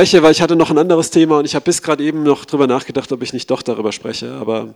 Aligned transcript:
spreche, 0.00 0.22
weil 0.22 0.32
ich 0.32 0.40
hatte 0.40 0.56
noch 0.56 0.70
ein 0.70 0.78
anderes 0.78 1.10
Thema 1.10 1.38
und 1.38 1.44
ich 1.44 1.54
habe 1.54 1.66
bis 1.66 1.82
gerade 1.82 2.02
eben 2.02 2.22
noch 2.22 2.46
darüber 2.46 2.66
nachgedacht, 2.66 3.12
ob 3.12 3.22
ich 3.22 3.34
nicht 3.34 3.50
doch 3.50 3.60
darüber 3.60 3.92
spreche. 3.92 4.32
Aber 4.32 4.72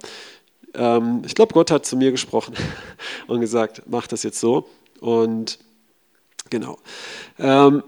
ähm, 0.74 1.22
ich 1.24 1.34
glaube, 1.34 1.54
Gott 1.54 1.70
hat 1.70 1.86
zu 1.86 1.96
mir 1.96 2.10
gesprochen 2.10 2.54
und 3.26 3.40
gesagt, 3.40 3.84
mach 3.86 4.06
das 4.06 4.22
jetzt 4.22 4.38
so. 4.38 4.68
Und 5.00 5.58
genau. 6.50 6.76
Ähm, 7.38 7.82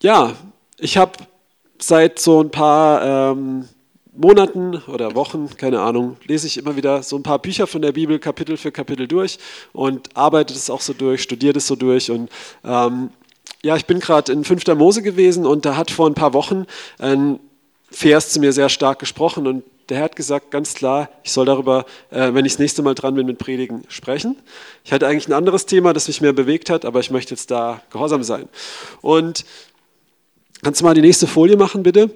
ja, 0.00 0.32
ich 0.78 0.96
habe 0.96 1.12
seit 1.78 2.20
so 2.20 2.42
ein 2.42 2.50
paar 2.50 3.32
ähm, 3.32 3.68
Monaten 4.16 4.76
oder 4.86 5.14
Wochen, 5.14 5.50
keine 5.58 5.80
Ahnung, 5.80 6.16
lese 6.24 6.46
ich 6.46 6.56
immer 6.56 6.74
wieder 6.74 7.02
so 7.02 7.16
ein 7.16 7.22
paar 7.22 7.38
Bücher 7.38 7.66
von 7.66 7.82
der 7.82 7.92
Bibel 7.92 8.18
Kapitel 8.18 8.56
für 8.56 8.72
Kapitel 8.72 9.06
durch 9.06 9.38
und 9.74 10.16
arbeite 10.16 10.54
das 10.54 10.70
auch 10.70 10.80
so 10.80 10.94
durch, 10.94 11.22
studiere 11.22 11.52
das 11.52 11.66
so 11.66 11.76
durch 11.76 12.10
und 12.10 12.30
ähm, 12.64 13.10
ja, 13.68 13.76
ich 13.76 13.84
bin 13.84 14.00
gerade 14.00 14.32
in 14.32 14.44
5. 14.44 14.66
Mose 14.76 15.02
gewesen 15.02 15.44
und 15.44 15.66
da 15.66 15.76
hat 15.76 15.90
vor 15.90 16.08
ein 16.08 16.14
paar 16.14 16.32
Wochen 16.32 16.64
ein 16.98 17.38
Vers 17.90 18.30
zu 18.30 18.40
mir 18.40 18.54
sehr 18.54 18.70
stark 18.70 18.98
gesprochen 18.98 19.46
und 19.46 19.62
der 19.90 19.98
Herr 19.98 20.04
hat 20.04 20.16
gesagt, 20.16 20.50
ganz 20.50 20.72
klar, 20.72 21.10
ich 21.22 21.32
soll 21.32 21.44
darüber, 21.44 21.84
äh, 22.08 22.32
wenn 22.32 22.46
ich 22.46 22.52
das 22.52 22.60
nächste 22.60 22.80
Mal 22.80 22.94
dran 22.94 23.14
bin 23.14 23.26
mit 23.26 23.36
Predigen, 23.36 23.84
sprechen. 23.88 24.36
Ich 24.84 24.92
hatte 24.94 25.06
eigentlich 25.06 25.28
ein 25.28 25.34
anderes 25.34 25.66
Thema, 25.66 25.92
das 25.92 26.08
mich 26.08 26.22
mehr 26.22 26.32
bewegt 26.32 26.70
hat, 26.70 26.86
aber 26.86 27.00
ich 27.00 27.10
möchte 27.10 27.34
jetzt 27.34 27.50
da 27.50 27.82
gehorsam 27.90 28.22
sein. 28.22 28.48
Und 29.02 29.44
kannst 30.62 30.80
du 30.80 30.86
mal 30.86 30.94
die 30.94 31.02
nächste 31.02 31.26
Folie 31.26 31.58
machen, 31.58 31.82
bitte? 31.82 32.10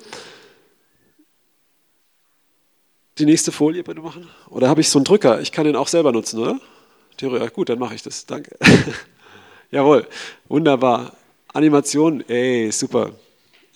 Die 3.19 3.27
nächste 3.27 3.53
Folie 3.53 3.83
bitte 3.83 4.01
machen? 4.01 4.27
Oder 4.49 4.71
habe 4.71 4.81
ich 4.81 4.89
so 4.89 4.99
einen 4.99 5.05
Drücker? 5.05 5.43
Ich 5.43 5.53
kann 5.53 5.67
den 5.67 5.77
auch 5.77 5.89
selber 5.89 6.13
nutzen, 6.13 6.39
oder? 6.39 6.59
Theoretisch, 7.19 7.53
gut, 7.53 7.69
dann 7.69 7.79
mache 7.79 7.95
ich 7.95 8.03
das. 8.03 8.25
Danke. 8.25 8.57
Jawohl, 9.71 10.07
wunderbar. 10.49 11.13
Animation, 11.53 12.25
ey, 12.29 12.71
super. 12.73 13.11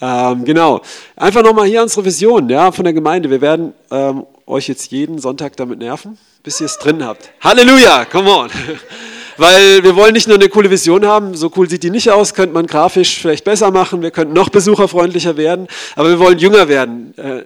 Ähm, 0.00 0.44
genau. 0.44 0.80
Einfach 1.16 1.42
nochmal 1.42 1.66
hier 1.66 1.82
unsere 1.82 2.04
Vision 2.04 2.48
ja, 2.48 2.70
von 2.72 2.84
der 2.84 2.92
Gemeinde. 2.92 3.30
Wir 3.30 3.40
werden 3.40 3.72
ähm, 3.90 4.26
euch 4.46 4.68
jetzt 4.68 4.90
jeden 4.90 5.18
Sonntag 5.18 5.56
damit 5.56 5.78
nerven, 5.78 6.18
bis 6.42 6.60
ihr 6.60 6.66
es 6.66 6.78
drin 6.78 7.05
habt. 7.05 7.30
Halleluja, 7.41 8.05
come 8.06 8.30
on. 8.30 8.50
Weil 9.38 9.83
wir 9.83 9.94
wollen 9.96 10.14
nicht 10.14 10.28
nur 10.28 10.36
eine 10.36 10.48
coole 10.48 10.70
Vision 10.70 11.05
haben, 11.05 11.34
so 11.34 11.50
cool 11.56 11.68
sieht 11.68 11.83
die 11.83 11.91
nicht 11.91 12.10
aus, 12.10 12.33
könnte 12.33 12.55
man 12.55 12.66
grafisch 12.66 13.20
vielleicht 13.20 13.44
besser 13.44 13.70
machen, 13.70 14.00
wir 14.00 14.11
könnten 14.11 14.33
noch 14.33 14.48
besucherfreundlicher 14.48 15.36
werden, 15.36 15.68
aber 15.94 16.08
wir 16.08 16.18
wollen 16.18 16.38
jünger 16.38 16.68
werden. 16.68 17.12
Äh, 17.18 17.42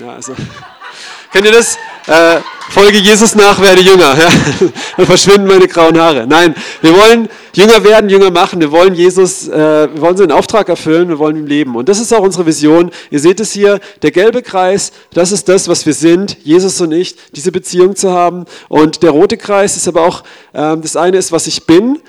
ja, 0.00 0.14
also. 0.14 0.34
Kennt 1.32 1.44
ihr 1.44 1.52
das? 1.52 1.76
Äh, 2.06 2.40
folge 2.70 2.96
Jesus 2.98 3.34
nach, 3.34 3.60
werde 3.60 3.82
jünger. 3.82 4.16
Ja? 4.16 4.28
Dann 4.96 5.06
verschwinden 5.06 5.46
meine 5.46 5.68
grauen 5.68 5.98
Haare. 5.98 6.26
Nein, 6.26 6.54
wir 6.80 6.96
wollen 6.96 7.28
jünger 7.52 7.84
werden, 7.84 8.08
jünger 8.08 8.30
machen. 8.30 8.60
Wir 8.60 8.72
wollen 8.72 8.94
Jesus, 8.94 9.46
äh, 9.46 9.52
wir 9.92 10.00
wollen 10.00 10.16
seinen 10.16 10.32
Auftrag 10.32 10.70
erfüllen, 10.70 11.10
wir 11.10 11.18
wollen 11.18 11.36
ihm 11.36 11.46
leben. 11.46 11.76
Und 11.76 11.90
das 11.90 12.00
ist 12.00 12.14
auch 12.14 12.22
unsere 12.22 12.46
Vision. 12.46 12.90
Ihr 13.10 13.20
seht 13.20 13.40
es 13.40 13.52
hier, 13.52 13.78
der 14.00 14.10
gelbe 14.10 14.40
Kreis, 14.40 14.92
das 15.12 15.30
ist 15.30 15.50
das, 15.50 15.68
was 15.68 15.84
wir 15.84 15.92
sind, 15.92 16.38
Jesus 16.44 16.80
und 16.80 16.92
ich, 16.92 17.16
diese 17.32 17.52
Beziehung 17.52 17.94
zu 17.94 18.10
haben. 18.10 18.46
Und 18.70 19.02
der 19.02 19.10
rote 19.10 19.36
Kreis 19.36 19.76
ist 19.76 19.86
aber 19.86 20.06
auch, 20.06 20.22
äh, 20.54 20.78
das 20.78 20.96
eine 20.96 21.18
ist, 21.18 21.30
was 21.30 21.46
ich 21.46 21.66
bin. 21.66 22.00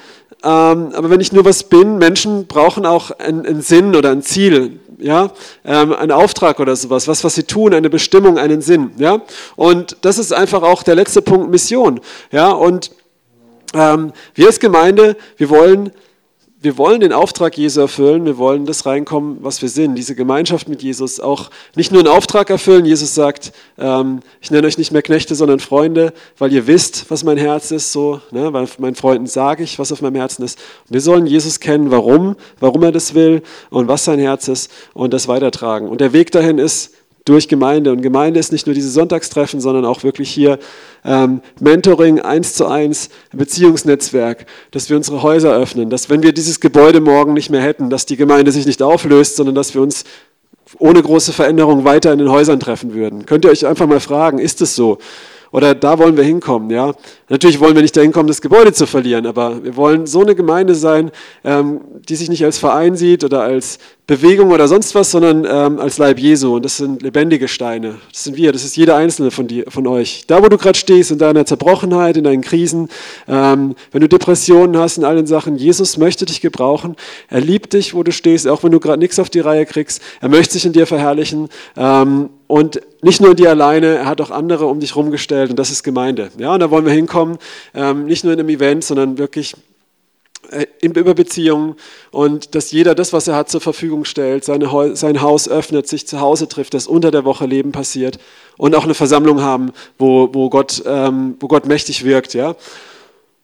Ähm, 0.42 0.94
aber 0.94 1.09
wenn 1.09 1.20
ich 1.20 1.33
nur 1.33 1.44
was 1.44 1.64
bin, 1.64 1.98
Menschen 1.98 2.48
brauchen 2.48 2.86
auch 2.86 3.11
einen, 3.11 3.45
einen 3.45 3.61
Sinn 3.61 3.98
oder 3.98 4.11
ein 4.11 4.22
Ziel 4.22 4.80
ja, 5.00 5.31
ähm, 5.66 5.94
einen 5.94 6.11
Auftrag 6.11 6.59
oder 6.59 6.75
sowas, 6.75 7.08
was, 7.08 7.23
was 7.23 7.36
sie 7.36 7.44
tun, 7.44 7.73
eine 7.73 7.89
Bestimmung, 7.89 8.38
einen 8.38 8.61
Sinn, 8.61 8.92
ja. 8.97 9.22
Und 9.55 9.97
das 10.02 10.17
ist 10.17 10.33
einfach 10.33 10.61
auch 10.61 10.83
der 10.83 10.95
letzte 10.95 11.22
Punkt 11.22 11.50
Mission, 11.50 12.00
ja. 12.31 12.50
Und 12.50 12.92
ähm, 13.73 14.14
wir 14.33 14.47
als 14.47 14.59
Gemeinde, 14.59 15.16
wir 15.38 15.50
wollen 15.50 15.92
wir 16.62 16.78
wollen 16.78 17.00
den 17.00 17.14
Auftrag 17.14 17.58
Jesu 17.58 17.80
erfüllen, 17.80 18.26
wir 18.26 18.38
wollen 18.38 18.66
das 18.66 18.86
reinkommen, 18.86 19.38
was 19.42 19.62
wir 19.62 19.70
sind, 19.70 19.96
diese 19.96 20.14
Gemeinschaft 20.14 20.68
mit 20.68 20.84
Jesus, 20.84 21.22
auch 21.22 21.52
nicht 21.76 21.94
nur 21.94 22.02
einen 22.02 22.10
Auftrag 22.10 22.50
erfüllen. 22.50 22.86
Jesus 22.86 23.16
sagt, 23.16 23.54
ähm, 23.78 24.20
ich 24.42 24.52
nenne 24.52 24.68
euch 24.68 24.78
nicht 24.78 24.92
mehr 24.92 25.02
Knechte, 25.02 25.36
sondern 25.36 25.62
Freunde, 25.62 26.12
weil 26.38 26.52
ihr 26.52 26.68
wisst, 26.68 27.10
was 27.10 27.24
mein 27.24 27.38
Herz 27.38 27.72
ist, 27.72 27.94
so, 27.94 28.20
ne, 28.32 28.52
weil 28.52 28.68
meinen 28.78 28.95
Freunden 28.95 29.26
sage 29.26 29.64
ich, 29.64 29.80
was 29.80 29.94
auf 29.94 30.02
meinem 30.02 30.16
Herzen 30.16 30.44
ist. 30.44 30.60
Und 30.88 30.94
wir 30.95 31.02
sollen 31.02 31.28
Jesus 31.28 31.61
kennen, 31.61 31.92
warum, 31.92 32.36
warum 32.60 32.83
er 32.83 32.92
das 32.92 33.14
will 33.14 33.42
und 33.70 33.88
was 33.88 34.04
sein 34.04 34.20
Herz 34.20 34.50
ist 34.50 34.70
und 34.94 35.14
das 35.14 35.30
weitertragen. 35.30 35.88
Und 35.88 36.02
der 36.02 36.12
Weg 36.12 36.32
dahin 36.32 36.58
ist, 36.58 36.94
durch 37.30 37.48
Gemeinde. 37.48 37.92
Und 37.92 38.02
Gemeinde 38.02 38.40
ist 38.40 38.52
nicht 38.52 38.66
nur 38.66 38.73
diese 38.73 38.90
Sonntagstreffen, 38.90 39.62
sondern 39.62 39.86
auch 39.86 40.04
wirklich 40.04 40.32
hier 40.32 40.58
ähm, 41.06 41.42
Mentoring 41.60 42.20
eins 42.20 42.56
zu 42.56 42.66
eins, 42.66 43.10
Beziehungsnetzwerk, 43.32 44.45
dass 44.72 44.90
wir 44.90 44.98
unsere 44.98 45.22
Häuser 45.22 45.56
öffnen, 45.56 45.89
dass 45.89 46.10
wenn 46.10 46.23
wir 46.23 46.34
dieses 46.34 46.60
Gebäude 46.60 47.02
morgen 47.02 47.34
nicht 47.34 47.50
mehr 47.50 47.62
hätten, 47.62 47.89
dass 47.89 48.06
die 48.06 48.18
Gemeinde 48.18 48.52
sich 48.52 48.66
nicht 48.66 48.82
auflöst, 48.82 49.36
sondern 49.36 49.56
dass 49.56 49.76
wir 49.76 49.82
uns 49.82 50.04
ohne 50.78 51.02
große 51.02 51.34
Veränderung 51.34 51.84
weiter 51.86 52.12
in 52.12 52.20
den 52.20 52.32
Häusern 52.32 52.60
treffen 52.60 52.94
würden. 52.94 53.26
Könnt 53.26 53.45
ihr 53.45 53.52
euch 53.52 53.66
einfach 53.66 53.88
mal 53.88 54.00
fragen, 54.00 54.39
ist 54.39 54.62
es 54.62 54.76
so? 54.76 54.98
Oder 55.52 55.73
da 55.73 55.98
wollen 55.98 56.16
wir 56.16 56.23
hinkommen, 56.23 56.70
ja. 56.70 56.94
Natürlich 57.28 57.60
wollen 57.60 57.73
wir 57.73 57.82
nicht 57.82 57.98
dahin 57.98 58.12
kommen, 58.12 58.28
das 58.28 58.42
Gebäude 58.42 58.72
zu 58.72 58.86
verlieren, 58.86 59.26
aber 59.26 59.64
wir 59.64 59.76
wollen 59.76 60.06
so 60.06 60.22
eine 60.22 60.36
Gemeinde 60.36 60.76
sein, 60.76 61.12
ähm, 61.44 61.82
die 62.08 62.16
sich 62.16 62.30
nicht 62.30 62.45
als 62.45 62.60
Verein 62.60 62.95
sieht 62.95 63.23
oder 63.23 63.42
als 63.42 63.80
Bewegung 64.09 64.49
oder 64.49 64.67
sonst 64.67 64.95
was, 64.95 65.11
sondern 65.11 65.45
ähm, 65.45 65.80
als 65.80 65.99
Leib 65.99 66.17
Jesu. 66.17 66.55
Und 66.55 66.65
das 66.65 66.77
sind 66.77 67.03
lebendige 67.03 67.47
Steine. 67.47 67.99
Das 68.11 68.23
sind 68.23 68.37
wir, 68.37 68.52
das 68.52 68.64
ist 68.64 68.75
jeder 68.75 68.95
einzelne 68.95 69.30
von, 69.30 69.45
dir, 69.45 69.65
von 69.67 69.86
euch. 69.86 70.23
Da, 70.25 70.42
wo 70.42 70.49
du 70.49 70.58
gerade 70.58 70.80
stehst, 70.80 71.11
in 71.11 71.20
deiner 71.20 71.45
Zerbrochenheit, 71.45 72.17
in 72.17 72.23
deinen 72.23 72.42
Krisen, 72.42 72.89
ähm, 73.27 73.75
wenn 73.92 74.02
du 74.02 74.09
Depressionen 74.09 74.77
hast, 74.77 74.97
in 74.97 75.03
allen 75.03 75.27
Sachen, 75.27 75.58
Jesus 75.58 75.97
möchte 75.97 76.25
dich 76.25 76.42
gebrauchen. 76.42 76.95
Er 77.27 77.42
liebt 77.42 77.73
dich, 77.73 77.93
wo 77.93 78.02
du 78.02 78.11
stehst, 78.11 78.47
auch 78.47 78.64
wenn 78.64 78.71
du 78.71 78.80
gerade 78.80 78.97
nichts 78.97 79.20
auf 79.20 79.30
die 79.30 79.42
Reihe 79.42 79.67
kriegst. 79.67 80.02
Er 80.21 80.30
möchte 80.30 80.53
sich 80.53 80.65
in 80.65 80.73
dir 80.73 80.87
verherrlichen. 80.87 81.47
Ähm, 81.77 82.31
und 82.47 82.81
nicht 83.03 83.21
nur 83.21 83.30
in 83.30 83.36
dir 83.36 83.52
alleine, 83.52 83.97
er 83.97 84.05
hat 84.08 84.21
auch 84.21 84.31
andere 84.31 84.65
um 84.65 84.80
dich 84.80 84.95
rumgestellt 84.95 85.52
und 85.52 85.59
das 85.59 85.70
ist 85.70 85.83
Gemeinde. 85.83 86.31
Ja, 86.39 86.55
und 86.55 86.61
da 86.61 86.71
wollen 86.71 86.86
wir 86.87 86.93
hinkommen, 86.93 87.37
ähm, 87.76 88.08
nicht 88.08 88.23
nur 88.23 88.33
in 88.33 88.39
einem 88.39 88.49
Event, 88.49 88.83
sondern 88.83 89.20
wirklich 89.20 89.53
über 90.82 91.14
Beziehungen 91.14 91.76
und 92.11 92.55
dass 92.55 92.71
jeder 92.71 92.95
das, 92.95 93.14
was 93.14 93.27
er 93.27 93.36
hat, 93.36 93.49
zur 93.49 93.61
Verfügung 93.61 94.05
stellt, 94.05 94.43
seine, 94.43 94.95
sein 94.95 95.21
Haus 95.21 95.48
öffnet, 95.48 95.87
sich 95.87 96.08
zu 96.08 96.20
Hause 96.20 96.48
trifft, 96.48 96.73
dass 96.73 96.87
unter 96.87 97.11
der 97.11 97.26
Woche 97.26 97.45
Leben 97.45 97.71
passiert 97.71 98.20
und 98.58 98.76
auch 98.76 98.83
eine 98.83 98.93
Versammlung 98.93 99.42
haben, 99.42 99.71
wo, 99.98 100.30
wo, 100.33 100.49
Gott, 100.49 100.83
ähm, 100.86 101.36
wo 101.39 101.48
Gott 101.48 101.65
mächtig 101.65 102.04
wirkt. 102.04 102.33
Ja? 102.33 102.55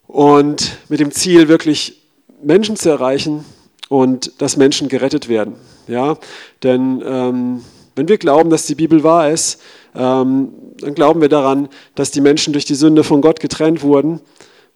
Und 0.07 0.77
mit 0.89 0.99
dem 0.99 1.11
Ziel, 1.11 1.47
wirklich 1.47 2.01
Menschen 2.41 2.75
zu 2.75 2.89
erreichen 2.89 3.45
und 3.89 4.41
dass 4.41 4.57
Menschen 4.57 4.89
gerettet 4.89 5.29
werden. 5.29 5.55
Ja? 5.88 6.17
Denn 6.63 7.03
ähm, 7.05 7.61
wenn 7.95 8.07
wir 8.07 8.17
glauben, 8.17 8.49
dass 8.49 8.65
die 8.65 8.75
Bibel 8.75 9.03
wahr 9.03 9.29
ist, 9.29 9.61
ähm, 9.95 10.49
dann 10.79 10.94
glauben 10.95 11.21
wir 11.21 11.29
daran, 11.29 11.69
dass 11.95 12.11
die 12.11 12.21
Menschen 12.21 12.51
durch 12.51 12.65
die 12.65 12.75
Sünde 12.75 13.03
von 13.03 13.21
Gott 13.21 13.39
getrennt 13.39 13.81
wurden 13.81 14.19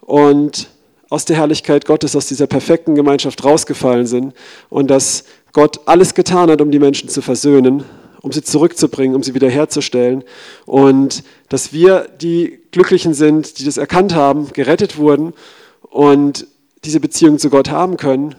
und 0.02 0.70
aus 1.10 1.26
der 1.26 1.38
Herrlichkeit 1.38 1.86
Gottes, 1.86 2.16
aus 2.16 2.28
dieser 2.28 2.48
perfekten 2.48 2.96
Gemeinschaft 2.96 3.44
rausgefallen 3.44 4.06
sind 4.06 4.34
und 4.70 4.90
dass 4.90 5.24
Gott 5.54 5.82
alles 5.86 6.14
getan 6.14 6.52
hat, 6.52 6.62
um 6.62 6.72
die 6.72 6.80
Menschen 6.80 7.10
zu 7.10 7.22
versöhnen, 7.22 7.84
um 8.22 8.32
sie 8.32 8.44
zurückzubringen, 8.44 9.16
um 9.16 9.24
sie 9.24 9.34
wiederherzustellen 9.34 10.24
und 10.66 11.24
dass 11.48 11.74
wir 11.74 12.08
die 12.22 12.60
Glücklichen 12.72 13.14
sind, 13.14 13.60
die 13.60 13.66
das 13.66 13.78
erkannt 13.78 14.14
haben, 14.14 14.50
gerettet 14.54 14.98
wurden 14.98 15.34
und 15.82 16.46
diese 16.84 17.00
Beziehung 17.00 17.40
zu 17.40 17.50
Gott 17.50 17.70
haben 17.70 17.98
können 17.98 18.36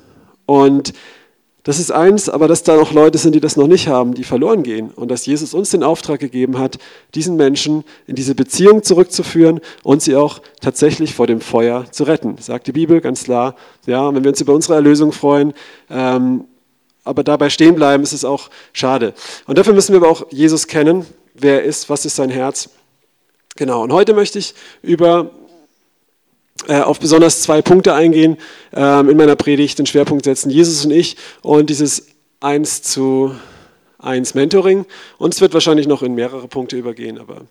und 0.47 0.93
das 1.65 1.79
ist 1.79 1.91
eins, 1.91 2.31
aber 2.31 2.49
dass 2.49 2.63
da 2.63 2.77
noch 2.77 2.93
Leute 2.93 3.19
sind, 3.19 3.35
die 3.35 3.41
das 3.41 3.57
noch 3.57 3.67
nicht 3.67 3.87
haben, 3.87 4.15
die 4.15 4.25
verloren 4.25 4.63
gehen. 4.63 4.91
Und 4.91 5.11
dass 5.11 5.27
Jesus 5.27 5.53
uns 5.53 5.71
den 5.71 5.83
Auftrag 5.83 6.19
gegeben 6.19 6.59
hat, 6.59 6.79
diesen 7.15 7.37
Menschen 7.37 7.85
in 8.07 8.15
diese 8.15 8.35
Beziehung 8.35 8.83
zurückzuführen 8.83 9.61
und 9.83 10.01
sie 10.01 10.17
auch 10.17 10.41
tatsächlich 10.63 11.15
vor 11.15 11.27
dem 11.27 11.41
Feuer 11.41 11.85
zu 11.91 12.05
retten. 12.05 12.37
Sagt 12.41 12.67
die 12.67 12.73
Bibel 12.73 13.01
ganz 13.03 13.25
klar. 13.25 13.57
Ja, 13.87 14.13
wenn 14.15 14.25
wir 14.25 14.31
uns 14.31 14.41
über 14.41 14.55
unsere 14.55 14.75
Erlösung 14.75 15.13
freuen, 15.13 15.53
ähm, 15.91 16.45
aber 17.05 17.25
dabei 17.25 17.51
stehen 17.51 17.75
bleiben, 17.75 18.03
ist 18.03 18.13
es 18.13 18.25
auch 18.25 18.49
schade. 18.73 19.15
Und 19.47 19.59
dafür 19.59 19.75
müssen 19.75 19.93
wir 19.93 20.01
aber 20.01 20.11
auch 20.11 20.27
Jesus 20.31 20.67
kennen. 20.67 21.05
Wer 21.35 21.63
er 21.63 21.65
ist, 21.65 21.91
was 21.91 22.07
ist 22.07 22.17
sein 22.17 22.31
Herz? 22.31 22.71
Genau. 23.57 23.83
Und 23.83 23.93
heute 23.93 24.15
möchte 24.15 24.39
ich 24.39 24.55
über 24.83 25.31
auf 26.69 27.01
besonders 27.01 27.43
zwei 27.43 27.63
Punkte 27.63 27.95
eingehen 27.95 28.37
ähm, 28.73 29.09
in 29.09 29.17
meiner 29.17 29.37
Predigt, 29.37 29.79
den 29.79 29.87
Schwerpunkt 29.87 30.25
setzen, 30.25 30.51
Jesus 30.51 30.85
und 30.85 30.91
ich 30.91 31.17
und 31.43 31.71
dieses 31.71 32.09
1 32.41 32.83
zu 32.83 33.35
1 33.99 34.35
Mentoring. 34.35 34.87
Und 35.19 35.35
es 35.35 35.41
wird 35.41 35.55
wahrscheinlich 35.55 35.87
noch 35.87 36.03
in 36.03 36.15
mehrere 36.15 36.49
Punkte 36.49 36.77
übergehen, 36.77 37.19
aber 37.19 37.47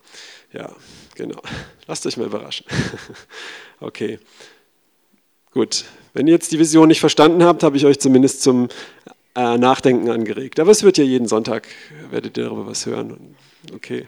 ja, 0.54 0.72
genau. 1.16 1.42
Lasst 1.88 2.06
euch 2.06 2.18
mal 2.18 2.28
überraschen. 2.28 2.66
okay, 3.80 4.20
gut. 5.52 5.86
Wenn 6.14 6.28
ihr 6.28 6.34
jetzt 6.34 6.52
die 6.52 6.60
Vision 6.60 6.88
nicht 6.88 7.00
verstanden 7.00 7.44
habt, 7.44 7.64
habe 7.64 7.78
ich 7.78 7.86
euch 7.86 8.00
zumindest 8.00 8.42
zum 8.42 8.68
äh, 9.36 9.58
Nachdenken 9.58 10.10
angeregt. 10.10 10.60
Aber 10.60 10.72
es 10.72 10.84
wird 10.84 10.98
ja 10.98 11.04
jeden 11.04 11.28
Sonntag, 11.28 11.68
werdet 12.10 12.38
ihr 12.38 12.46
darüber 12.46 12.66
was 12.66 12.86
hören. 12.86 13.36
Okay. 13.74 14.08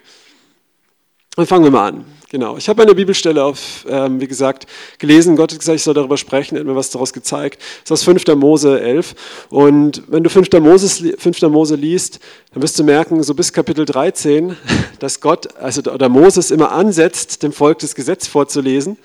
Dann 1.37 1.45
fangen 1.45 1.63
wir 1.63 1.71
mal 1.71 1.87
an. 1.87 2.05
Genau. 2.29 2.57
Ich 2.57 2.67
habe 2.69 2.81
eine 2.81 2.95
Bibelstelle 2.95 3.43
auf, 3.43 3.85
ähm, 3.89 4.19
wie 4.19 4.27
gesagt, 4.27 4.65
gelesen. 4.99 5.35
Gott 5.35 5.51
hat 5.51 5.59
gesagt, 5.59 5.77
ich 5.77 5.83
soll 5.83 5.93
darüber 5.93 6.17
sprechen. 6.17 6.55
Er 6.55 6.59
hat 6.59 6.67
mir 6.67 6.75
was 6.75 6.89
daraus 6.89 7.13
gezeigt. 7.13 7.61
Das 7.83 8.01
ist 8.01 8.07
aus 8.07 8.13
5. 8.23 8.35
Mose 8.35 8.81
11. 8.81 9.15
Und 9.49 10.03
wenn 10.07 10.23
du 10.23 10.29
5. 10.29 10.49
Mose, 10.59 11.13
5. 11.17 11.41
Mose 11.43 11.75
liest, 11.75 12.19
dann 12.53 12.61
wirst 12.63 12.77
du 12.79 12.83
merken, 12.83 13.23
so 13.23 13.33
bis 13.33 13.51
Kapitel 13.53 13.85
13, 13.85 14.55
dass 14.99 15.19
Gott, 15.21 15.55
also 15.55 15.81
oder 15.91 16.09
Moses 16.09 16.51
immer 16.51 16.71
ansetzt, 16.71 17.43
dem 17.43 17.53
Volk 17.53 17.79
das 17.79 17.95
Gesetz 17.95 18.27
vorzulesen 18.27 18.97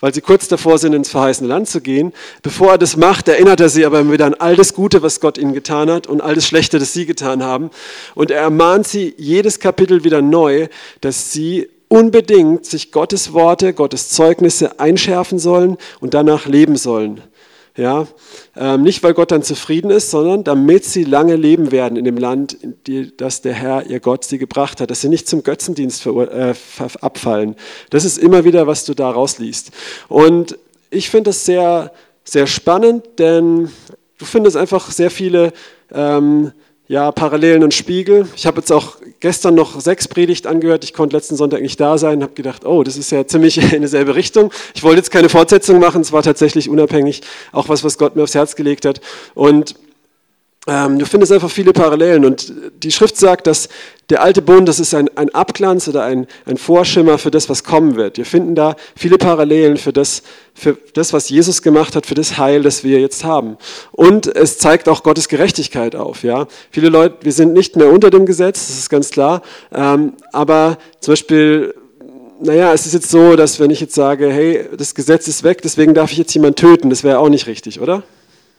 weil 0.00 0.12
sie 0.14 0.20
kurz 0.20 0.48
davor 0.48 0.78
sind, 0.78 0.94
ins 0.94 1.10
verheißene 1.10 1.48
Land 1.48 1.68
zu 1.68 1.80
gehen. 1.80 2.12
Bevor 2.42 2.72
er 2.72 2.78
das 2.78 2.96
macht, 2.96 3.28
erinnert 3.28 3.60
er 3.60 3.68
sie 3.68 3.84
aber 3.84 4.10
wieder 4.10 4.26
an 4.26 4.34
all 4.34 4.56
das 4.56 4.74
Gute, 4.74 5.02
was 5.02 5.20
Gott 5.20 5.38
ihnen 5.38 5.54
getan 5.54 5.90
hat 5.90 6.06
und 6.06 6.20
all 6.20 6.34
das 6.34 6.46
Schlechte, 6.46 6.78
das 6.78 6.92
sie 6.92 7.06
getan 7.06 7.42
haben. 7.42 7.70
Und 8.14 8.30
er 8.30 8.40
ermahnt 8.40 8.86
sie 8.86 9.14
jedes 9.16 9.60
Kapitel 9.60 10.04
wieder 10.04 10.22
neu, 10.22 10.68
dass 11.00 11.32
sie 11.32 11.68
unbedingt 11.88 12.64
sich 12.64 12.92
Gottes 12.92 13.32
Worte, 13.32 13.74
Gottes 13.74 14.10
Zeugnisse 14.10 14.78
einschärfen 14.78 15.38
sollen 15.38 15.76
und 15.98 16.14
danach 16.14 16.46
leben 16.46 16.76
sollen. 16.76 17.20
Ja, 17.76 18.08
ähm, 18.56 18.82
nicht 18.82 19.02
weil 19.02 19.14
Gott 19.14 19.30
dann 19.30 19.42
zufrieden 19.42 19.90
ist, 19.90 20.10
sondern 20.10 20.42
damit 20.42 20.84
sie 20.84 21.04
lange 21.04 21.36
leben 21.36 21.70
werden 21.70 21.96
in 21.96 22.04
dem 22.04 22.16
Land, 22.16 22.52
in 22.52 22.74
die, 22.86 23.16
das 23.16 23.42
der 23.42 23.54
Herr, 23.54 23.86
ihr 23.86 24.00
Gott, 24.00 24.24
sie 24.24 24.38
gebracht 24.38 24.80
hat, 24.80 24.90
dass 24.90 25.00
sie 25.00 25.08
nicht 25.08 25.28
zum 25.28 25.44
Götzendienst 25.44 26.04
äh, 26.06 26.54
abfallen. 27.00 27.54
Das 27.90 28.04
ist 28.04 28.18
immer 28.18 28.44
wieder, 28.44 28.66
was 28.66 28.84
du 28.84 28.94
da 28.94 29.10
rausliest. 29.10 29.70
Und 30.08 30.58
ich 30.90 31.10
finde 31.10 31.30
das 31.30 31.44
sehr, 31.44 31.92
sehr 32.24 32.48
spannend, 32.48 33.04
denn 33.18 33.70
du 34.18 34.24
findest 34.24 34.56
einfach 34.56 34.90
sehr 34.90 35.10
viele 35.10 35.52
ähm, 35.92 36.52
ja, 36.90 37.12
Parallelen 37.12 37.62
und 37.62 37.72
Spiegel. 37.72 38.26
Ich 38.34 38.46
habe 38.46 38.58
jetzt 38.58 38.72
auch 38.72 38.96
gestern 39.20 39.54
noch 39.54 39.80
sechs 39.80 40.08
Predigt 40.08 40.48
angehört. 40.48 40.82
Ich 40.82 40.92
konnte 40.92 41.14
letzten 41.14 41.36
Sonntag 41.36 41.62
nicht 41.62 41.78
da 41.78 41.98
sein, 41.98 42.20
habe 42.20 42.32
gedacht, 42.32 42.66
oh, 42.66 42.82
das 42.82 42.96
ist 42.96 43.12
ja 43.12 43.24
ziemlich 43.28 43.58
in 43.72 43.82
dieselbe 43.82 44.16
Richtung. 44.16 44.52
Ich 44.74 44.82
wollte 44.82 44.96
jetzt 44.96 45.12
keine 45.12 45.28
Fortsetzung 45.28 45.78
machen, 45.78 46.00
es 46.00 46.10
war 46.10 46.24
tatsächlich 46.24 46.68
unabhängig, 46.68 47.22
auch 47.52 47.68
was, 47.68 47.84
was 47.84 47.96
Gott 47.96 48.16
mir 48.16 48.24
aufs 48.24 48.34
Herz 48.34 48.56
gelegt 48.56 48.86
hat. 48.86 49.00
Und 49.34 49.76
du 50.66 51.06
findest 51.06 51.32
einfach 51.32 51.50
viele 51.50 51.72
Parallelen 51.72 52.24
und 52.24 52.52
die 52.82 52.90
Schrift 52.90 53.16
sagt, 53.16 53.46
dass 53.46 53.68
der 54.10 54.22
alte 54.22 54.42
Bund, 54.42 54.68
das 54.68 54.78
ist 54.78 54.92
ein, 54.94 55.08
ein 55.16 55.32
Abglanz 55.34 55.88
oder 55.88 56.04
ein, 56.04 56.26
ein 56.44 56.58
Vorschimmer 56.58 57.16
für 57.16 57.30
das, 57.30 57.48
was 57.48 57.64
kommen 57.64 57.96
wird. 57.96 58.18
Wir 58.18 58.26
finden 58.26 58.54
da 58.54 58.76
viele 58.94 59.16
Parallelen 59.16 59.78
für 59.78 59.92
das, 59.92 60.22
für 60.52 60.76
das, 60.94 61.12
was 61.12 61.30
Jesus 61.30 61.62
gemacht 61.62 61.96
hat, 61.96 62.06
für 62.06 62.14
das 62.14 62.36
Heil, 62.36 62.62
das 62.62 62.84
wir 62.84 63.00
jetzt 63.00 63.24
haben. 63.24 63.56
Und 63.92 64.26
es 64.26 64.58
zeigt 64.58 64.88
auch 64.88 65.02
Gottes 65.02 65.28
Gerechtigkeit 65.28 65.96
auf. 65.96 66.24
Ja? 66.24 66.46
Viele 66.70 66.90
Leute, 66.90 67.16
wir 67.22 67.32
sind 67.32 67.54
nicht 67.54 67.76
mehr 67.76 67.88
unter 67.88 68.10
dem 68.10 68.26
Gesetz, 68.26 68.66
das 68.66 68.78
ist 68.78 68.90
ganz 68.90 69.10
klar, 69.10 69.42
ähm, 69.72 70.14
aber 70.32 70.76
zum 71.00 71.12
Beispiel 71.12 71.74
naja, 72.42 72.72
es 72.72 72.86
ist 72.86 72.94
jetzt 72.94 73.10
so, 73.10 73.36
dass 73.36 73.60
wenn 73.60 73.70
ich 73.70 73.80
jetzt 73.80 73.94
sage, 73.94 74.32
hey, 74.32 74.64
das 74.74 74.94
Gesetz 74.94 75.28
ist 75.28 75.44
weg, 75.44 75.60
deswegen 75.60 75.92
darf 75.92 76.10
ich 76.10 76.16
jetzt 76.16 76.32
jemanden 76.32 76.56
töten, 76.56 76.88
das 76.88 77.04
wäre 77.04 77.18
auch 77.18 77.28
nicht 77.28 77.46
richtig, 77.46 77.82
oder? 77.82 78.02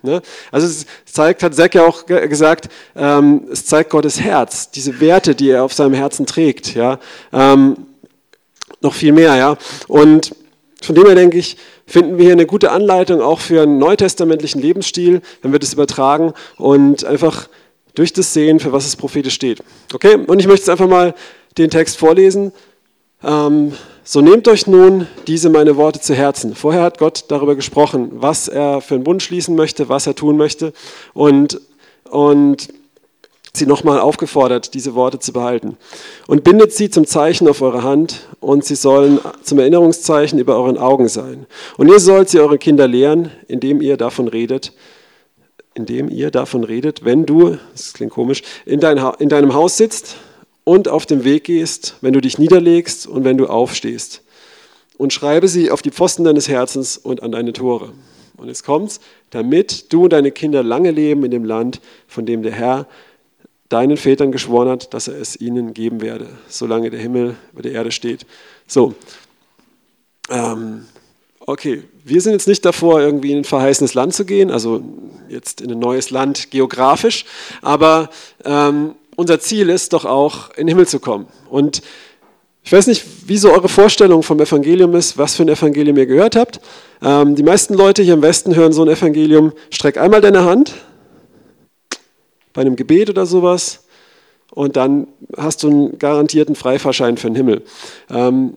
Ne? 0.03 0.21
Also 0.51 0.67
es 0.67 0.85
zeigt, 1.05 1.43
hat 1.43 1.55
Zack 1.55 1.75
ja 1.75 1.85
auch 1.85 2.05
gesagt, 2.05 2.69
ähm, 2.95 3.47
es 3.51 3.65
zeigt 3.65 3.89
Gottes 3.89 4.19
Herz, 4.19 4.71
diese 4.71 4.99
Werte, 4.99 5.35
die 5.35 5.49
er 5.49 5.63
auf 5.63 5.73
seinem 5.73 5.93
Herzen 5.93 6.25
trägt, 6.25 6.75
ja, 6.75 6.99
ähm, 7.31 7.77
noch 8.81 8.93
viel 8.93 9.11
mehr, 9.11 9.35
ja. 9.35 9.57
Und 9.87 10.35
von 10.81 10.95
dem 10.95 11.05
her 11.05 11.15
denke 11.15 11.37
ich, 11.37 11.57
finden 11.85 12.17
wir 12.17 12.25
hier 12.25 12.33
eine 12.33 12.47
gute 12.47 12.71
Anleitung 12.71 13.21
auch 13.21 13.39
für 13.39 13.61
einen 13.61 13.77
neutestamentlichen 13.77 14.61
Lebensstil, 14.61 15.21
wenn 15.41 15.51
wir 15.51 15.59
das 15.59 15.73
übertragen 15.73 16.33
und 16.57 17.05
einfach 17.05 17.47
durch 17.93 18.13
das 18.13 18.33
sehen, 18.33 18.59
für 18.59 18.71
was 18.71 18.85
das 18.85 18.95
prophetisch 18.95 19.35
steht. 19.35 19.61
Okay, 19.93 20.15
und 20.15 20.39
ich 20.39 20.47
möchte 20.47 20.61
jetzt 20.61 20.69
einfach 20.69 20.87
mal 20.87 21.13
den 21.57 21.69
Text 21.69 21.97
vorlesen. 21.97 22.51
Ähm, 23.23 23.73
so 24.03 24.21
nehmt 24.21 24.47
euch 24.47 24.67
nun 24.67 25.07
diese 25.27 25.49
meine 25.49 25.77
Worte 25.77 25.99
zu 25.99 26.15
Herzen. 26.15 26.55
Vorher 26.55 26.81
hat 26.81 26.97
Gott 26.97 27.25
darüber 27.27 27.55
gesprochen, 27.55 28.09
was 28.13 28.47
er 28.47 28.81
für 28.81 28.95
einen 28.95 29.03
Bund 29.03 29.21
schließen 29.21 29.55
möchte, 29.55 29.89
was 29.89 30.07
er 30.07 30.15
tun 30.15 30.37
möchte 30.37 30.73
und, 31.13 31.61
und 32.09 32.69
sie 33.53 33.65
nochmal 33.65 33.99
aufgefordert, 33.99 34.73
diese 34.73 34.95
Worte 34.95 35.19
zu 35.19 35.33
behalten. 35.33 35.77
Und 36.25 36.43
bindet 36.43 36.73
sie 36.73 36.89
zum 36.89 37.05
Zeichen 37.05 37.47
auf 37.47 37.61
eure 37.61 37.83
Hand 37.83 38.27
und 38.39 38.65
sie 38.65 38.75
sollen 38.75 39.19
zum 39.43 39.59
Erinnerungszeichen 39.59 40.39
über 40.39 40.55
euren 40.55 40.77
Augen 40.77 41.07
sein. 41.07 41.45
Und 41.77 41.89
ihr 41.89 41.99
sollt 41.99 42.29
sie 42.29 42.39
eure 42.39 42.57
Kinder 42.57 42.87
lehren, 42.87 43.29
indem 43.47 43.81
ihr 43.81 43.97
davon 43.97 44.27
redet, 44.27 44.73
indem 45.73 46.09
ihr 46.09 46.31
davon 46.31 46.63
redet, 46.63 47.05
wenn 47.05 47.25
du, 47.25 47.57
das 47.73 47.93
klingt 47.93 48.13
komisch, 48.13 48.41
in, 48.65 48.79
dein, 48.79 48.97
in 49.19 49.29
deinem 49.29 49.53
Haus 49.53 49.77
sitzt 49.77 50.15
und 50.63 50.87
auf 50.87 51.05
dem 51.05 51.23
Weg 51.23 51.45
gehst, 51.45 51.95
wenn 52.01 52.13
du 52.13 52.21
dich 52.21 52.37
niederlegst 52.37 53.07
und 53.07 53.23
wenn 53.23 53.37
du 53.37 53.47
aufstehst. 53.47 54.23
Und 54.97 55.13
schreibe 55.13 55.47
sie 55.47 55.71
auf 55.71 55.81
die 55.81 55.91
Pfosten 55.91 56.23
deines 56.23 56.47
Herzens 56.47 56.97
und 56.97 57.23
an 57.23 57.31
deine 57.31 57.53
Tore. 57.53 57.93
Und 58.37 58.47
jetzt 58.47 58.63
kommt's, 58.63 58.99
damit 59.29 59.91
du 59.93 60.03
und 60.03 60.13
deine 60.13 60.31
Kinder 60.31 60.63
lange 60.63 60.91
leben 60.91 61.23
in 61.23 61.31
dem 61.31 61.45
Land, 61.45 61.81
von 62.07 62.25
dem 62.25 62.43
der 62.43 62.51
Herr 62.51 62.87
deinen 63.69 63.97
Vätern 63.97 64.31
geschworen 64.31 64.69
hat, 64.69 64.93
dass 64.93 65.07
er 65.07 65.19
es 65.19 65.39
ihnen 65.39 65.73
geben 65.73 66.01
werde, 66.01 66.27
solange 66.47 66.89
der 66.89 66.99
Himmel 66.99 67.35
über 67.53 67.61
der 67.61 67.71
Erde 67.71 67.91
steht. 67.91 68.25
So, 68.67 68.95
ähm, 70.29 70.85
okay, 71.39 71.83
wir 72.03 72.21
sind 72.21 72.33
jetzt 72.33 72.47
nicht 72.47 72.65
davor, 72.65 72.99
irgendwie 72.99 73.31
in 73.31 73.39
ein 73.39 73.43
verheißenes 73.43 73.93
Land 73.93 74.13
zu 74.13 74.25
gehen, 74.25 74.51
also 74.51 74.83
jetzt 75.29 75.61
in 75.61 75.71
ein 75.71 75.79
neues 75.79 76.09
Land 76.09 76.51
geografisch, 76.51 77.25
aber 77.61 78.09
ähm, 78.43 78.95
unser 79.15 79.39
Ziel 79.39 79.69
ist 79.69 79.93
doch 79.93 80.05
auch, 80.05 80.49
in 80.51 80.67
den 80.67 80.69
Himmel 80.69 80.87
zu 80.87 80.99
kommen. 80.99 81.27
Und 81.49 81.81
ich 82.63 82.71
weiß 82.71 82.87
nicht, 82.87 83.03
wie 83.27 83.37
so 83.37 83.51
eure 83.51 83.69
Vorstellung 83.69 84.23
vom 84.23 84.39
Evangelium 84.39 84.95
ist, 84.95 85.17
was 85.17 85.35
für 85.35 85.43
ein 85.43 85.49
Evangelium 85.49 85.97
ihr 85.97 86.05
gehört 86.05 86.35
habt. 86.35 86.59
Ähm, 87.01 87.35
die 87.35 87.43
meisten 87.43 87.73
Leute 87.73 88.03
hier 88.03 88.13
im 88.13 88.21
Westen 88.21 88.55
hören 88.55 88.71
so 88.71 88.83
ein 88.83 88.87
Evangelium, 88.87 89.53
streck 89.69 89.97
einmal 89.97 90.21
deine 90.21 90.45
Hand 90.45 90.73
bei 92.53 92.61
einem 92.61 92.75
Gebet 92.75 93.09
oder 93.09 93.25
sowas 93.25 93.83
und 94.51 94.75
dann 94.75 95.07
hast 95.37 95.63
du 95.63 95.69
einen 95.69 95.99
garantierten 95.99 96.55
Freifahrschein 96.55 97.17
für 97.17 97.27
den 97.27 97.35
Himmel. 97.35 97.63
Ähm, 98.09 98.55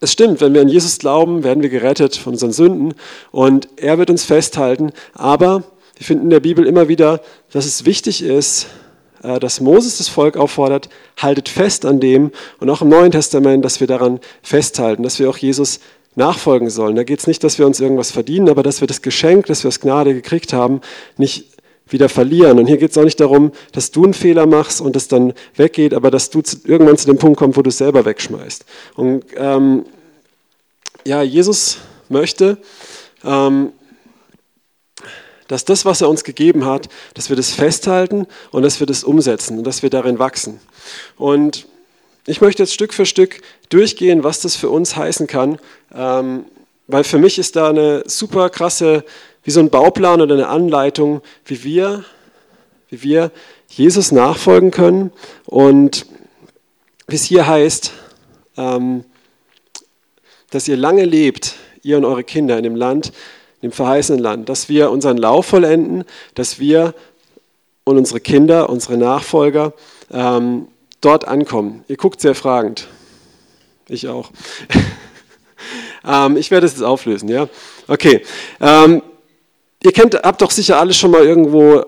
es 0.00 0.12
stimmt, 0.12 0.40
wenn 0.40 0.54
wir 0.54 0.60
an 0.60 0.68
Jesus 0.68 0.98
glauben, 0.98 1.44
werden 1.44 1.62
wir 1.62 1.70
gerettet 1.70 2.16
von 2.16 2.34
unseren 2.34 2.52
Sünden 2.52 2.94
und 3.32 3.68
er 3.76 3.98
wird 3.98 4.10
uns 4.10 4.24
festhalten, 4.24 4.92
aber 5.14 5.64
wir 5.96 6.06
finden 6.06 6.24
in 6.24 6.30
der 6.30 6.40
Bibel 6.40 6.66
immer 6.66 6.88
wieder, 6.88 7.20
dass 7.52 7.66
es 7.66 7.84
wichtig 7.84 8.22
ist, 8.22 8.66
äh, 9.22 9.38
dass 9.38 9.60
Moses 9.60 9.98
das 9.98 10.08
Volk 10.08 10.36
auffordert, 10.36 10.88
haltet 11.16 11.48
fest 11.48 11.86
an 11.86 12.00
dem 12.00 12.30
und 12.60 12.70
auch 12.70 12.82
im 12.82 12.88
Neuen 12.88 13.12
Testament, 13.12 13.64
dass 13.64 13.80
wir 13.80 13.86
daran 13.86 14.20
festhalten, 14.42 15.02
dass 15.02 15.18
wir 15.18 15.30
auch 15.30 15.36
Jesus 15.38 15.80
nachfolgen 16.16 16.70
sollen. 16.70 16.96
Da 16.96 17.04
geht 17.04 17.20
es 17.20 17.26
nicht, 17.26 17.42
dass 17.42 17.58
wir 17.58 17.66
uns 17.66 17.80
irgendwas 17.80 18.10
verdienen, 18.10 18.48
aber 18.48 18.62
dass 18.62 18.80
wir 18.80 18.88
das 18.88 19.02
Geschenk, 19.02 19.46
das 19.46 19.64
wir 19.64 19.68
aus 19.68 19.80
Gnade 19.80 20.14
gekriegt 20.14 20.52
haben, 20.52 20.80
nicht 21.16 21.46
wieder 21.88 22.08
verlieren. 22.08 22.58
Und 22.58 22.66
hier 22.66 22.78
geht 22.78 22.92
es 22.92 22.98
auch 22.98 23.04
nicht 23.04 23.20
darum, 23.20 23.52
dass 23.72 23.90
du 23.90 24.04
einen 24.04 24.14
Fehler 24.14 24.46
machst 24.46 24.80
und 24.80 24.96
es 24.96 25.08
dann 25.08 25.34
weggeht, 25.56 25.92
aber 25.92 26.10
dass 26.10 26.30
du 26.30 26.40
zu, 26.40 26.56
irgendwann 26.64 26.96
zu 26.96 27.06
dem 27.06 27.18
Punkt 27.18 27.38
kommst, 27.38 27.58
wo 27.58 27.62
du 27.62 27.68
es 27.68 27.78
selber 27.78 28.04
wegschmeißt. 28.04 28.64
Und 28.94 29.24
ähm, 29.36 29.84
ja, 31.04 31.22
Jesus 31.22 31.78
möchte, 32.08 32.58
ähm, 33.24 33.72
dass 35.48 35.64
das, 35.64 35.84
was 35.84 36.00
er 36.00 36.08
uns 36.08 36.24
gegeben 36.24 36.64
hat, 36.64 36.88
dass 37.14 37.28
wir 37.28 37.36
das 37.36 37.52
festhalten 37.52 38.26
und 38.50 38.62
dass 38.62 38.80
wir 38.80 38.86
das 38.86 39.04
umsetzen 39.04 39.58
und 39.58 39.64
dass 39.64 39.82
wir 39.82 39.90
darin 39.90 40.18
wachsen. 40.18 40.60
Und 41.16 41.66
ich 42.26 42.40
möchte 42.40 42.62
jetzt 42.62 42.72
Stück 42.72 42.94
für 42.94 43.06
Stück 43.06 43.42
durchgehen, 43.68 44.24
was 44.24 44.40
das 44.40 44.56
für 44.56 44.70
uns 44.70 44.96
heißen 44.96 45.26
kann, 45.26 45.58
ähm, 45.94 46.46
weil 46.86 47.04
für 47.04 47.18
mich 47.18 47.38
ist 47.38 47.56
da 47.56 47.68
eine 47.68 48.02
super 48.06 48.50
krasse, 48.50 49.04
wie 49.42 49.50
so 49.50 49.60
ein 49.60 49.70
Bauplan 49.70 50.20
oder 50.20 50.34
eine 50.34 50.48
Anleitung, 50.48 51.20
wie 51.44 51.64
wir, 51.64 52.04
wie 52.88 53.02
wir 53.02 53.30
Jesus 53.68 54.12
nachfolgen 54.12 54.70
können 54.70 55.12
und 55.44 56.06
wie 57.06 57.16
es 57.16 57.24
hier 57.24 57.46
heißt, 57.46 57.92
ähm, 58.56 59.04
dass 60.50 60.68
ihr 60.68 60.76
lange 60.76 61.04
lebt, 61.04 61.56
ihr 61.82 61.98
und 61.98 62.04
eure 62.04 62.24
Kinder 62.24 62.56
in 62.56 62.62
dem 62.62 62.76
Land, 62.76 63.12
dem 63.64 63.72
verheißenen 63.72 64.20
Land, 64.20 64.48
dass 64.48 64.68
wir 64.68 64.90
unseren 64.90 65.16
Lauf 65.16 65.46
vollenden, 65.46 66.04
dass 66.34 66.58
wir 66.58 66.94
und 67.84 67.98
unsere 67.98 68.20
Kinder, 68.20 68.68
unsere 68.68 68.96
Nachfolger 68.96 69.72
ähm, 70.10 70.68
dort 71.00 71.26
ankommen. 71.26 71.84
Ihr 71.88 71.96
guckt 71.96 72.20
sehr 72.20 72.34
fragend. 72.34 72.88
Ich 73.88 74.08
auch. 74.08 74.30
ähm, 76.06 76.36
ich 76.36 76.50
werde 76.50 76.66
es 76.66 76.72
jetzt 76.72 76.82
auflösen, 76.82 77.28
ja? 77.28 77.48
Okay. 77.88 78.22
Ähm, 78.60 79.02
ihr 79.82 79.92
kennt, 79.92 80.14
habt 80.14 80.42
doch 80.42 80.50
sicher 80.50 80.78
alle 80.78 80.94
schon 80.94 81.10
mal 81.10 81.24
irgendwo 81.24 81.84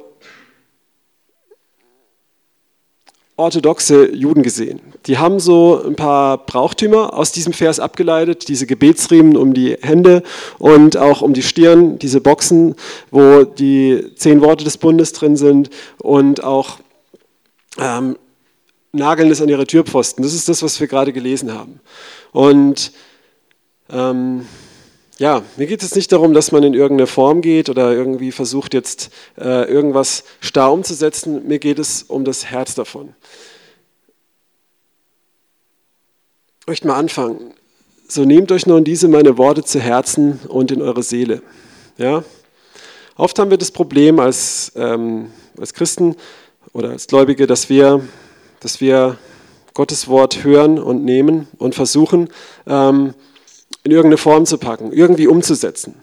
orthodoxe 3.36 4.12
Juden 4.14 4.42
gesehen. 4.42 4.80
Die 5.06 5.18
haben 5.18 5.40
so 5.40 5.82
ein 5.84 5.94
paar 5.94 6.38
Brauchtümer 6.38 7.14
aus 7.14 7.32
diesem 7.32 7.52
Vers 7.52 7.78
abgeleitet, 7.78 8.48
diese 8.48 8.66
Gebetsriemen 8.66 9.36
um 9.36 9.52
die 9.52 9.76
Hände 9.80 10.22
und 10.58 10.96
auch 10.96 11.20
um 11.20 11.34
die 11.34 11.42
Stirn, 11.42 11.98
diese 11.98 12.20
Boxen, 12.20 12.74
wo 13.10 13.44
die 13.44 14.12
zehn 14.16 14.40
Worte 14.40 14.64
des 14.64 14.78
Bundes 14.78 15.12
drin 15.12 15.36
sind 15.36 15.70
und 15.98 16.42
auch 16.42 16.78
ähm, 17.78 18.16
nageln 18.92 19.30
es 19.30 19.42
an 19.42 19.48
ihre 19.48 19.66
Türpfosten. 19.66 20.24
Das 20.24 20.32
ist 20.32 20.48
das, 20.48 20.62
was 20.62 20.80
wir 20.80 20.86
gerade 20.86 21.12
gelesen 21.12 21.52
haben. 21.52 21.80
Und 22.32 22.92
ähm, 23.90 24.46
ja, 25.18 25.42
mir 25.56 25.66
geht 25.66 25.82
es 25.82 25.94
nicht 25.94 26.12
darum, 26.12 26.34
dass 26.34 26.52
man 26.52 26.62
in 26.62 26.74
irgendeine 26.74 27.06
Form 27.06 27.40
geht 27.40 27.70
oder 27.70 27.92
irgendwie 27.92 28.32
versucht 28.32 28.74
jetzt 28.74 29.10
äh, 29.38 29.64
irgendwas 29.64 30.24
starr 30.40 30.72
umzusetzen. 30.72 31.46
Mir 31.46 31.58
geht 31.58 31.78
es 31.78 32.02
um 32.02 32.24
das 32.24 32.46
Herz 32.46 32.74
davon. 32.74 33.14
Ich 36.60 36.66
möchte 36.66 36.86
mal 36.86 36.96
anfangen. 36.96 37.54
So 38.08 38.24
nehmt 38.24 38.52
euch 38.52 38.66
nun 38.66 38.84
diese 38.84 39.08
meine 39.08 39.38
Worte 39.38 39.64
zu 39.64 39.80
Herzen 39.80 40.38
und 40.48 40.70
in 40.70 40.82
eure 40.82 41.02
Seele. 41.02 41.42
Ja? 41.96 42.22
Oft 43.16 43.38
haben 43.38 43.50
wir 43.50 43.58
das 43.58 43.70
Problem 43.70 44.20
als, 44.20 44.72
ähm, 44.76 45.30
als 45.58 45.72
Christen 45.72 46.16
oder 46.74 46.90
als 46.90 47.06
Gläubige, 47.06 47.46
dass 47.46 47.70
wir, 47.70 48.06
dass 48.60 48.82
wir 48.82 49.16
Gottes 49.72 50.08
Wort 50.08 50.44
hören 50.44 50.78
und 50.78 51.04
nehmen 51.04 51.48
und 51.58 51.74
versuchen, 51.74 52.28
ähm, 52.66 53.14
in 53.86 53.92
irgendeine 53.92 54.18
Form 54.18 54.46
zu 54.46 54.58
packen, 54.58 54.92
irgendwie 54.92 55.28
umzusetzen. 55.28 55.94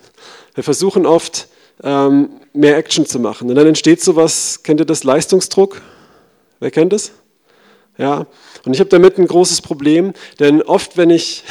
Wir 0.55 0.63
versuchen 0.63 1.05
oft, 1.05 1.49
ähm, 1.83 2.29
mehr 2.53 2.77
Action 2.77 3.05
zu 3.05 3.19
machen. 3.19 3.49
Und 3.49 3.55
dann 3.55 3.67
entsteht 3.67 4.01
sowas, 4.01 4.63
kennt 4.63 4.79
ihr 4.79 4.85
das, 4.85 5.03
Leistungsdruck? 5.03 5.81
Wer 6.61 6.71
kennt 6.71 6.93
das? 6.93 7.11
Ja, 7.97 8.25
und 8.63 8.73
ich 8.73 8.79
habe 8.79 8.89
damit 8.89 9.17
ein 9.17 9.27
großes 9.27 9.61
Problem, 9.61 10.13
denn 10.39 10.61
oft, 10.61 10.95
wenn 10.95 11.09
ich, 11.09 11.43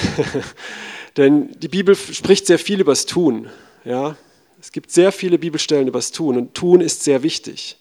denn 1.18 1.50
die 1.60 1.68
Bibel 1.68 1.94
spricht 1.94 2.46
sehr 2.46 2.58
viel 2.58 2.80
über 2.80 2.92
das 2.92 3.04
Tun. 3.04 3.50
Ja, 3.84 4.16
es 4.58 4.72
gibt 4.72 4.90
sehr 4.90 5.12
viele 5.12 5.38
Bibelstellen 5.38 5.86
über 5.86 5.98
das 5.98 6.12
Tun 6.12 6.38
und 6.38 6.54
Tun 6.54 6.80
ist 6.80 7.04
sehr 7.04 7.22
wichtig. 7.22 7.76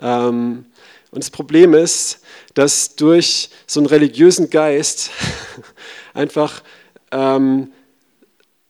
Ähm, 0.00 0.64
und 1.12 1.22
das 1.22 1.30
Problem 1.30 1.74
ist, 1.74 2.18
dass 2.54 2.96
durch 2.96 3.50
so 3.68 3.78
einen 3.78 3.86
religiösen 3.86 4.50
Geist 4.50 5.12
einfach 6.12 6.64
ähm, 7.12 7.70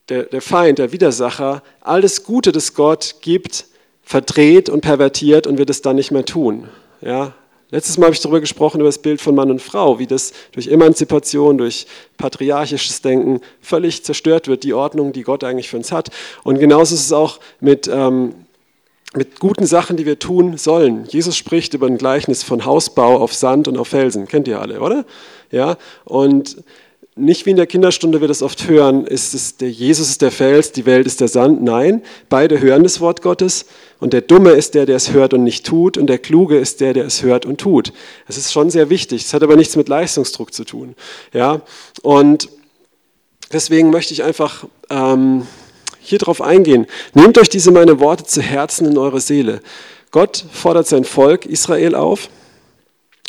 der, 0.08 0.24
der 0.24 0.42
Feind, 0.42 0.78
der 0.78 0.92
Widersacher, 0.92 1.62
alles 1.80 2.24
Gute, 2.24 2.52
das 2.52 2.74
Gott 2.74 3.16
gibt, 3.20 3.66
verdreht 4.02 4.68
und 4.68 4.82
pervertiert 4.82 5.46
und 5.46 5.58
wird 5.58 5.70
es 5.70 5.82
dann 5.82 5.96
nicht 5.96 6.10
mehr 6.10 6.24
tun. 6.24 6.68
Ja? 7.00 7.32
Letztes 7.70 7.98
Mal 7.98 8.06
habe 8.06 8.14
ich 8.14 8.20
darüber 8.20 8.40
gesprochen, 8.40 8.80
über 8.80 8.88
das 8.88 8.98
Bild 8.98 9.20
von 9.20 9.34
Mann 9.34 9.50
und 9.50 9.60
Frau, 9.60 9.98
wie 9.98 10.06
das 10.06 10.32
durch 10.52 10.68
Emanzipation, 10.68 11.58
durch 11.58 11.86
patriarchisches 12.18 13.02
Denken 13.02 13.40
völlig 13.60 14.04
zerstört 14.04 14.46
wird, 14.46 14.62
die 14.62 14.74
Ordnung, 14.74 15.12
die 15.12 15.22
Gott 15.22 15.42
eigentlich 15.42 15.70
für 15.70 15.78
uns 15.78 15.90
hat. 15.90 16.10
Und 16.44 16.60
genauso 16.60 16.94
ist 16.94 17.06
es 17.06 17.12
auch 17.12 17.40
mit, 17.60 17.88
ähm, 17.88 18.34
mit 19.14 19.40
guten 19.40 19.66
Sachen, 19.66 19.96
die 19.96 20.06
wir 20.06 20.18
tun 20.18 20.58
sollen. 20.58 21.06
Jesus 21.06 21.36
spricht 21.36 21.74
über 21.74 21.86
ein 21.86 21.98
Gleichnis 21.98 22.42
von 22.42 22.64
Hausbau 22.64 23.16
auf 23.16 23.34
Sand 23.34 23.66
und 23.66 23.78
auf 23.78 23.88
Felsen. 23.88 24.28
Kennt 24.28 24.46
ihr 24.46 24.60
alle, 24.60 24.80
oder? 24.80 25.04
Ja, 25.50 25.76
und 26.04 26.62
nicht 27.16 27.46
wie 27.46 27.50
in 27.50 27.56
der 27.56 27.66
Kinderstunde 27.66 28.20
wir 28.20 28.28
das 28.28 28.42
oft 28.42 28.68
hören, 28.68 29.06
ist 29.06 29.34
es 29.34 29.56
der 29.56 29.70
Jesus 29.70 30.10
ist 30.10 30.22
der 30.22 30.32
Fels, 30.32 30.72
die 30.72 30.84
Welt 30.84 31.06
ist 31.06 31.20
der 31.20 31.28
Sand. 31.28 31.62
Nein, 31.62 32.02
beide 32.28 32.60
hören 32.60 32.82
das 32.82 33.00
Wort 33.00 33.22
Gottes 33.22 33.66
und 34.00 34.12
der 34.12 34.20
Dumme 34.20 34.50
ist 34.50 34.74
der, 34.74 34.84
der 34.84 34.96
es 34.96 35.12
hört 35.12 35.32
und 35.32 35.44
nicht 35.44 35.64
tut 35.64 35.96
und 35.96 36.08
der 36.08 36.18
Kluge 36.18 36.58
ist 36.58 36.80
der, 36.80 36.92
der 36.92 37.04
es 37.04 37.22
hört 37.22 37.46
und 37.46 37.60
tut. 37.60 37.92
Es 38.26 38.36
ist 38.36 38.52
schon 38.52 38.68
sehr 38.68 38.90
wichtig. 38.90 39.24
Es 39.24 39.32
hat 39.32 39.44
aber 39.44 39.54
nichts 39.54 39.76
mit 39.76 39.88
Leistungsdruck 39.88 40.52
zu 40.52 40.64
tun. 40.64 40.96
Ja, 41.32 41.60
und 42.02 42.48
deswegen 43.52 43.90
möchte 43.90 44.12
ich 44.12 44.24
einfach 44.24 44.64
ähm, 44.90 45.46
hier 46.00 46.18
drauf 46.18 46.42
eingehen. 46.42 46.86
Nehmt 47.12 47.38
euch 47.38 47.48
diese 47.48 47.70
meine 47.70 48.00
Worte 48.00 48.24
zu 48.24 48.42
Herzen 48.42 48.88
in 48.88 48.98
eure 48.98 49.20
Seele. 49.20 49.60
Gott 50.10 50.44
fordert 50.52 50.88
sein 50.88 51.04
Volk 51.04 51.46
Israel 51.46 51.94
auf 51.94 52.28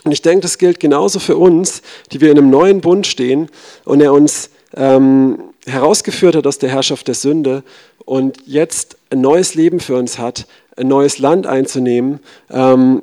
und 0.06 0.12
ich 0.12 0.22
denke, 0.22 0.42
das 0.42 0.60
gilt 0.60 0.80
genauso 0.80 1.20
für 1.20 1.36
uns, 1.36 1.82
die 2.12 2.22
wir 2.22 2.32
in 2.32 2.38
einem 2.38 2.52
neuen 2.52 2.80
Bund 2.80 3.08
stehen 3.08 3.50
und 3.86 4.02
er 4.02 4.14
uns 4.14 4.52
ähm, 4.76 5.40
herausgeführt 5.66 6.36
hat 6.36 6.46
aus 6.46 6.60
der 6.60 6.70
Herrschaft 6.70 7.08
der 7.08 7.16
Sünde 7.16 7.64
und 8.06 8.38
jetzt 8.46 8.98
ein 9.10 9.22
neues 9.22 9.56
Leben 9.56 9.80
für 9.80 9.96
uns 9.96 10.20
hat, 10.20 10.46
ein 10.78 10.88
neues 10.88 11.18
Land 11.18 11.48
einzunehmen, 11.48 12.20
ähm, 12.52 13.02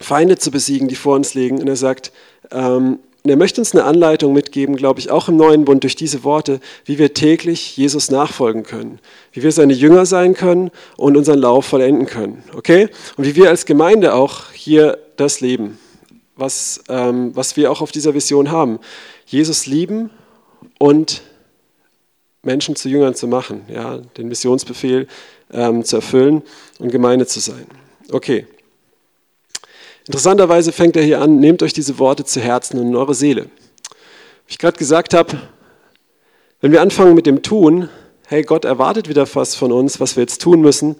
Feinde 0.00 0.38
zu 0.38 0.50
besiegen, 0.50 0.88
die 0.88 0.96
vor 0.96 1.16
uns 1.16 1.34
liegen. 1.34 1.60
Und 1.60 1.68
er 1.68 1.76
sagt, 1.76 2.12
ähm, 2.50 2.98
und 3.24 3.30
er 3.30 3.36
möchte 3.36 3.60
uns 3.60 3.72
eine 3.72 3.84
Anleitung 3.84 4.32
mitgeben, 4.32 4.74
glaube 4.74 4.98
ich, 4.98 5.10
auch 5.10 5.28
im 5.28 5.36
neuen 5.36 5.64
Bund 5.64 5.84
durch 5.84 5.94
diese 5.94 6.24
Worte, 6.24 6.60
wie 6.84 6.98
wir 6.98 7.14
täglich 7.14 7.76
Jesus 7.76 8.10
nachfolgen 8.10 8.64
können, 8.64 8.98
wie 9.32 9.44
wir 9.44 9.52
seine 9.52 9.74
Jünger 9.74 10.06
sein 10.06 10.34
können 10.34 10.72
und 10.96 11.16
unseren 11.16 11.38
Lauf 11.38 11.66
vollenden 11.66 12.06
können. 12.06 12.42
Okay? 12.56 12.88
Und 13.16 13.24
wie 13.24 13.36
wir 13.36 13.48
als 13.48 13.64
Gemeinde 13.64 14.14
auch 14.14 14.50
hier 14.52 14.98
das 15.16 15.40
leben, 15.40 15.78
was, 16.34 16.82
ähm, 16.88 17.30
was 17.36 17.56
wir 17.56 17.70
auch 17.70 17.80
auf 17.80 17.92
dieser 17.92 18.14
Vision 18.14 18.50
haben. 18.50 18.80
Jesus 19.26 19.66
lieben 19.66 20.10
und 20.78 21.22
Menschen 22.42 22.74
zu 22.74 22.88
Jüngern 22.88 23.14
zu 23.14 23.28
machen, 23.28 23.62
ja, 23.72 23.98
den 24.16 24.26
Missionsbefehl 24.26 25.06
ähm, 25.52 25.84
zu 25.84 25.96
erfüllen 25.96 26.42
und 26.80 26.90
Gemeinde 26.90 27.26
zu 27.26 27.38
sein. 27.38 27.66
Okay. 28.10 28.46
Interessanterweise 30.06 30.72
fängt 30.72 30.96
er 30.96 31.02
hier 31.02 31.20
an, 31.20 31.38
nehmt 31.38 31.62
euch 31.62 31.72
diese 31.72 31.98
Worte 31.98 32.24
zu 32.24 32.40
Herzen 32.40 32.78
und 32.78 32.88
in 32.88 32.96
eure 32.96 33.14
Seele. 33.14 33.44
Wie 34.46 34.50
ich 34.50 34.58
gerade 34.58 34.76
gesagt 34.76 35.14
habe, 35.14 35.40
wenn 36.60 36.72
wir 36.72 36.82
anfangen 36.82 37.14
mit 37.14 37.26
dem 37.26 37.42
Tun, 37.42 37.88
hey, 38.26 38.42
Gott 38.42 38.64
erwartet 38.64 39.08
wieder 39.08 39.26
was 39.34 39.54
von 39.54 39.72
uns, 39.72 40.00
was 40.00 40.16
wir 40.16 40.22
jetzt 40.22 40.42
tun 40.42 40.60
müssen, 40.60 40.96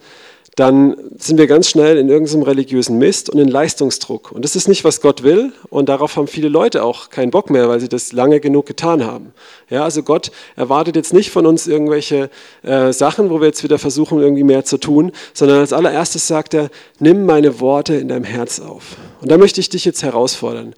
dann 0.55 0.95
sind 1.17 1.39
wir 1.39 1.47
ganz 1.47 1.67
schnell 1.67 1.97
in 1.97 2.09
irgendeinem 2.09 2.43
religiösen 2.43 2.99
Mist 2.99 3.29
und 3.29 3.39
in 3.39 3.47
Leistungsdruck. 3.47 4.31
Und 4.31 4.45
das 4.45 4.55
ist 4.55 4.67
nicht, 4.67 4.83
was 4.83 5.01
Gott 5.01 5.23
will. 5.23 5.51
Und 5.69 5.89
darauf 5.89 6.15
haben 6.15 6.27
viele 6.27 6.47
Leute 6.47 6.83
auch 6.83 7.09
keinen 7.09 7.31
Bock 7.31 7.49
mehr, 7.49 7.69
weil 7.69 7.79
sie 7.79 7.89
das 7.89 8.11
lange 8.11 8.39
genug 8.39 8.67
getan 8.67 9.03
haben. 9.03 9.33
Ja, 9.69 9.83
also 9.83 10.03
Gott 10.03 10.31
erwartet 10.55 10.95
jetzt 10.95 11.11
nicht 11.11 11.31
von 11.31 11.47
uns 11.47 11.65
irgendwelche 11.65 12.29
äh, 12.61 12.93
Sachen, 12.93 13.31
wo 13.31 13.39
wir 13.41 13.47
jetzt 13.47 13.63
wieder 13.63 13.79
versuchen, 13.79 14.19
irgendwie 14.19 14.43
mehr 14.43 14.63
zu 14.63 14.77
tun, 14.77 15.11
sondern 15.33 15.59
als 15.59 15.73
allererstes 15.73 16.27
sagt 16.27 16.53
er, 16.53 16.69
nimm 16.99 17.25
meine 17.25 17.59
Worte 17.59 17.95
in 17.95 18.09
deinem 18.09 18.25
Herz 18.25 18.59
auf. 18.59 18.97
Und 19.21 19.31
da 19.31 19.39
möchte 19.39 19.59
ich 19.59 19.69
dich 19.69 19.85
jetzt 19.85 20.03
herausfordern. 20.03 20.75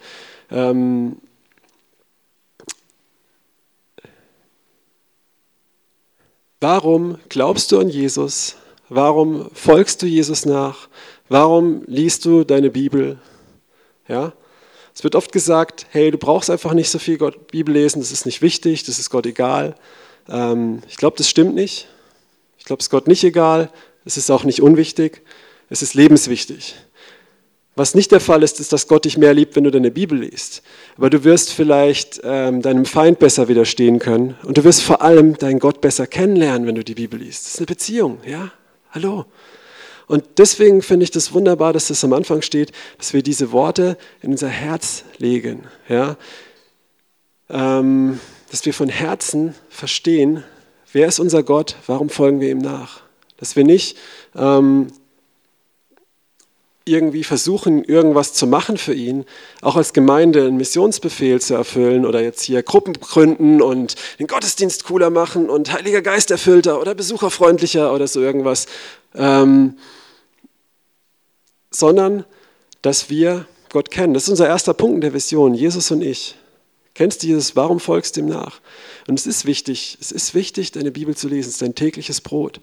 Ähm, 0.51 1.17
warum 6.62 7.17
glaubst 7.27 7.74
du 7.74 7.79
an 7.79 7.89
Jesus? 7.89 8.55
Warum 8.89 9.50
folgst 9.54 10.01
du 10.01 10.06
Jesus 10.06 10.46
nach? 10.46 10.88
Warum 11.27 11.84
liest 11.88 12.25
du 12.25 12.44
deine 12.44 12.70
Bibel? 12.70 13.18
Ja? 14.08 14.34
Es 14.94 15.04
wird 15.04 15.15
oft 15.15 15.32
gesagt, 15.32 15.88
hey, 15.89 16.12
du 16.12 16.18
brauchst 16.18 16.50
einfach 16.50 16.74
nicht 16.74 16.89
so 16.89 17.00
viel 17.00 17.18
Gott 17.18 17.48
Bibel 17.48 17.74
lesen, 17.74 18.00
das 18.00 18.12
ist 18.12 18.25
nicht 18.25 18.42
wichtig, 18.42 18.84
das 18.84 19.00
ist 19.00 19.10
Gott 19.10 19.25
egal. 19.25 19.75
Ähm, 20.30 20.82
ich 20.88 20.98
glaube, 20.98 21.18
das 21.18 21.30
stimmt 21.30 21.56
nicht. 21.56 21.88
Ich 22.58 22.65
glaube, 22.65 22.80
es 22.80 22.86
ist 22.86 22.92
Gott 22.92 23.08
nicht 23.08 23.24
egal, 23.24 23.72
es 24.06 24.18
ist 24.18 24.30
auch 24.32 24.44
nicht 24.44 24.62
unwichtig, 24.62 25.22
es 25.70 25.82
ist 25.82 25.96
lebenswichtig. 25.96 26.75
Was 27.75 27.94
nicht 27.94 28.12
der 28.12 28.22
Fall 28.22 28.42
ist, 28.42 28.62
ist, 28.62 28.72
dass 28.72 28.88
Gott 28.88 29.04
dich 29.04 29.18
mehr 29.18 29.34
liebt, 29.34 29.56
wenn 29.56 29.65
du 29.65 29.72
deine 29.72 29.92
Bibel 29.92 30.18
liest. 30.18 30.62
Aber 30.96 31.10
du 31.10 31.25
wirst 31.25 31.51
vielleicht 31.51 32.22
ähm, 32.24 32.62
deinem 32.62 32.86
Feind 32.86 33.20
besser 33.20 33.50
widerstehen 33.50 34.00
können 34.00 34.36
und 34.44 34.58
du 34.58 34.63
wirst 34.63 34.82
vor 34.82 35.01
allem 35.01 35.38
deinen 35.38 35.60
Gott 35.60 35.82
besser 35.82 36.08
kennenlernen, 36.08 36.68
wenn 36.68 36.75
du 36.75 36.86
die 36.86 36.96
Bibel 36.96 37.20
liest. 37.20 37.46
Das 37.46 37.56
ist 37.56 37.60
eine 37.60 37.65
Beziehung, 37.65 38.20
ja? 38.25 38.51
Hallo. 38.95 39.25
Und 40.07 40.23
deswegen 40.37 40.81
finde 40.81 41.03
ich 41.03 41.11
das 41.11 41.33
wunderbar, 41.33 41.73
dass 41.73 41.89
das 41.89 42.01
am 42.05 42.13
Anfang 42.13 42.41
steht, 42.41 42.71
dass 42.97 43.11
wir 43.11 43.23
diese 43.23 43.51
Worte 43.51 43.97
in 44.21 44.31
unser 44.31 44.47
Herz 44.47 45.03
legen. 45.17 45.65
Ja? 45.89 46.15
Ähm, 47.49 48.21
dass 48.49 48.65
wir 48.65 48.73
von 48.73 48.87
Herzen 48.87 49.53
verstehen, 49.67 50.45
wer 50.93 51.09
ist 51.09 51.19
unser 51.19 51.43
Gott, 51.43 51.75
warum 51.87 52.09
folgen 52.09 52.39
wir 52.39 52.49
ihm 52.49 52.59
nach. 52.59 53.01
Dass 53.35 53.57
wir 53.57 53.65
nicht 53.65 53.97
ähm, 54.33 54.87
irgendwie 56.88 57.24
versuchen, 57.24 57.84
irgendwas 57.84 58.34
zu 58.34 58.46
machen 58.46 58.77
für 58.77 58.94
ihn, 58.94 59.25
auch 59.62 59.75
als 59.75 59.92
Gemeinde 59.92 60.46
einen 60.46 60.58
Missionsbefehl 60.58 61.42
zu 61.42 61.56
erfüllen 61.56 62.06
oder 62.06 62.22
jetzt 62.22 62.44
hier 62.44 62.62
Gruppen 62.62 62.94
gründen 62.94 63.60
und 63.62 63.96
den 64.20 64.27
Gottesdienst 64.27 64.84
cooler 64.84 65.10
machen 65.10 65.50
und 65.50 65.74
Heiliger 65.74 66.04
Geist 66.04 66.30
erfüllter 66.30 66.80
oder 66.80 66.94
besucherfreundlicher 66.94 67.92
oder 67.92 68.08
so 68.08 68.22
irgendwas, 68.22 68.68
ähm, 69.15 69.77
sondern 71.72 72.24
dass 72.84 73.10
wir 73.10 73.48
Gott 73.70 73.89
kennen. 73.89 74.13
Das 74.13 74.24
ist 74.24 74.30
unser 74.30 74.48
erster 74.48 74.75
Punkt 74.75 74.96
in 74.96 75.01
der 75.01 75.13
Vision, 75.13 75.56
Jesus 75.56 75.89
und 75.89 76.04
ich. 76.04 76.36
Kennst 76.94 77.24
du 77.24 77.27
Jesus? 77.27 77.56
Warum 77.56 77.80
folgst 77.80 78.15
du 78.15 78.22
ihm 78.22 78.27
nach? 78.27 78.62
Und 79.08 79.20
es 79.20 79.25
ist 79.25 79.46
wichtig, 79.46 79.98
es 80.00 80.12
ist 80.12 80.36
wichtig, 80.36 80.72
deine 80.72 80.92
Bibel 80.92 81.15
zu 81.15 81.27
lesen, 81.27 81.50
es 81.50 81.56
ist 81.56 81.62
dein 81.63 81.75
tägliches 81.75 82.22
Brot. 82.22 82.62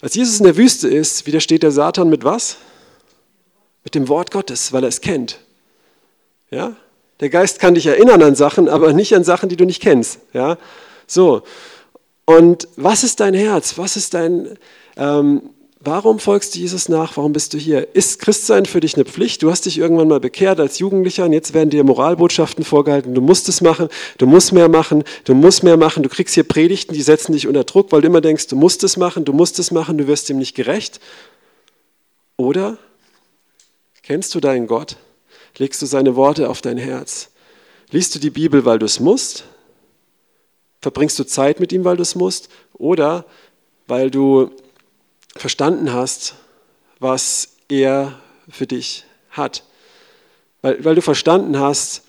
Als 0.00 0.14
Jesus 0.14 0.38
in 0.38 0.44
der 0.44 0.56
Wüste 0.56 0.88
ist, 0.88 1.26
widersteht 1.26 1.64
der 1.64 1.72
Satan 1.72 2.08
mit 2.08 2.22
was? 2.22 2.58
Mit 3.86 3.94
dem 3.94 4.08
Wort 4.08 4.32
Gottes, 4.32 4.72
weil 4.72 4.82
er 4.82 4.88
es 4.88 5.00
kennt. 5.00 5.38
Ja? 6.50 6.74
Der 7.20 7.30
Geist 7.30 7.60
kann 7.60 7.74
dich 7.74 7.86
erinnern 7.86 8.20
an 8.20 8.34
Sachen, 8.34 8.68
aber 8.68 8.92
nicht 8.92 9.14
an 9.14 9.22
Sachen, 9.22 9.48
die 9.48 9.54
du 9.54 9.64
nicht 9.64 9.80
kennst. 9.80 10.18
Ja? 10.32 10.58
So. 11.06 11.42
Und 12.24 12.66
was 12.74 13.04
ist 13.04 13.20
dein 13.20 13.32
Herz? 13.32 13.78
Was 13.78 13.96
ist 13.96 14.14
dein, 14.14 14.58
ähm, 14.96 15.50
Warum 15.78 16.18
folgst 16.18 16.56
du 16.56 16.58
Jesus 16.58 16.88
nach? 16.88 17.16
Warum 17.16 17.32
bist 17.32 17.54
du 17.54 17.58
hier? 17.58 17.94
Ist 17.94 18.18
Christsein 18.18 18.66
für 18.66 18.80
dich 18.80 18.96
eine 18.96 19.04
Pflicht? 19.04 19.44
Du 19.44 19.52
hast 19.52 19.66
dich 19.66 19.78
irgendwann 19.78 20.08
mal 20.08 20.18
bekehrt 20.18 20.58
als 20.58 20.80
Jugendlicher 20.80 21.26
und 21.26 21.32
jetzt 21.32 21.54
werden 21.54 21.70
dir 21.70 21.84
Moralbotschaften 21.84 22.64
vorgehalten. 22.64 23.14
Du 23.14 23.20
musst 23.20 23.48
es 23.48 23.60
machen, 23.60 23.88
du 24.18 24.26
musst 24.26 24.52
mehr 24.52 24.68
machen, 24.68 25.04
du 25.22 25.34
musst 25.34 25.62
mehr 25.62 25.76
machen. 25.76 26.02
Du 26.02 26.08
kriegst 26.08 26.34
hier 26.34 26.42
Predigten, 26.42 26.92
die 26.92 27.02
setzen 27.02 27.34
dich 27.34 27.46
unter 27.46 27.62
Druck, 27.62 27.92
weil 27.92 28.00
du 28.00 28.08
immer 28.08 28.20
denkst, 28.20 28.48
du 28.48 28.56
musst 28.56 28.82
es 28.82 28.96
machen, 28.96 29.24
du 29.24 29.32
musst 29.32 29.60
es 29.60 29.70
machen, 29.70 29.96
du 29.96 30.08
wirst 30.08 30.28
ihm 30.28 30.38
nicht 30.38 30.56
gerecht. 30.56 30.98
Oder 32.36 32.78
kennst 34.06 34.34
du 34.34 34.40
deinen 34.40 34.66
Gott? 34.66 34.96
Legst 35.58 35.82
du 35.82 35.86
seine 35.86 36.16
Worte 36.16 36.48
auf 36.48 36.62
dein 36.62 36.78
Herz? 36.78 37.30
Liest 37.90 38.14
du 38.14 38.18
die 38.18 38.30
Bibel, 38.30 38.64
weil 38.64 38.78
du 38.78 38.86
es 38.86 39.00
musst? 39.00 39.44
Verbringst 40.80 41.18
du 41.18 41.24
Zeit 41.24 41.60
mit 41.60 41.72
ihm, 41.72 41.84
weil 41.84 41.96
du 41.96 42.02
es 42.02 42.14
musst? 42.14 42.48
Oder 42.74 43.24
weil 43.86 44.10
du 44.10 44.50
verstanden 45.34 45.92
hast, 45.92 46.34
was 46.98 47.56
er 47.68 48.20
für 48.48 48.66
dich 48.66 49.04
hat. 49.30 49.64
Weil, 50.62 50.84
weil 50.84 50.94
du 50.94 51.02
verstanden 51.02 51.58
hast, 51.58 52.02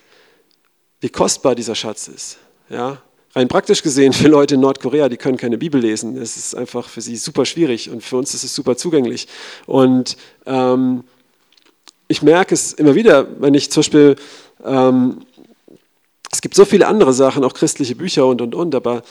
wie 1.01 1.09
kostbar 1.09 1.55
dieser 1.55 1.75
Schatz 1.75 2.07
ist. 2.07 2.37
Ja? 2.69 3.01
Rein 3.35 3.47
praktisch 3.47 3.83
gesehen 3.83 4.13
für 4.13 4.27
Leute 4.27 4.55
in 4.55 4.61
Nordkorea, 4.61 5.09
die 5.09 5.17
können 5.17 5.37
keine 5.37 5.57
Bibel 5.57 5.79
lesen. 5.79 6.17
Es 6.17 6.37
ist 6.37 6.55
einfach 6.55 6.89
für 6.89 7.01
sie 7.01 7.17
super 7.17 7.45
schwierig 7.45 7.89
und 7.89 8.03
für 8.03 8.17
uns 8.17 8.33
ist 8.33 8.43
es 8.43 8.55
super 8.55 8.77
zugänglich. 8.77 9.27
Und 9.65 10.17
ähm, 10.45 11.03
ich 12.07 12.21
merke 12.21 12.53
es 12.53 12.73
immer 12.73 12.95
wieder, 12.95 13.27
wenn 13.39 13.53
ich 13.53 13.71
zum 13.71 13.81
Beispiel, 13.81 14.15
ähm, 14.63 15.21
es 16.31 16.41
gibt 16.41 16.55
so 16.55 16.65
viele 16.65 16.87
andere 16.87 17.13
Sachen, 17.13 17.43
auch 17.43 17.53
christliche 17.53 17.95
Bücher 17.95 18.25
und, 18.25 18.41
und, 18.41 18.55
und, 18.55 18.75
aber 18.75 19.03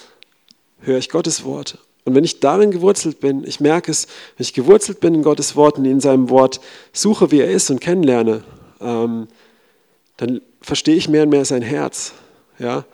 höre 0.80 0.98
ich 0.98 1.08
Gottes 1.08 1.44
Wort 1.44 1.78
und 2.06 2.14
wenn 2.14 2.22
ich 2.22 2.38
darin 2.38 2.70
gewurzelt 2.70 3.18
bin, 3.18 3.42
ich 3.44 3.58
merke 3.58 3.90
es, 3.90 4.06
wenn 4.36 4.44
ich 4.44 4.54
gewurzelt 4.54 5.00
bin 5.00 5.12
in 5.12 5.22
Gottes 5.24 5.56
Wort 5.56 5.76
und 5.76 5.84
in 5.84 6.00
seinem 6.00 6.30
Wort 6.30 6.60
suche, 6.92 7.32
wie 7.32 7.40
er 7.40 7.50
ist 7.50 7.68
und 7.68 7.80
kennenlerne, 7.80 8.44
ähm, 8.80 9.26
dann 10.16 10.40
verstehe 10.62 10.94
ich 10.94 11.08
mehr 11.08 11.24
und 11.24 11.30
mehr 11.30 11.44
sein 11.44 11.62
Herz. 11.62 12.12
Ja? 12.60 12.84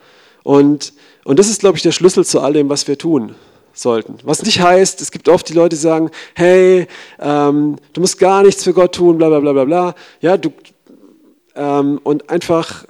Und, 0.41 0.93
und 1.25 1.37
das 1.37 1.47
ist, 1.47 1.59
glaube 1.59 1.77
ich, 1.77 1.83
der 1.83 1.91
Schlüssel 1.91 2.25
zu 2.25 2.41
all 2.41 2.53
dem, 2.53 2.69
was 2.69 2.87
wir 2.87 2.97
tun 2.97 3.35
sollten. 3.73 4.17
Was 4.23 4.43
nicht 4.43 4.61
heißt, 4.61 5.01
es 5.01 5.11
gibt 5.11 5.27
oft 5.29 5.49
die 5.49 5.53
Leute, 5.53 5.75
die 5.75 5.81
sagen, 5.81 6.09
hey, 6.35 6.87
ähm, 7.19 7.77
du 7.93 8.01
musst 8.01 8.19
gar 8.19 8.43
nichts 8.43 8.63
für 8.63 8.73
Gott 8.73 8.95
tun, 8.95 9.17
bla 9.17 9.29
bla 9.29 9.39
bla 9.39 9.53
bla 9.53 9.65
bla. 9.65 9.95
Ja, 10.21 10.37
du, 10.37 10.51
ähm, 11.55 11.99
und 12.03 12.29
einfach 12.29 12.85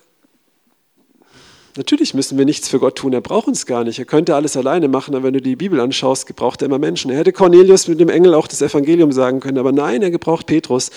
Natürlich 1.75 2.13
müssen 2.13 2.37
wir 2.37 2.45
nichts 2.45 2.69
für 2.69 2.77
Gott 2.77 2.97
tun, 2.97 3.13
er 3.13 3.21
braucht 3.21 3.47
uns 3.47 3.65
gar 3.65 3.83
nicht. 3.83 3.97
Er 3.97 4.05
könnte 4.05 4.35
alles 4.35 4.55
alleine 4.55 4.87
machen, 4.87 5.15
aber 5.15 5.23
wenn 5.23 5.33
du 5.33 5.41
die 5.41 5.55
Bibel 5.55 5.79
anschaust, 5.79 6.27
gebraucht 6.27 6.61
er 6.61 6.67
immer 6.67 6.77
Menschen. 6.77 7.09
Er 7.09 7.17
hätte 7.17 7.33
Cornelius 7.33 7.87
mit 7.87 7.99
dem 7.99 8.09
Engel 8.09 8.35
auch 8.35 8.45
das 8.45 8.61
Evangelium 8.61 9.11
sagen 9.11 9.39
können, 9.39 9.57
aber 9.57 9.71
nein, 9.71 10.03
er 10.03 10.11
gebraucht 10.11 10.45
Petrus, 10.45 10.91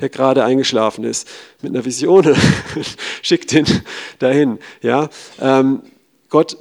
der 0.00 0.08
gerade 0.08 0.42
eingeschlafen 0.42 1.04
ist, 1.04 1.28
mit 1.62 1.72
einer 1.72 1.84
Vision, 1.84 2.34
schickt 3.22 3.52
ihn 3.52 3.66
dahin. 4.18 4.58
Ja? 4.82 5.10
Ähm, 5.40 5.82
Gott, 6.28 6.56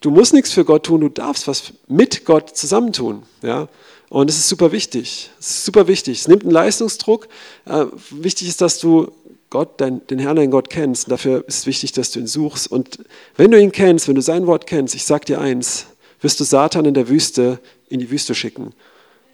du 0.00 0.10
musst 0.10 0.32
nichts 0.32 0.52
für 0.52 0.64
Gott 0.64 0.86
tun, 0.86 1.00
du 1.00 1.08
darfst 1.08 1.48
was 1.48 1.72
mit 1.86 2.24
Gott 2.24 2.56
zusammentun. 2.56 3.22
Ja? 3.42 3.68
Und 4.08 4.30
es 4.30 4.38
ist 4.38 4.48
super 4.48 4.72
wichtig. 4.72 5.30
Es 5.38 5.50
ist 5.50 5.64
super 5.64 5.86
wichtig. 5.86 6.20
Es 6.20 6.28
nimmt 6.28 6.42
einen 6.42 6.52
Leistungsdruck. 6.52 7.28
Äh, 7.66 7.86
wichtig 8.10 8.48
ist, 8.48 8.60
dass 8.60 8.78
du 8.78 9.12
Gott, 9.50 9.80
dein, 9.80 10.06
den 10.06 10.18
Herrn, 10.18 10.36
dein 10.36 10.50
Gott 10.50 10.70
kennst. 10.70 11.06
Und 11.06 11.12
dafür 11.12 11.44
ist 11.46 11.58
es 11.58 11.66
wichtig, 11.66 11.92
dass 11.92 12.10
du 12.12 12.20
ihn 12.20 12.26
suchst. 12.26 12.70
Und 12.70 12.98
wenn 13.36 13.50
du 13.50 13.60
ihn 13.60 13.72
kennst, 13.72 14.08
wenn 14.08 14.14
du 14.14 14.22
sein 14.22 14.46
Wort 14.46 14.66
kennst, 14.66 14.94
ich 14.94 15.04
sag 15.04 15.26
dir 15.26 15.40
eins, 15.40 15.86
wirst 16.20 16.40
du 16.40 16.44
Satan 16.44 16.84
in 16.84 16.94
der 16.94 17.08
Wüste 17.08 17.60
in 17.88 18.00
die 18.00 18.10
Wüste 18.10 18.34
schicken. 18.34 18.72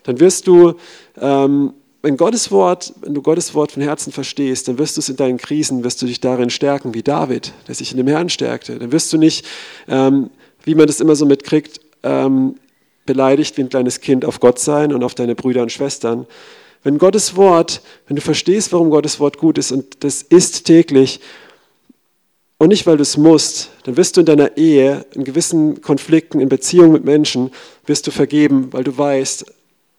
Dann 0.05 0.21
wirst 0.21 0.47
du, 0.47 0.75
ähm, 1.21 1.75
wenn 2.03 2.17
Gottes 2.17 2.51
Wort, 2.51 2.93
wenn 3.01 3.15
du 3.15 3.23
Gottes 3.23 3.55
Wort 3.55 3.73
von 3.73 3.83
Herzen 3.83 4.13
verstehst, 4.13 4.69
dann 4.69 4.79
wirst 4.79 4.97
du 4.97 5.01
es 5.01 5.09
in 5.09 5.17
deinen 5.17 5.39
Krisen, 5.39 5.85
wirst 5.85 6.03
du 6.03 6.07
dich 6.07 6.21
darin 6.21 6.51
stärken, 6.51 6.95
wie 6.95 7.03
David, 7.03 7.53
der 7.67 7.75
sich 7.75 7.91
in 7.91 7.97
dem 7.97 8.07
Herrn 8.07 8.29
stärkte. 8.29 8.79
Dann 8.79 8.93
wirst 8.93 9.13
du 9.13 9.19
nicht, 9.19 9.47
ähm, 9.89 10.31
wie 10.65 10.75
man 10.75 10.87
das 10.87 11.01
immer 11.01 11.17
so 11.17 11.27
mitkriegt, 11.27 11.81
ähm, 12.03 12.57
beleidigt 13.07 13.57
wie 13.57 13.63
ein 13.63 13.69
kleines 13.69 14.01
Kind 14.01 14.25
auf 14.25 14.41
Gott 14.41 14.59
sein 14.59 14.93
und 14.93 15.05
auf 15.05 15.15
deine 15.15 15.35
Brüder 15.35 15.63
und 15.63 15.73
Schwestern, 15.73 16.27
wenn 16.83 16.99
Gottes 16.99 17.37
Wort, 17.37 17.81
wenn 18.07 18.17
du 18.17 18.23
verstehst, 18.23 18.73
warum 18.73 18.91
Gottes 18.91 19.19
Wort 19.19 19.39
gut 19.39 19.57
ist 19.59 19.73
und 19.73 20.05
das 20.05 20.23
ist 20.23 20.65
täglich 20.65 21.21
und 22.59 22.69
nicht, 22.69 22.87
weil 22.87 22.97
du 22.97 23.03
es 23.03 23.17
musst, 23.17 23.71
dann 23.85 23.97
wirst 23.97 24.17
du 24.17 24.21
in 24.21 24.27
deiner 24.27 24.57
Ehe, 24.57 25.05
in 25.15 25.25
gewissen 25.25 25.81
Konflikten, 25.81 26.41
in 26.41 26.49
Beziehungen 26.49 26.93
mit 26.93 27.05
Menschen, 27.05 27.51
wirst 27.87 28.07
du 28.07 28.11
vergeben, 28.11 28.73
weil 28.73 28.85
du 28.85 28.97
weißt, 28.97 29.47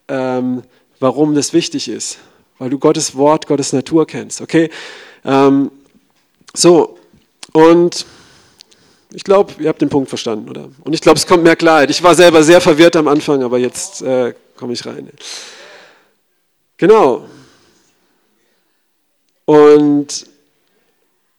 ähm, 0.08 0.64
warum 1.00 1.36
das 1.36 1.54
wichtig 1.54 1.90
ist, 1.90 2.20
weil 2.58 2.70
du 2.70 2.80
Gottes 2.80 3.16
Wort, 3.16 3.48
Gottes 3.48 3.74
Natur 3.74 4.08
kennst. 4.08 4.42
Okay? 4.42 4.70
Ähm, 5.26 5.72
so, 6.54 6.98
und 7.52 8.06
ich 9.16 9.24
glaube, 9.24 9.54
ihr 9.60 9.70
habt 9.70 9.82
den 9.82 9.88
Punkt 9.88 10.10
verstanden, 10.10 10.50
oder? 10.50 10.70
Und 10.84 10.94
ich 10.94 11.00
glaube, 11.00 11.18
es 11.18 11.26
kommt 11.26 11.42
mehr 11.42 11.56
Klarheit. 11.56 11.90
Ich 11.90 12.04
war 12.04 12.14
selber 12.14 12.44
sehr 12.44 12.60
verwirrt 12.60 12.98
am 12.98 13.08
Anfang, 13.08 13.44
aber 13.44 13.58
jetzt 13.58 14.02
äh, 14.02 14.34
komme 14.58 14.74
ich 14.74 14.86
rein. 14.86 15.10
Genau. 16.76 17.26
Und 19.46 20.28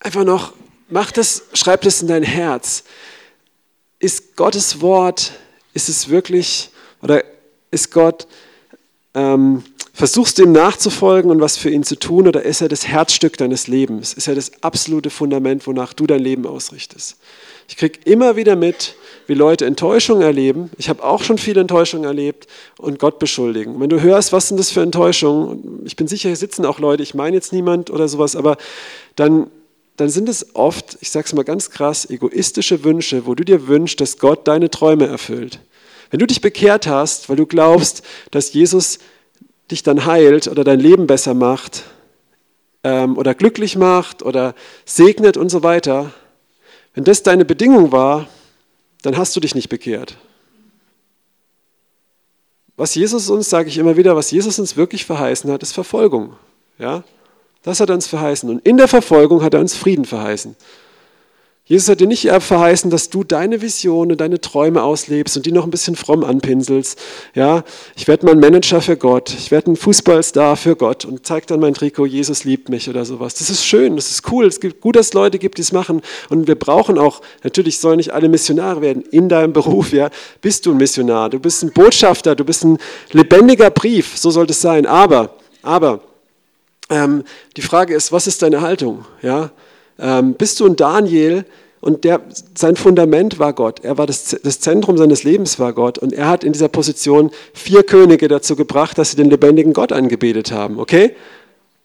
einfach 0.01 0.25
noch, 0.25 0.55
mach 0.89 1.11
das, 1.11 1.43
schreib 1.53 1.83
das 1.83 2.01
in 2.01 2.09
dein 2.09 2.23
Herz. 2.23 2.85
Ist 3.99 4.37
Gottes 4.37 4.81
Wort, 4.81 5.33
ist 5.75 5.91
es 5.91 6.09
wirklich, 6.09 6.71
oder 7.03 7.23
ist 7.71 7.91
Gott, 7.91 8.27
ähm, 9.12 9.62
versuchst 9.96 10.37
du 10.37 10.42
ihm 10.42 10.52
nachzufolgen 10.52 11.30
und 11.30 11.40
was 11.40 11.56
für 11.56 11.70
ihn 11.70 11.82
zu 11.82 11.98
tun, 11.98 12.28
oder 12.28 12.42
ist 12.42 12.61
er 12.61 12.68
das 12.68 12.87
Herzstück 12.87 13.38
deines 13.38 13.66
Lebens? 13.66 14.12
Ist 14.12 14.28
er 14.28 14.35
das 14.35 14.52
absolute 14.61 15.09
Fundament, 15.09 15.66
wonach 15.66 15.94
du 15.94 16.06
dein 16.06 16.20
Leben 16.20 16.46
ausrichtest? 16.46 17.16
Ich 17.66 17.78
kriege 17.78 17.98
immer 18.04 18.37
wieder 18.37 18.56
mit, 18.56 18.94
wie 19.26 19.32
Leute 19.32 19.64
Enttäuschung 19.64 20.20
erleben. 20.20 20.70
Ich 20.76 20.90
habe 20.90 21.02
auch 21.02 21.24
schon 21.24 21.38
viele 21.38 21.62
Enttäuschungen 21.62 22.04
erlebt 22.04 22.46
und 22.76 22.98
Gott 22.98 23.18
beschuldigen. 23.18 23.80
Wenn 23.80 23.88
du 23.88 24.02
hörst, 24.02 24.35
was 24.35 24.48
sind 24.48 24.61
das 24.61 24.70
für 24.70 24.82
Enttäuschungen, 24.82 25.80
ich 25.87 25.96
bin 25.96 26.06
sicher, 26.09 26.28
hier 26.28 26.37
sitzen 26.37 26.66
auch 26.66 26.78
Leute, 26.78 27.02
ich 27.02 27.14
meine 27.14 27.35
jetzt 27.35 27.54
niemand 27.54 27.88
oder 27.88 28.06
sowas, 28.06 28.37
aber 28.37 28.59
dann, 29.16 29.46
dann 29.96 30.11
sind 30.11 30.28
es 30.28 30.54
oft, 30.54 30.98
ich 31.00 31.11
sage 31.11 31.24
es 31.24 31.32
mal 31.32 31.42
ganz 31.42 31.70
krass, 31.70 32.09
egoistische 32.11 32.85
Wünsche, 32.85 33.24
wo 33.24 33.35
du 33.35 33.44
dir 33.44 33.66
wünschst, 33.66 33.98
dass 33.98 34.18
Gott 34.18 34.46
deine 34.46 34.70
Träume 34.70 35.06
erfüllt. 35.06 35.59
Wenn 36.11 36.20
du 36.20 36.26
dich 36.26 36.42
bekehrt 36.42 36.87
hast, 36.87 37.30
weil 37.30 37.37
du 37.37 37.46
glaubst, 37.46 38.02
dass 38.30 38.52
Jesus 38.52 38.98
dich 39.70 39.83
dann 39.83 40.07
heilt 40.07 40.48
oder 40.48 40.64
dein 40.64 40.81
Leben 40.81 41.07
besser 41.07 41.35
macht 41.35 41.85
ähm, 42.85 43.16
oder 43.16 43.35
glücklich 43.35 43.76
macht 43.76 44.22
oder 44.22 44.55
segnet 44.85 45.37
und 45.37 45.48
so 45.48 45.62
weiter, 45.62 46.12
wenn 46.94 47.05
das 47.05 47.22
deine 47.22 47.44
Bedingung 47.44 47.92
war, 47.92 48.29
dann 49.02 49.16
hast 49.16 49.37
du 49.37 49.40
dich 49.40 49.55
nicht 49.55 49.68
bekehrt. 49.68 50.16
Was 52.76 52.94
Jesus 52.94 53.31
uns, 53.31 53.48
sage 53.48 53.68
ich 53.68 53.79
immer 53.79 53.96
wieder, 53.96 54.16
was 54.16 54.31
Jesus 54.31 54.59
uns 54.59 54.76
wirklich 54.76 55.05
verheißen 55.05 55.50
hat, 55.50 55.62
ist 55.62 55.72
Verfolgung. 55.72 56.37
Ja? 56.79 57.05
Das 57.62 57.81
hat 57.81 57.88
er 57.88 57.94
uns 57.94 58.07
verheißen. 58.07 58.48
Und 58.48 58.66
in 58.66 58.76
der 58.76 58.88
Verfolgung 58.88 59.42
hat 59.42 59.55
er 59.55 59.61
uns 59.61 59.74
Frieden 59.74 60.05
verheißen. 60.05 60.57
Jesus 61.68 61.88
hat 61.88 61.98
dir 61.98 62.07
nicht 62.07 62.31
verheißen, 62.31 62.92
dass 62.92 63.11
du 63.11 63.24
deine 63.24 63.61
Visionen, 63.61 64.16
deine 64.16 64.40
Träume 64.40 64.85
auslebst 64.85 65.37
und 65.37 65.46
die 65.46 65.50
noch 65.50 65.64
ein 65.64 65.70
bisschen 65.70 65.96
fromm 65.96 66.22
anpinselst. 66.22 66.96
Ja, 67.35 67.64
ich 67.96 68.07
werde 68.07 68.24
mal 68.24 68.33
ein 68.33 68.38
Manager 68.38 68.81
für 68.81 68.96
Gott, 68.96 69.35
ich 69.37 69.50
werde 69.50 69.72
ein 69.72 69.76
Fußballstar 69.76 70.57
für 70.57 70.76
Gott 70.76 71.05
und 71.05 71.26
zeig 71.26 71.48
dann 71.48 71.59
mein 71.59 71.74
Trikot, 71.74 72.07
Jesus 72.07 72.44
liebt 72.44 72.68
mich 72.68 72.88
oder 72.88 73.05
sowas. 73.05 73.35
Das 73.35 73.50
ist 73.50 73.66
schön, 73.66 73.96
das 73.96 74.12
ist 74.12 74.31
cool. 74.31 74.46
Es 74.46 74.61
gibt 74.61 74.81
gut, 74.81 74.94
dass 74.94 75.07
es 75.07 75.12
Leute 75.12 75.40
gibt, 75.40 75.59
die 75.59 75.62
es 75.62 75.72
machen. 75.72 76.02
Und 76.29 76.46
wir 76.46 76.55
brauchen 76.55 76.98
auch, 76.98 77.20
natürlich 77.42 77.81
sollen 77.81 77.96
nicht 77.96 78.12
alle 78.12 78.29
Missionare 78.29 78.81
werden. 78.81 79.02
In 79.02 79.29
deinem 79.29 79.52
Beruf, 79.52 79.92
ja, 79.92 80.11
bist 80.40 80.66
du 80.66 80.70
ein 80.70 80.76
Missionar. 80.76 81.31
Du 81.31 81.40
bist 81.40 81.64
ein 81.64 81.72
Botschafter, 81.72 82.37
du 82.37 82.44
bist 82.44 82.62
ein 82.62 82.79
lebendiger 83.11 83.70
Brief. 83.70 84.16
So 84.16 84.31
sollte 84.31 84.52
es 84.52 84.61
sein. 84.61 84.87
Aber, 84.87 85.35
aber, 85.62 86.00
ähm, 86.90 87.24
die 87.57 87.62
Frage 87.62 87.92
ist, 87.92 88.12
was 88.12 88.29
ist 88.29 88.42
deine 88.42 88.61
Haltung? 88.61 89.05
Ja, 89.20 89.50
ähm, 89.98 90.35
bist 90.35 90.61
du 90.61 90.66
ein 90.66 90.76
Daniel 90.76 91.44
und 91.80 92.04
der, 92.04 92.20
sein 92.54 92.76
Fundament 92.76 93.38
war 93.38 93.52
Gott. 93.52 93.80
Er 93.85 93.98
war 93.98 94.06
das, 94.06 94.37
das 94.42 94.61
Zentrum 94.61 94.96
seines 94.96 95.24
Lebens 95.24 95.59
war 95.59 95.72
Gott 95.72 95.98
und 95.98 96.12
er 96.12 96.28
hat 96.28 96.42
in 96.42 96.52
dieser 96.52 96.68
Position 96.68 97.30
vier 97.54 97.82
Könige 97.82 98.28
dazu 98.28 98.56
gebracht, 98.56 98.98
dass 98.98 99.11
sie 99.11 99.16
den 99.16 99.30
lebendigen 99.30 99.72
Gott 99.72 99.92
angebetet 99.92 100.52
haben. 100.52 100.78
Okay? 100.78 101.14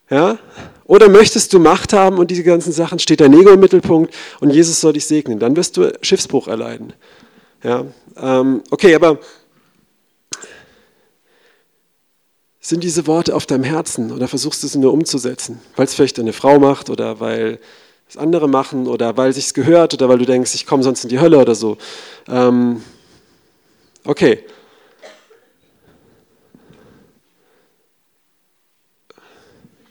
Ja? 0.10 0.40
Oder 0.86 1.08
möchtest 1.08 1.54
du 1.54 1.60
Macht 1.60 1.94
haben 1.94 2.18
und 2.18 2.32
diese 2.32 2.44
ganzen 2.44 2.74
Sachen, 2.74 3.00
steht 3.00 3.22
dein 3.22 3.34
Ego 3.34 3.52
im 3.52 3.60
Mittelpunkt 3.60 4.14
und 4.40 4.50
Jesus 4.50 4.82
soll 4.82 4.94
dich 4.94 5.06
segnen. 5.06 5.40
Dann 5.40 5.56
wirst 5.56 5.78
du 5.78 5.94
Schiffsbruch 6.02 6.48
erleiden. 6.48 6.94
Ja? 7.64 7.86
Ähm, 8.18 8.62
okay, 8.72 8.96
aber 8.96 9.20
sind 12.60 12.84
diese 12.84 13.08
Worte 13.08 13.36
auf 13.36 13.46
deinem 13.46 13.64
Herzen 13.64 14.12
oder 14.12 14.28
versuchst 14.28 14.64
du 14.64 14.68
sie 14.68 14.80
nur 14.80 14.94
umzusetzen, 14.94 15.60
weil 15.76 15.86
es 15.86 15.94
vielleicht 15.94 16.20
eine 16.20 16.34
Frau 16.34 16.60
macht 16.60 16.90
oder 16.90 17.20
weil 17.20 17.60
es 18.12 18.18
andere 18.18 18.50
machen 18.50 18.88
oder 18.88 19.16
weil 19.16 19.32
sich's 19.32 19.54
gehört 19.54 19.94
oder 19.94 20.10
weil 20.10 20.18
du 20.18 20.26
denkst, 20.26 20.54
ich 20.54 20.66
komme 20.66 20.84
sonst 20.84 21.04
in 21.06 21.10
die 21.10 21.22
Hölle 21.22 21.40
oder 21.40 21.56
so. 21.56 21.78
Ähm, 22.28 22.84
okay. 24.04 24.44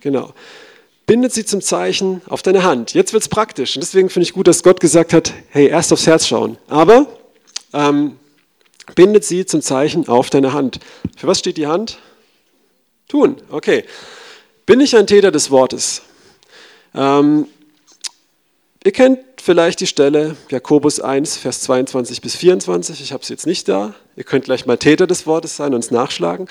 Genau. 0.01 0.35
Bindet 1.07 1.33
sie 1.33 1.47
zum 1.47 1.63
Zeichen 1.63 2.21
auf 2.27 2.43
deine 2.43 2.63
Hand. 2.63 2.93
Jetzt 2.93 3.15
wird 3.15 3.23
es 3.23 3.29
praktisch. 3.31 3.77
Und 3.77 3.81
deswegen 3.81 4.11
finde 4.11 4.25
ich 4.25 4.35
gut, 4.35 4.47
dass 4.47 4.63
Gott 4.63 4.81
gesagt 4.81 5.15
hat, 5.15 5.33
hey, 5.49 5.69
erst 5.69 5.91
aufs 5.91 6.07
Herz 6.07 6.27
schauen. 6.27 6.59
Aber 6.69 7.07
ähm, 7.73 8.19
bindet 8.95 9.25
sie 9.25 9.47
zum 9.47 9.63
Zeichen 9.63 10.09
auf 10.09 10.29
deine 10.29 10.53
Hand. 10.53 10.79
Für 11.17 11.27
was 11.27 11.39
steht 11.39 11.57
die 11.57 11.67
Hand? 11.67 11.99
Tun. 13.09 13.41
Okay. 13.51 13.85
Bin 14.67 14.79
ich 14.81 14.95
ein 14.95 15.07
Täter 15.07 15.31
des 15.31 15.51
Wortes? 15.51 16.03
Ähm, 16.95 17.47
ihr 18.85 18.93
kennt 18.93 19.19
vielleicht 19.41 19.81
die 19.81 19.87
Stelle 19.87 20.37
Jakobus 20.51 21.01
1, 21.01 21.37
Vers 21.37 21.61
22 21.63 22.21
bis 22.21 22.37
24. 22.37 23.01
Ich 23.01 23.13
habe 23.13 23.23
es 23.23 23.29
jetzt 23.29 23.47
nicht 23.47 23.69
da. 23.69 23.95
Ihr 24.17 24.25
könnt 24.25 24.45
gleich 24.45 24.67
mal 24.67 24.77
Täter 24.77 25.07
des 25.07 25.27
Wortes 25.27 25.57
sein 25.57 25.75
und 25.75 25.81
es 25.81 25.91
nachschlagen. 25.91 26.49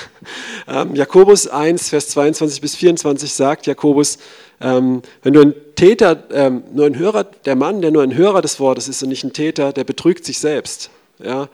ähm, 0.68 0.94
Jakobus 0.94 1.46
1, 1.46 1.88
Vers 1.88 2.08
22 2.08 2.60
bis 2.60 2.76
24 2.76 3.32
sagt 3.32 3.66
Jakobus, 3.66 4.18
ähm, 4.60 5.02
wenn 5.22 5.32
du 5.32 5.40
ein 5.40 5.54
Täter, 5.74 6.24
ähm, 6.32 6.64
nur 6.72 6.86
ein 6.86 6.98
Hörer, 6.98 7.24
der 7.24 7.56
Mann, 7.56 7.82
der 7.82 7.90
nur 7.90 8.02
ein 8.02 8.14
Hörer 8.14 8.42
des 8.42 8.58
Wortes 8.58 8.88
ist 8.88 9.02
und 9.02 9.10
nicht 9.10 9.24
ein 9.24 9.32
Täter, 9.32 9.72
der 9.72 9.84
betrügt 9.84 10.24
sich 10.24 10.38
selbst. 10.38 10.90
Ja? 11.18 11.48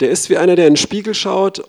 Der 0.00 0.10
ist 0.10 0.30
wie 0.30 0.36
einer, 0.36 0.56
der 0.56 0.66
in 0.66 0.74
den 0.74 0.78
Spiegel 0.78 1.14
schaut, 1.14 1.62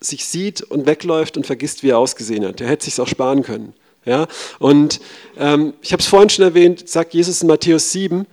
sich 0.00 0.26
sieht 0.26 0.62
und 0.62 0.86
wegläuft 0.86 1.36
und 1.36 1.46
vergisst, 1.46 1.82
wie 1.82 1.90
er 1.90 1.98
ausgesehen 1.98 2.44
hat. 2.46 2.60
Der 2.60 2.68
hätte 2.68 2.84
sich 2.84 3.00
auch 3.00 3.08
sparen 3.08 3.42
können. 3.42 3.74
Ja? 4.06 4.26
Und 4.58 5.00
ähm, 5.36 5.74
ich 5.82 5.92
habe 5.92 6.00
es 6.00 6.06
vorhin 6.06 6.30
schon 6.30 6.44
erwähnt, 6.44 6.88
sagt 6.88 7.12
Jesus 7.12 7.42
in 7.42 7.48
Matthäus 7.48 7.92
7, 7.92 8.26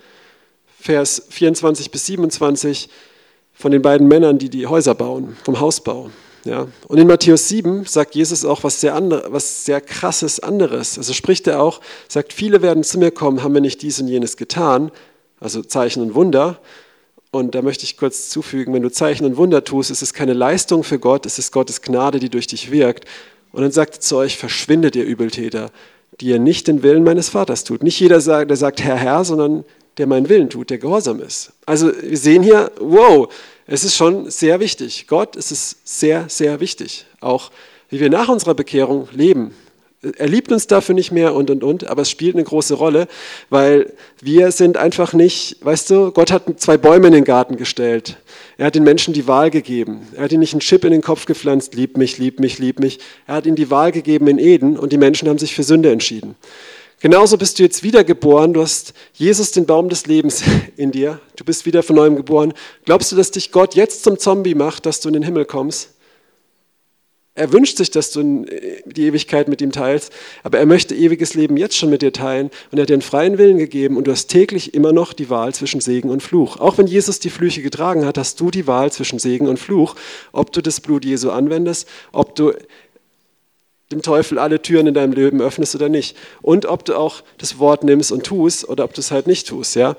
Vers 0.80 1.24
24 1.30 1.92
bis 1.92 2.06
27, 2.06 2.90
von 3.54 3.72
den 3.72 3.82
beiden 3.82 4.08
Männern, 4.08 4.38
die 4.38 4.50
die 4.50 4.68
Häuser 4.68 4.96
bauen, 4.96 5.36
vom 5.44 5.60
Hausbau. 5.60 6.10
Ja? 6.46 6.68
Und 6.88 6.98
in 6.98 7.08
Matthäus 7.08 7.48
7 7.48 7.86
sagt 7.86 8.16
Jesus 8.16 8.46
auch 8.46 8.64
was 8.64 8.82
sehr, 8.82 8.96
andere, 8.96 9.32
was 9.32 9.66
sehr 9.66 9.82
krasses 9.82 10.40
anderes. 10.40 10.98
Also 10.98 11.14
spricht 11.14 11.48
er 11.48 11.62
auch, 11.62 11.82
sagt, 12.08 12.34
viele 12.34 12.62
werden 12.62 12.84
zu 12.84 13.00
mir 13.00 13.12
kommen, 13.12 13.44
haben 13.44 13.54
wir 13.54 13.62
nicht 13.62 13.82
dies 13.82 14.00
und 14.00 14.08
jenes 14.08 14.38
getan, 14.38 14.92
also 15.40 15.62
Zeichen 15.62 16.02
und 16.02 16.16
Wunder. 16.16 16.60
Und 17.32 17.56
da 17.56 17.62
möchte 17.62 17.84
ich 17.86 17.98
kurz 17.98 18.30
zufügen, 18.30 18.74
wenn 18.74 18.84
du 18.84 18.92
Zeichen 18.92 19.26
und 19.26 19.38
Wunder 19.38 19.64
tust, 19.64 19.90
ist 19.90 20.04
es 20.04 20.14
keine 20.14 20.34
Leistung 20.34 20.84
für 20.84 21.00
Gott, 21.00 21.26
es 21.26 21.40
ist 21.40 21.52
Gottes 21.52 21.82
Gnade, 21.82 22.20
die 22.20 22.30
durch 22.30 22.46
dich 22.46 22.72
wirkt. 22.72 23.06
Und 23.54 23.62
dann 23.62 23.72
sagt 23.72 23.96
er 23.96 24.02
zu 24.02 24.18
euch, 24.18 24.36
verschwindet 24.36 24.98
ihr 24.98 25.06
Übeltäter, 25.06 25.72
die 26.20 26.28
ihr 26.28 26.40
nicht 26.40 26.68
den 26.68 26.84
Willen 26.84 27.04
meines 27.04 27.30
Vaters 27.30 27.64
tut. 27.64 27.84
Nicht 27.84 28.00
jeder, 28.00 28.20
sagt, 28.20 28.50
der 28.50 28.58
sagt 28.58 28.84
Herr, 28.84 28.98
Herr, 28.98 29.24
sondern 29.24 29.64
der 29.98 30.08
meinen 30.08 30.28
Willen 30.28 30.50
tut, 30.50 30.72
der 30.72 30.80
gehorsam 30.80 31.22
ist. 31.22 31.54
Also 31.66 31.92
wir 32.02 32.18
sehen 32.18 32.44
hier, 32.44 32.72
wow, 32.80 33.32
es 33.68 33.84
ist 33.84 33.96
schon 33.96 34.30
sehr 34.30 34.60
wichtig. 34.60 35.08
Gott 35.08 35.36
ist 35.36 35.52
es 35.52 35.78
sehr, 35.84 36.26
sehr 36.30 36.60
wichtig. 36.60 37.06
Auch 37.22 37.52
wie 37.90 38.00
wir 38.00 38.10
nach 38.10 38.28
unserer 38.28 38.56
Bekehrung 38.56 39.08
leben. 39.12 39.54
Er 40.18 40.28
liebt 40.28 40.52
uns 40.52 40.68
dafür 40.68 40.96
nicht 40.96 41.12
mehr 41.12 41.34
und 41.34 41.50
und 41.50 41.64
und, 41.64 41.88
aber 41.88 42.02
es 42.02 42.10
spielt 42.10 42.36
eine 42.36 42.44
große 42.44 42.74
Rolle, 42.74 43.08
weil 43.50 43.94
wir 44.22 44.52
sind 44.52 44.76
einfach 44.76 45.14
nicht, 45.14 45.58
weißt 45.62 45.90
du, 45.90 46.12
Gott 46.12 46.32
hat 46.32 46.60
zwei 46.60 46.78
Bäume 46.78 47.08
in 47.08 47.14
den 47.14 47.24
Garten 47.24 47.56
gestellt. 47.56 48.18
Er 48.58 48.66
hat 48.66 48.76
den 48.76 48.84
Menschen 48.84 49.14
die 49.14 49.28
Wahl 49.28 49.50
gegeben. 49.50 50.02
Er 50.16 50.24
hat 50.24 50.32
ihnen 50.32 50.42
nicht 50.42 50.54
einen 50.54 50.60
Chip 50.60 50.84
in 50.84 50.92
den 50.92 51.02
Kopf 51.02 51.26
gepflanzt, 51.26 51.74
lieb 51.74 51.98
mich, 51.98 52.18
lieb 52.18 52.40
mich, 52.40 52.60
lieb 52.60 52.80
mich. 52.80 53.00
Er 53.28 53.36
hat 53.36 53.46
ihnen 53.46 53.56
die 53.56 53.72
Wahl 53.72 53.92
gegeben 53.92 54.28
in 54.28 54.40
Eden 54.40 54.78
und 54.78 54.92
die 54.92 54.98
Menschen 54.98 55.30
haben 55.30 55.40
sich 55.40 55.56
für 55.56 55.64
Sünde 55.64 55.92
entschieden. 55.92 56.36
Genauso 57.04 57.38
bist 57.38 57.60
du 57.60 57.64
jetzt 57.64 57.84
wiedergeboren. 57.84 58.54
Du 58.54 58.62
hast 58.62 58.94
Jesus, 59.14 59.52
den 59.52 59.66
Baum 59.66 59.90
des 59.90 60.06
Lebens 60.06 60.42
in 60.78 60.92
dir. 60.92 61.20
Du 61.36 61.44
bist 61.44 61.66
wieder 61.66 61.84
von 61.84 61.98
neuem 61.98 62.16
geboren. 62.16 62.54
Glaubst 62.86 63.12
du, 63.12 63.16
dass 63.16 63.32
dich 63.32 63.52
Gott 63.52 63.76
jetzt 63.76 64.04
zum 64.04 64.18
Zombie 64.18 64.56
macht, 64.56 64.86
dass 64.86 65.02
du 65.02 65.10
in 65.10 65.14
den 65.14 65.24
Himmel 65.24 65.46
kommst? 65.46 65.93
Er 67.36 67.52
wünscht 67.52 67.78
sich, 67.78 67.90
dass 67.90 68.12
du 68.12 68.46
die 68.86 69.08
Ewigkeit 69.08 69.48
mit 69.48 69.60
ihm 69.60 69.72
teilst, 69.72 70.14
aber 70.44 70.60
er 70.60 70.68
möchte 70.68 70.94
ewiges 70.94 71.34
Leben 71.34 71.58
jetzt 71.58 71.76
schon 71.76 71.90
mit 71.90 72.04
dir 72.04 72.14
teilen 72.14 72.52
und 72.72 72.78
er 72.78 72.84
hat 72.84 72.90
dir 72.90 72.94
einen 72.94 73.02
freien 73.02 73.40
Willen 73.40 73.58
gegeben 73.58 73.98
und 73.98 74.06
du 74.06 74.12
hast 74.12 74.28
täglich 74.28 74.76
immer 74.76 74.94
noch 74.94 75.14
die 75.14 75.32
Wahl 75.32 75.52
zwischen 75.52 75.82
Segen 75.82 76.12
und 76.12 76.22
Fluch. 76.22 76.58
Auch 76.58 76.78
wenn 76.78 76.86
Jesus 76.86 77.20
die 77.20 77.32
Flüche 77.32 77.64
getragen 77.64 78.06
hat, 78.06 78.20
hast 78.20 78.40
du 78.40 78.52
die 78.52 78.68
Wahl 78.68 78.92
zwischen 78.92 79.18
Segen 79.18 79.48
und 79.48 79.58
Fluch, 79.58 79.96
ob 80.32 80.52
du 80.54 80.62
das 80.62 80.80
Blut 80.80 81.06
Jesu 81.06 81.32
anwendest, 81.32 81.88
ob 82.12 82.36
du 82.36 82.54
dem 83.92 84.04
Teufel 84.04 84.38
alle 84.38 84.62
Türen 84.62 84.86
in 84.86 84.94
deinem 84.94 85.14
Leben 85.14 85.42
öffnest 85.42 85.74
oder 85.74 85.90
nicht 85.90 86.16
und 86.44 86.68
ob 86.68 86.86
du 86.86 86.96
auch 86.96 87.24
das 87.40 87.58
Wort 87.58 87.84
nimmst 87.84 88.12
und 88.12 88.24
tust 88.24 88.70
oder 88.70 88.84
ob 88.84 88.94
du 88.94 89.02
es 89.02 89.10
halt 89.10 89.26
nicht 89.26 89.48
tust, 89.48 89.76
ja. 89.76 89.96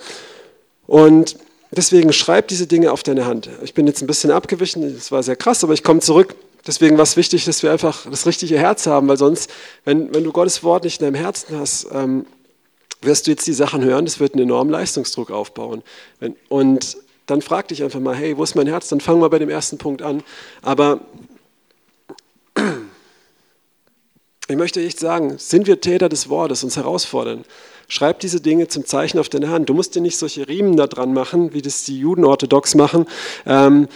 Und 0.87 1.37
deswegen 1.73 2.12
schreib 2.12 2.47
diese 2.47 2.68
Dinge 2.68 2.92
auf 2.92 3.03
deine 3.03 3.27
Hand. 3.27 3.49
Ich 3.64 3.75
bin 3.75 3.88
jetzt 3.88 4.03
ein 4.03 4.07
bisschen 4.07 4.31
abgewichen, 4.31 4.94
das 4.94 5.11
war 5.11 5.25
sehr 5.25 5.37
krass, 5.37 5.64
aber 5.64 5.73
ich 5.73 5.83
komme 5.83 5.99
zurück 5.99 6.37
Deswegen 6.66 6.96
war 6.96 7.03
es 7.03 7.16
wichtig, 7.16 7.44
dass 7.44 7.62
wir 7.62 7.70
einfach 7.72 8.07
das 8.11 8.27
richtige 8.27 8.59
Herz 8.59 8.87
haben, 8.87 9.07
weil 9.09 9.18
sonst, 9.18 9.50
wenn, 9.85 10.14
wenn 10.14 10.24
du 10.24 10.33
Gottes 10.33 10.62
Wort 10.62 10.85
nicht 10.85 11.00
in 11.00 11.07
deinem 11.07 11.22
Herzen 11.22 11.59
hast, 11.59 11.87
ähm, 11.92 12.27
wirst 13.03 13.27
du 13.27 13.33
jetzt 13.33 13.46
die 13.46 13.53
Sachen 13.53 13.85
hören, 13.85 14.07
das 14.07 14.18
wird 14.18 14.35
einen 14.35 14.44
enormen 14.44 14.70
Leistungsdruck 14.70 15.31
aufbauen. 15.31 15.83
Und 16.48 16.96
dann 17.27 17.42
frag 17.42 17.68
dich 17.68 17.83
einfach 17.83 18.00
mal, 18.00 18.14
hey, 18.14 18.37
wo 18.37 18.42
ist 18.42 18.55
mein 18.55 18.66
Herz? 18.66 18.88
Dann 18.88 19.00
fang 19.00 19.18
mal 19.18 19.29
bei 19.29 19.38
dem 19.38 19.50
ersten 19.50 19.79
Punkt 19.79 20.03
an. 20.03 20.22
Aber 20.62 21.00
ich 24.48 24.57
möchte 24.57 24.83
echt 24.83 25.00
sagen, 25.00 25.38
sind 25.38 25.66
wir 25.66 25.81
Täter 25.81 26.09
des 26.09 26.29
Wortes, 26.29 26.64
uns 26.64 26.77
herausfordern. 26.77 27.44
Schreib 27.88 28.20
diese 28.20 28.40
Dinge 28.40 28.68
zum 28.68 28.87
Zeichen 28.87 29.18
auf 29.18 29.29
deine 29.29 29.50
Hand. 29.50 29.68
Du 29.68 29.74
musst 29.74 29.94
dir 29.94 30.00
nicht 30.00 30.16
solche 30.16 30.48
Riemen 30.48 30.77
da 30.77 30.87
dran 30.87 31.12
machen, 31.12 31.53
wie 31.53 31.61
das 31.61 31.85
die 31.85 31.98
Juden 31.98 32.24
orthodox 32.24 32.74
machen. 32.74 33.07
Ähm, 33.44 33.88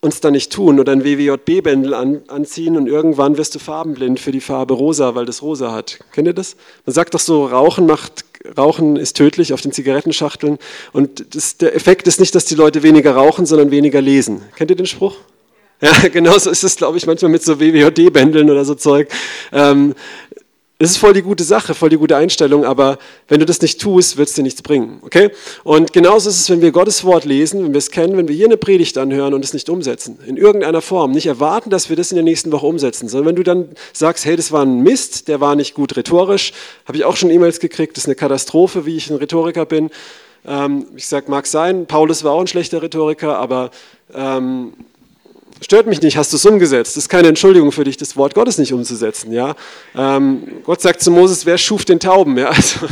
uns 0.00 0.20
da 0.20 0.30
nicht 0.30 0.52
tun 0.52 0.78
oder 0.78 0.92
ein 0.92 1.04
WWJB-Bändel 1.04 1.92
an, 1.92 2.22
anziehen 2.28 2.76
und 2.76 2.86
irgendwann 2.86 3.36
wirst 3.36 3.54
du 3.54 3.58
farbenblind 3.58 4.20
für 4.20 4.30
die 4.30 4.40
Farbe 4.40 4.74
rosa, 4.74 5.14
weil 5.14 5.26
das 5.26 5.42
rosa 5.42 5.72
hat. 5.72 5.98
Kennt 6.12 6.28
ihr 6.28 6.34
das? 6.34 6.56
Man 6.86 6.94
sagt 6.94 7.14
doch 7.14 7.20
so, 7.20 7.46
Rauchen 7.46 7.86
macht 7.86 8.24
Rauchen 8.56 8.94
ist 8.96 9.16
tödlich 9.16 9.52
auf 9.52 9.60
den 9.60 9.72
Zigarettenschachteln 9.72 10.58
und 10.92 11.34
das, 11.34 11.56
der 11.56 11.74
Effekt 11.74 12.06
ist 12.06 12.20
nicht, 12.20 12.34
dass 12.36 12.44
die 12.44 12.54
Leute 12.54 12.84
weniger 12.84 13.14
rauchen, 13.16 13.46
sondern 13.46 13.72
weniger 13.72 14.00
lesen. 14.00 14.42
Kennt 14.54 14.70
ihr 14.70 14.76
den 14.76 14.86
Spruch? 14.86 15.16
Ja, 15.80 15.92
genauso 16.12 16.50
ist 16.50 16.64
es, 16.64 16.76
glaube 16.76 16.98
ich, 16.98 17.06
manchmal 17.06 17.30
mit 17.30 17.42
so 17.42 17.60
WWJD-Bändeln 17.60 18.50
oder 18.50 18.64
so 18.64 18.74
Zeug. 18.74 19.08
Ähm, 19.52 19.94
es 20.80 20.92
ist 20.92 20.98
voll 20.98 21.12
die 21.12 21.22
gute 21.22 21.42
Sache, 21.42 21.74
voll 21.74 21.88
die 21.88 21.96
gute 21.96 22.16
Einstellung, 22.16 22.64
aber 22.64 22.98
wenn 23.26 23.40
du 23.40 23.46
das 23.46 23.60
nicht 23.60 23.80
tust, 23.80 24.16
wird 24.16 24.28
es 24.28 24.34
dir 24.34 24.44
nichts 24.44 24.62
bringen. 24.62 25.00
Okay? 25.02 25.30
Und 25.64 25.92
genauso 25.92 26.28
ist 26.30 26.38
es, 26.38 26.50
wenn 26.50 26.62
wir 26.62 26.70
Gottes 26.70 27.02
Wort 27.02 27.24
lesen, 27.24 27.64
wenn 27.64 27.72
wir 27.72 27.78
es 27.78 27.90
kennen, 27.90 28.16
wenn 28.16 28.28
wir 28.28 28.36
hier 28.36 28.46
eine 28.46 28.56
Predigt 28.56 28.96
anhören 28.96 29.34
und 29.34 29.44
es 29.44 29.52
nicht 29.52 29.68
umsetzen. 29.70 30.20
In 30.24 30.36
irgendeiner 30.36 30.80
Form. 30.80 31.10
Nicht 31.10 31.26
erwarten, 31.26 31.70
dass 31.70 31.88
wir 31.88 31.96
das 31.96 32.12
in 32.12 32.14
der 32.14 32.22
nächsten 32.22 32.52
Woche 32.52 32.66
umsetzen, 32.66 33.08
sondern 33.08 33.30
wenn 33.30 33.36
du 33.36 33.42
dann 33.42 33.70
sagst, 33.92 34.24
hey, 34.24 34.36
das 34.36 34.52
war 34.52 34.64
ein 34.64 34.82
Mist, 34.84 35.26
der 35.26 35.40
war 35.40 35.56
nicht 35.56 35.74
gut 35.74 35.96
rhetorisch, 35.96 36.52
habe 36.86 36.96
ich 36.96 37.04
auch 37.04 37.16
schon 37.16 37.30
E-Mails 37.30 37.58
gekriegt, 37.58 37.96
das 37.96 38.04
ist 38.04 38.08
eine 38.08 38.14
Katastrophe, 38.14 38.86
wie 38.86 38.96
ich 38.96 39.10
ein 39.10 39.16
Rhetoriker 39.16 39.66
bin. 39.66 39.90
Ähm, 40.46 40.86
ich 40.94 41.08
sage, 41.08 41.28
mag 41.28 41.48
sein, 41.48 41.86
Paulus 41.86 42.22
war 42.22 42.32
auch 42.32 42.40
ein 42.40 42.46
schlechter 42.46 42.82
Rhetoriker, 42.82 43.36
aber 43.36 43.72
ähm, 44.14 44.74
stört 45.60 45.86
mich 45.86 46.02
nicht, 46.02 46.16
hast 46.16 46.32
du 46.32 46.36
es 46.36 46.44
umgesetzt. 46.44 46.96
Das 46.96 47.04
ist 47.04 47.08
keine 47.08 47.28
Entschuldigung 47.28 47.72
für 47.72 47.84
dich, 47.84 47.96
das 47.96 48.16
Wort 48.16 48.34
Gottes 48.34 48.58
nicht 48.58 48.72
umzusetzen. 48.72 49.32
Ja? 49.32 49.54
Ähm, 49.94 50.62
Gott 50.64 50.80
sagt 50.80 51.02
zu 51.02 51.10
Moses, 51.10 51.46
wer 51.46 51.58
schuf 51.58 51.84
den 51.84 52.00
Tauben? 52.00 52.36
Ja? 52.38 52.50
Also, 52.58 52.86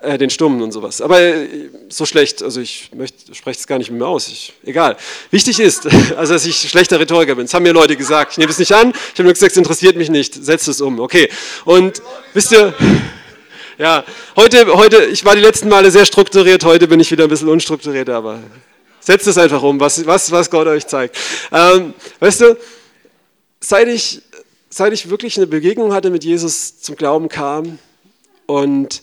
äh, 0.00 0.16
den 0.16 0.30
Stummen 0.30 0.62
und 0.62 0.70
sowas. 0.72 1.00
Aber 1.00 1.20
äh, 1.20 1.70
so 1.88 2.06
schlecht, 2.06 2.42
also 2.42 2.60
ich 2.60 2.90
spreche 3.32 3.58
es 3.58 3.66
gar 3.66 3.78
nicht 3.78 3.90
mehr 3.90 4.06
aus. 4.06 4.28
Ich, 4.28 4.52
egal. 4.64 4.96
Wichtig 5.30 5.58
ist, 5.58 5.88
also 6.16 6.34
dass 6.34 6.46
ich 6.46 6.56
schlechter 6.56 7.00
Rhetoriker 7.00 7.34
bin. 7.34 7.46
Das 7.46 7.54
haben 7.54 7.64
mir 7.64 7.72
Leute 7.72 7.96
gesagt. 7.96 8.32
Ich 8.32 8.38
nehme 8.38 8.50
es 8.50 8.58
nicht 8.58 8.72
an. 8.72 8.90
Ich 8.90 9.14
habe 9.14 9.24
nur 9.24 9.32
gesagt, 9.32 9.52
es 9.52 9.58
interessiert 9.58 9.96
mich 9.96 10.08
nicht. 10.08 10.34
Setzt 10.34 10.68
es 10.68 10.80
um. 10.80 11.00
Okay. 11.00 11.28
Und 11.64 12.00
wisst 12.32 12.52
ihr, 12.52 12.74
ja, 13.78 14.04
heute, 14.36 14.72
heute, 14.72 15.04
ich 15.06 15.24
war 15.24 15.34
die 15.34 15.42
letzten 15.42 15.68
Male 15.68 15.90
sehr 15.90 16.04
strukturiert. 16.04 16.64
Heute 16.64 16.86
bin 16.86 17.00
ich 17.00 17.10
wieder 17.10 17.24
ein 17.24 17.30
bisschen 17.30 17.48
unstrukturiert, 17.48 18.08
aber 18.08 18.38
Setzt 19.08 19.26
es 19.26 19.38
einfach 19.38 19.62
um, 19.62 19.80
was, 19.80 20.04
was, 20.04 20.30
was 20.32 20.50
Gott 20.50 20.66
euch 20.66 20.86
zeigt. 20.86 21.16
Ähm, 21.50 21.94
weißt 22.20 22.42
du, 22.42 22.58
seit 23.58 23.88
ich, 23.88 24.20
seit 24.68 24.92
ich 24.92 25.08
wirklich 25.08 25.38
eine 25.38 25.46
Begegnung 25.46 25.94
hatte 25.94 26.10
mit 26.10 26.24
Jesus, 26.24 26.82
zum 26.82 26.94
Glauben 26.94 27.30
kam 27.30 27.78
und 28.44 29.02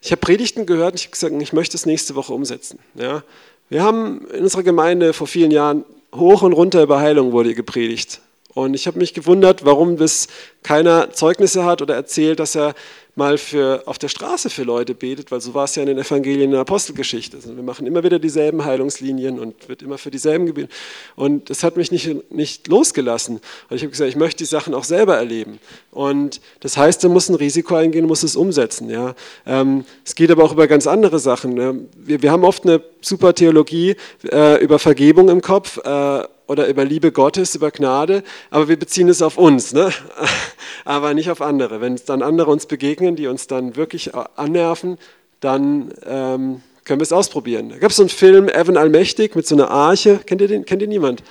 ich 0.00 0.12
habe 0.12 0.20
Predigten 0.20 0.66
gehört 0.66 0.92
und 0.92 1.00
ich 1.00 1.06
habe 1.06 1.14
gesagt, 1.14 1.42
ich 1.42 1.52
möchte 1.52 1.76
es 1.76 1.84
nächste 1.84 2.14
Woche 2.14 2.32
umsetzen. 2.32 2.78
Ja? 2.94 3.24
Wir 3.70 3.82
haben 3.82 4.24
in 4.32 4.44
unserer 4.44 4.62
Gemeinde 4.62 5.12
vor 5.12 5.26
vielen 5.26 5.50
Jahren 5.50 5.84
hoch 6.14 6.42
und 6.42 6.52
runter 6.52 6.84
über 6.84 7.00
Heilung 7.00 7.32
wurde 7.32 7.54
gepredigt. 7.54 8.20
Und 8.54 8.74
ich 8.74 8.86
habe 8.86 9.00
mich 9.00 9.14
gewundert, 9.14 9.64
warum 9.64 9.96
das 9.96 10.28
keiner 10.62 11.10
Zeugnisse 11.10 11.64
hat 11.64 11.82
oder 11.82 11.96
erzählt, 11.96 12.38
dass 12.38 12.54
er 12.54 12.76
mal 13.16 13.38
für, 13.38 13.82
auf 13.86 13.98
der 13.98 14.08
Straße 14.08 14.50
für 14.50 14.64
Leute 14.64 14.94
betet, 14.94 15.30
weil 15.30 15.40
so 15.40 15.54
war 15.54 15.64
es 15.64 15.76
ja 15.76 15.82
in 15.82 15.88
den 15.88 15.98
Evangelien 15.98 16.42
in 16.42 16.50
der 16.50 16.60
Apostelgeschichte. 16.60 17.36
Also 17.36 17.54
wir 17.54 17.62
machen 17.62 17.86
immer 17.86 18.02
wieder 18.02 18.18
dieselben 18.18 18.64
Heilungslinien 18.64 19.38
und 19.38 19.68
wird 19.68 19.82
immer 19.82 19.98
für 19.98 20.10
dieselben 20.10 20.46
gebetet. 20.46 20.72
Und 21.14 21.48
das 21.48 21.62
hat 21.62 21.76
mich 21.76 21.92
nicht, 21.92 22.32
nicht 22.32 22.66
losgelassen. 22.66 23.36
Und 23.68 23.76
ich 23.76 23.82
habe 23.82 23.90
gesagt, 23.90 24.10
ich 24.10 24.16
möchte 24.16 24.38
die 24.38 24.44
Sachen 24.46 24.74
auch 24.74 24.84
selber 24.84 25.16
erleben. 25.16 25.60
Und 25.92 26.40
das 26.60 26.76
heißt, 26.76 27.04
er 27.04 27.10
muss 27.10 27.28
ein 27.28 27.36
Risiko 27.36 27.76
eingehen, 27.76 28.06
muss 28.06 28.24
es 28.24 28.34
umsetzen. 28.34 28.90
Ja. 28.90 29.14
Ähm, 29.46 29.84
es 30.04 30.16
geht 30.16 30.30
aber 30.30 30.42
auch 30.42 30.52
über 30.52 30.66
ganz 30.66 30.86
andere 30.88 31.20
Sachen. 31.20 31.54
Ne? 31.54 31.86
Wir, 31.96 32.20
wir 32.20 32.32
haben 32.32 32.44
oft 32.44 32.64
eine 32.64 32.82
super 33.00 33.34
Theologie 33.34 33.94
äh, 34.32 34.62
über 34.62 34.80
Vergebung 34.80 35.28
im 35.28 35.40
Kopf. 35.40 35.78
Äh, 35.78 36.24
oder 36.46 36.66
über 36.68 36.84
Liebe 36.84 37.12
Gottes, 37.12 37.54
über 37.54 37.70
Gnade, 37.70 38.22
aber 38.50 38.68
wir 38.68 38.78
beziehen 38.78 39.08
es 39.08 39.22
auf 39.22 39.38
uns, 39.38 39.72
ne? 39.72 39.90
aber 40.84 41.14
nicht 41.14 41.30
auf 41.30 41.40
andere. 41.40 41.80
Wenn 41.80 41.98
dann 42.06 42.22
andere 42.22 42.50
uns 42.50 42.66
begegnen, 42.66 43.16
die 43.16 43.26
uns 43.26 43.46
dann 43.46 43.76
wirklich 43.76 44.12
annerven, 44.36 44.98
dann 45.40 45.92
ähm, 46.04 46.62
können 46.84 47.00
wir 47.00 47.04
es 47.04 47.12
ausprobieren. 47.12 47.70
Da 47.70 47.78
gab 47.78 47.90
es 47.90 47.96
so 47.96 48.02
einen 48.02 48.10
Film, 48.10 48.48
Evan 48.48 48.76
Allmächtig, 48.76 49.34
mit 49.34 49.46
so 49.46 49.54
einer 49.54 49.70
Arche. 49.70 50.20
Kennt 50.26 50.40
ihr 50.40 50.48
den? 50.48 50.64
Kennt 50.64 50.82
ihr 50.82 50.88
niemand? 50.88 51.22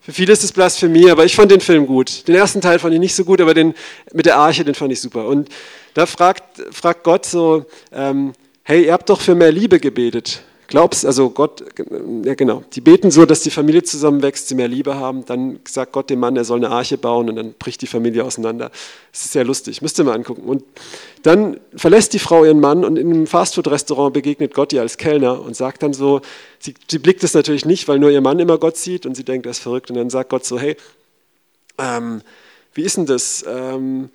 Für 0.00 0.12
viele 0.12 0.32
ist 0.32 0.42
es 0.42 0.50
Blasphemie, 0.50 1.10
aber 1.10 1.24
ich 1.24 1.36
fand 1.36 1.52
den 1.52 1.60
Film 1.60 1.86
gut. 1.86 2.26
Den 2.26 2.34
ersten 2.34 2.60
Teil 2.60 2.80
fand 2.80 2.92
ich 2.92 2.98
nicht 2.98 3.14
so 3.14 3.24
gut, 3.24 3.40
aber 3.40 3.54
den 3.54 3.74
mit 4.12 4.26
der 4.26 4.36
Arche, 4.36 4.64
den 4.64 4.74
fand 4.74 4.92
ich 4.92 5.00
super. 5.00 5.26
Und 5.26 5.48
da 5.94 6.06
fragt, 6.06 6.42
fragt 6.72 7.04
Gott 7.04 7.24
so, 7.24 7.66
ähm, 7.92 8.32
hey, 8.64 8.86
ihr 8.86 8.92
habt 8.92 9.08
doch 9.08 9.20
für 9.20 9.36
mehr 9.36 9.52
Liebe 9.52 9.78
gebetet. 9.78 10.42
Glaubst, 10.72 11.04
also 11.04 11.28
Gott, 11.28 11.62
ja 12.24 12.32
genau, 12.32 12.64
die 12.72 12.80
beten 12.80 13.10
so, 13.10 13.26
dass 13.26 13.42
die 13.42 13.50
Familie 13.50 13.82
zusammenwächst, 13.82 14.48
sie 14.48 14.54
mehr 14.54 14.68
Liebe 14.68 14.94
haben. 14.94 15.26
Dann 15.26 15.60
sagt 15.68 15.92
Gott 15.92 16.08
dem 16.08 16.18
Mann, 16.18 16.34
er 16.34 16.46
soll 16.46 16.64
eine 16.64 16.70
Arche 16.70 16.96
bauen 16.96 17.28
und 17.28 17.36
dann 17.36 17.52
bricht 17.52 17.82
die 17.82 17.86
Familie 17.86 18.24
auseinander. 18.24 18.70
Das 19.12 19.26
ist 19.26 19.32
sehr 19.32 19.44
lustig, 19.44 19.82
müsst 19.82 19.98
ihr 19.98 20.04
mal 20.04 20.14
angucken. 20.14 20.48
Und 20.48 20.64
dann 21.24 21.60
verlässt 21.76 22.14
die 22.14 22.18
Frau 22.18 22.46
ihren 22.46 22.58
Mann 22.58 22.86
und 22.86 22.96
in 22.96 23.10
einem 23.10 23.26
Fastfood-Restaurant 23.26 24.14
begegnet 24.14 24.54
Gott 24.54 24.72
ihr 24.72 24.80
als 24.80 24.96
Kellner 24.96 25.42
und 25.42 25.54
sagt 25.54 25.82
dann 25.82 25.92
so, 25.92 26.22
sie, 26.58 26.72
sie 26.90 26.98
blickt 26.98 27.22
es 27.22 27.34
natürlich 27.34 27.66
nicht, 27.66 27.86
weil 27.86 27.98
nur 27.98 28.08
ihr 28.08 28.22
Mann 28.22 28.38
immer 28.38 28.56
Gott 28.56 28.78
sieht 28.78 29.04
und 29.04 29.14
sie 29.14 29.24
denkt, 29.24 29.44
er 29.44 29.50
ist 29.50 29.58
verrückt. 29.58 29.90
Und 29.90 29.98
dann 29.98 30.08
sagt 30.08 30.30
Gott 30.30 30.46
so, 30.46 30.58
hey, 30.58 30.78
ähm, 31.76 32.22
wie 32.72 32.84
ist 32.84 32.96
denn 32.96 33.04
das? 33.04 33.44
Ähm, 33.46 34.08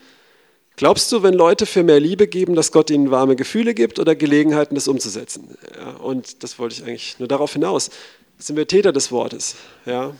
Glaubst 0.77 1.11
du, 1.11 1.23
wenn 1.23 1.33
Leute 1.33 1.65
für 1.65 1.81
mehr 1.81 1.99
Liebe 1.99 2.27
geben, 2.27 2.53
dass 2.53 2.71
Gott 2.71 2.91
ihnen 2.91 3.09
warme 3.09 3.35
Gefühle 3.35 3.73
gibt 3.73 3.97
oder 3.97 4.15
Gelegenheiten, 4.15 4.75
das 4.75 4.87
umzusetzen? 4.87 5.57
Ja, 5.75 5.93
und 5.93 6.43
das 6.43 6.59
wollte 6.59 6.75
ich 6.75 6.83
eigentlich 6.83 7.17
nur 7.17 7.27
darauf 7.27 7.53
hinaus. 7.53 7.89
Sind 8.37 8.57
wir 8.57 8.67
Täter 8.67 8.93
des 8.93 9.11
Wortes? 9.11 9.55
Ja? 9.87 10.13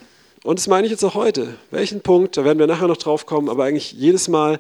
Und 0.44 0.58
das 0.58 0.66
meine 0.66 0.88
ich 0.88 0.92
jetzt 0.92 1.04
auch 1.04 1.14
heute. 1.14 1.56
Welchen 1.70 2.02
Punkt, 2.02 2.38
da 2.38 2.44
werden 2.44 2.58
wir 2.58 2.66
nachher 2.66 2.88
noch 2.88 2.98
drauf 2.98 3.28
kommen, 3.28 3.50
aber 3.50 3.66
eigentlich 3.66 3.92
jedes 3.92 4.30
Mal, 4.30 4.60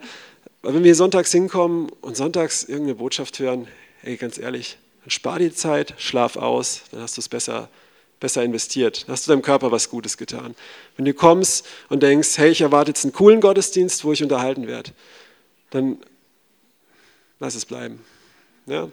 wenn 0.62 0.84
wir 0.84 0.94
sonntags 0.94 1.32
hinkommen 1.32 1.90
und 2.02 2.16
sonntags 2.16 2.64
irgendeine 2.64 2.94
Botschaft 2.94 3.40
hören, 3.40 3.68
hey, 4.02 4.18
ganz 4.18 4.38
ehrlich, 4.38 4.78
dann 5.02 5.10
spar 5.10 5.40
die 5.40 5.52
Zeit, 5.52 5.96
schlaf 5.98 6.36
aus, 6.36 6.84
dann 6.92 7.02
hast 7.02 7.18
du 7.18 7.22
es 7.22 7.28
besser, 7.28 7.70
besser 8.20 8.44
investiert. 8.44 9.08
Dann 9.08 9.14
hast 9.14 9.26
du 9.26 9.32
deinem 9.32 9.42
Körper 9.42 9.72
was 9.72 9.90
Gutes 9.90 10.18
getan. 10.18 10.54
Wenn 10.96 11.06
du 11.06 11.16
kommst 11.16 11.66
und 11.90 12.04
denkst, 12.04 12.38
hey, 12.38 12.52
ich 12.52 12.62
erwarte 12.62 12.92
jetzt 12.92 13.04
einen 13.04 13.14
coolen 13.14 13.42
Gottesdienst, 13.42 14.06
wo 14.06 14.14
ich 14.14 14.22
unterhalten 14.22 14.68
werde, 14.68 14.92
dann 15.70 15.98
lass 17.40 17.56
es 17.56 17.66
bleiben. 17.66 18.04
Ja? 18.66 18.90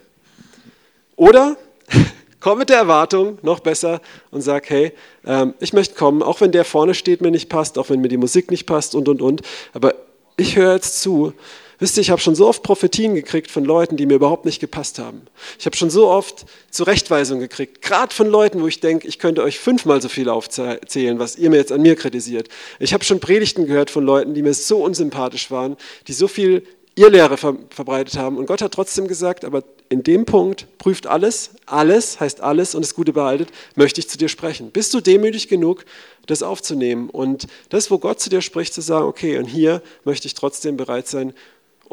Oder 1.17 1.57
komm 2.41 2.59
mit 2.59 2.69
der 2.69 2.79
Erwartung, 2.79 3.39
noch 3.43 3.61
besser, 3.61 4.01
und 4.31 4.43
sag, 4.43 4.69
hey, 4.71 4.93
ähm, 5.25 5.55
ich 5.61 5.73
möchte 5.73 5.95
kommen, 5.95 6.23
auch 6.23 6.41
wenn 6.41 6.53
der 6.53 6.65
vorne 6.65 6.95
steht, 6.95 7.21
mir 7.21 7.31
nicht 7.31 7.49
passt, 7.49 7.79
auch 7.79 7.91
wenn 7.91 8.01
mir 8.01 8.09
die 8.09 8.17
Musik 8.17 8.51
nicht 8.51 8.67
passt 8.67 8.95
und, 8.95 9.09
und, 9.09 9.23
und, 9.23 9.43
aber 9.73 9.95
ich 10.37 10.57
höre 10.57 10.75
jetzt 10.75 11.01
zu. 11.01 11.33
Wisst 11.79 11.97
ihr, 11.97 12.03
ich 12.03 12.11
habe 12.11 12.21
schon 12.21 12.35
so 12.35 12.47
oft 12.47 12.63
Prophetien 12.63 13.15
gekriegt 13.15 13.51
von 13.51 13.65
Leuten, 13.65 13.97
die 13.97 14.07
mir 14.07 14.15
überhaupt 14.15 14.45
nicht 14.45 14.61
gepasst 14.61 14.99
haben. 14.99 15.23
Ich 15.59 15.67
habe 15.67 15.77
schon 15.77 15.91
so 15.91 16.09
oft 16.09 16.47
Zurechtweisung 16.71 17.41
gekriegt, 17.41 17.83
gerade 17.83 18.15
von 18.15 18.29
Leuten, 18.29 18.63
wo 18.63 18.67
ich 18.67 18.81
denke, 18.81 19.09
ich 19.09 19.19
könnte 19.19 19.43
euch 19.43 19.59
fünfmal 19.59 20.01
so 20.01 20.09
viel 20.09 20.29
aufzählen, 20.29 21.19
was 21.19 21.37
ihr 21.37 21.51
mir 21.51 21.57
jetzt 21.57 21.73
an 21.73 21.83
mir 21.83 21.97
kritisiert. 21.97 22.49
Ich 22.79 22.95
habe 22.95 23.05
schon 23.05 23.21
Predigten 23.21 23.67
gehört 23.67 23.91
von 23.91 24.05
Leuten, 24.05 24.35
die 24.35 24.43
mir 24.43 24.55
so 24.55 24.83
unsympathisch 24.85 25.51
waren, 25.51 25.77
die 26.07 26.13
so 26.13 26.29
viel 26.29 26.65
ihr 26.97 27.11
Lehre 27.11 27.37
ver 27.37 27.57
verbreitet 27.71 28.17
haben. 28.17 28.39
Und 28.39 28.47
Gott 28.47 28.63
hat 28.63 28.73
trotzdem 28.73 29.09
gesagt, 29.09 29.45
aber 29.45 29.65
in 29.89 30.03
dem 30.03 30.25
Punkt 30.25 30.67
prüft 30.79 31.07
alles, 31.07 31.51
alles 31.67 32.21
heißt 32.21 32.41
alles 32.41 32.75
und 32.75 32.83
das 32.83 32.95
Gute 32.95 33.13
behaltet, 33.13 33.51
möchte 33.75 34.01
ich 34.01 34.09
zu 34.09 34.19
dir 34.19 34.29
sprechen. 34.29 34.71
Bist 34.71 34.95
du 34.95 35.01
demütig 35.01 35.49
genug, 35.49 35.85
das 36.27 36.43
aufzunehmen? 36.43 37.11
Und 37.11 37.47
das, 37.69 37.91
wo 37.91 37.99
Gott 37.99 38.21
zu 38.21 38.31
dir 38.31 38.41
spricht, 38.41 38.75
zu 38.75 38.81
sagen, 38.81 39.07
okay, 39.07 39.39
und 39.39 39.47
hier 39.47 39.83
möchte 40.05 40.27
ich 40.27 40.35
trotzdem 40.35 40.77
bereit 40.77 41.09
sein, 41.09 41.35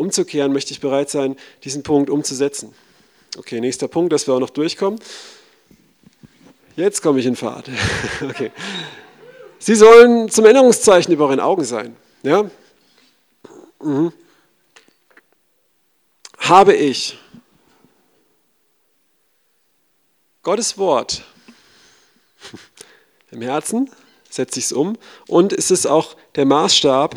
umzukehren, 0.02 0.52
möchte 0.52 0.74
ich 0.74 0.82
bereit 0.82 1.10
sein, 1.10 1.38
diesen 1.64 1.84
Punkt 1.84 2.10
umzusetzen. 2.10 2.74
Okay, 3.38 3.62
nächster 3.62 3.88
Punkt, 3.88 4.12
dass 4.12 4.28
wir 4.28 4.34
auch 4.34 4.40
noch 4.40 4.50
durchkommen. 4.50 5.00
Jetzt 6.76 7.02
komme 7.02 7.20
ich 7.20 7.26
in 7.26 7.36
Fahrt. 7.36 7.70
okay. 8.22 8.52
Sie 9.60 9.76
sollen 9.76 10.30
zum 10.30 10.46
Erinnerungszeichen 10.46 11.14
über 11.14 11.26
euren 11.26 11.40
Augen 11.40 11.64
sein. 11.64 11.96
Ja? 12.24 12.50
Mhm 13.82 14.12
habe 16.42 16.74
ich 16.74 17.18
Gottes 20.44 20.78
Wort 20.78 21.24
im 23.32 23.42
Herzen, 23.42 23.90
setze 24.30 24.60
ich 24.60 24.66
es 24.66 24.72
um 24.72 24.98
und 25.28 25.54
ist 25.54 25.72
es 25.72 25.86
auch 25.86 26.16
der 26.36 26.46
Maßstab 26.46 27.16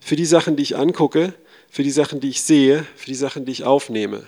für 0.00 0.16
die 0.16 0.26
Sachen, 0.26 0.56
die 0.56 0.64
ich 0.64 0.76
angucke, 0.76 1.34
für 1.74 1.82
die 1.82 1.90
Sachen, 1.90 2.20
die 2.20 2.28
ich 2.28 2.40
sehe, 2.40 2.86
für 2.94 3.06
die 3.06 3.16
Sachen, 3.16 3.46
die 3.46 3.50
ich 3.50 3.64
aufnehme. 3.64 4.22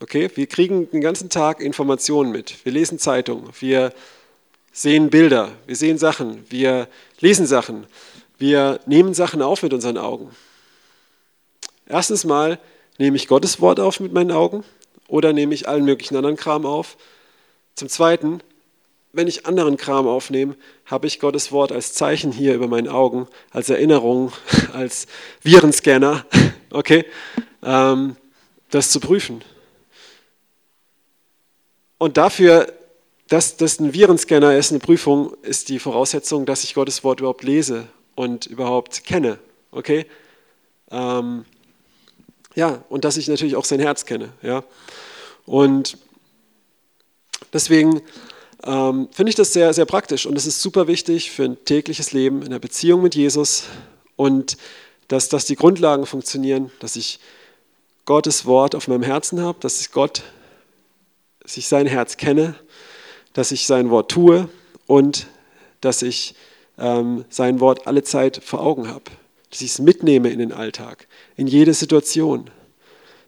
Okay, 0.00 0.28
wir 0.34 0.48
kriegen 0.48 0.90
den 0.90 1.00
ganzen 1.00 1.30
Tag 1.30 1.60
Informationen 1.60 2.32
mit. 2.32 2.64
Wir 2.64 2.72
lesen 2.72 2.98
Zeitungen, 2.98 3.48
wir 3.60 3.92
sehen 4.72 5.10
Bilder, 5.10 5.52
wir 5.64 5.76
sehen 5.76 5.96
Sachen, 5.96 6.44
wir 6.50 6.88
lesen 7.20 7.46
Sachen, 7.46 7.86
wir 8.36 8.80
nehmen 8.86 9.14
Sachen 9.14 9.42
auf 9.42 9.62
mit 9.62 9.72
unseren 9.72 9.96
Augen. 9.96 10.28
Erstens 11.86 12.24
mal 12.24 12.58
nehme 12.98 13.16
ich 13.16 13.28
Gottes 13.28 13.60
Wort 13.60 13.78
auf 13.78 14.00
mit 14.00 14.12
meinen 14.12 14.32
Augen 14.32 14.64
oder 15.06 15.32
nehme 15.32 15.54
ich 15.54 15.68
allen 15.68 15.84
möglichen 15.84 16.16
anderen 16.16 16.36
Kram 16.36 16.66
auf. 16.66 16.96
Zum 17.76 17.88
Zweiten, 17.88 18.40
wenn 19.12 19.28
ich 19.28 19.46
anderen 19.46 19.76
Kram 19.76 20.06
aufnehme, 20.06 20.56
habe 20.86 21.06
ich 21.06 21.20
Gottes 21.20 21.52
Wort 21.52 21.70
als 21.70 21.92
Zeichen 21.92 22.32
hier 22.32 22.54
über 22.54 22.66
meinen 22.66 22.88
Augen, 22.88 23.28
als 23.50 23.68
Erinnerung, 23.68 24.32
als 24.72 25.06
Virenscanner, 25.42 26.24
okay, 26.70 27.04
ähm, 27.62 28.16
das 28.70 28.90
zu 28.90 29.00
prüfen. 29.00 29.44
Und 31.98 32.16
dafür, 32.16 32.72
dass 33.28 33.56
das 33.56 33.78
ein 33.78 33.92
Virenscanner 33.92 34.56
ist, 34.56 34.70
eine 34.70 34.80
Prüfung, 34.80 35.36
ist 35.42 35.68
die 35.68 35.78
Voraussetzung, 35.78 36.46
dass 36.46 36.64
ich 36.64 36.74
Gottes 36.74 37.04
Wort 37.04 37.20
überhaupt 37.20 37.44
lese 37.44 37.86
und 38.14 38.46
überhaupt 38.46 39.04
kenne, 39.04 39.38
okay. 39.70 40.06
Ähm, 40.90 41.44
ja, 42.54 42.84
und 42.88 43.04
dass 43.04 43.16
ich 43.16 43.28
natürlich 43.28 43.56
auch 43.56 43.64
sein 43.64 43.80
Herz 43.80 44.04
kenne. 44.04 44.32
Ja. 44.42 44.64
Und 45.46 45.96
deswegen 47.52 48.02
ähm, 48.64 49.08
finde 49.12 49.30
ich 49.30 49.36
das 49.36 49.52
sehr, 49.52 49.72
sehr 49.74 49.86
praktisch 49.86 50.26
und 50.26 50.36
es 50.36 50.46
ist 50.46 50.60
super 50.60 50.86
wichtig 50.86 51.30
für 51.30 51.44
ein 51.44 51.64
tägliches 51.64 52.12
Leben 52.12 52.42
in 52.42 52.50
der 52.50 52.58
Beziehung 52.58 53.02
mit 53.02 53.14
Jesus 53.14 53.64
und 54.16 54.56
dass, 55.08 55.28
dass 55.28 55.44
die 55.44 55.56
Grundlagen 55.56 56.06
funktionieren, 56.06 56.70
dass 56.80 56.96
ich 56.96 57.18
Gottes 58.04 58.46
Wort 58.46 58.74
auf 58.74 58.88
meinem 58.88 59.02
Herzen 59.02 59.40
habe, 59.40 59.58
dass 59.60 59.80
ich 59.80 59.92
Gott, 59.92 60.22
dass 61.40 61.56
ich 61.56 61.68
sein 61.68 61.86
Herz 61.86 62.16
kenne, 62.16 62.54
dass 63.32 63.52
ich 63.52 63.66
sein 63.66 63.90
Wort 63.90 64.10
tue 64.10 64.48
und 64.86 65.26
dass 65.80 66.02
ich 66.02 66.34
ähm, 66.78 67.24
sein 67.28 67.60
Wort 67.60 67.86
alle 67.86 68.02
Zeit 68.02 68.40
vor 68.42 68.60
Augen 68.60 68.88
habe 68.88 69.10
dass 69.52 69.60
ich 69.60 69.72
es 69.72 69.78
mitnehme 69.78 70.30
in 70.30 70.38
den 70.38 70.50
Alltag, 70.50 71.06
in 71.36 71.46
jede 71.46 71.74
Situation. 71.74 72.50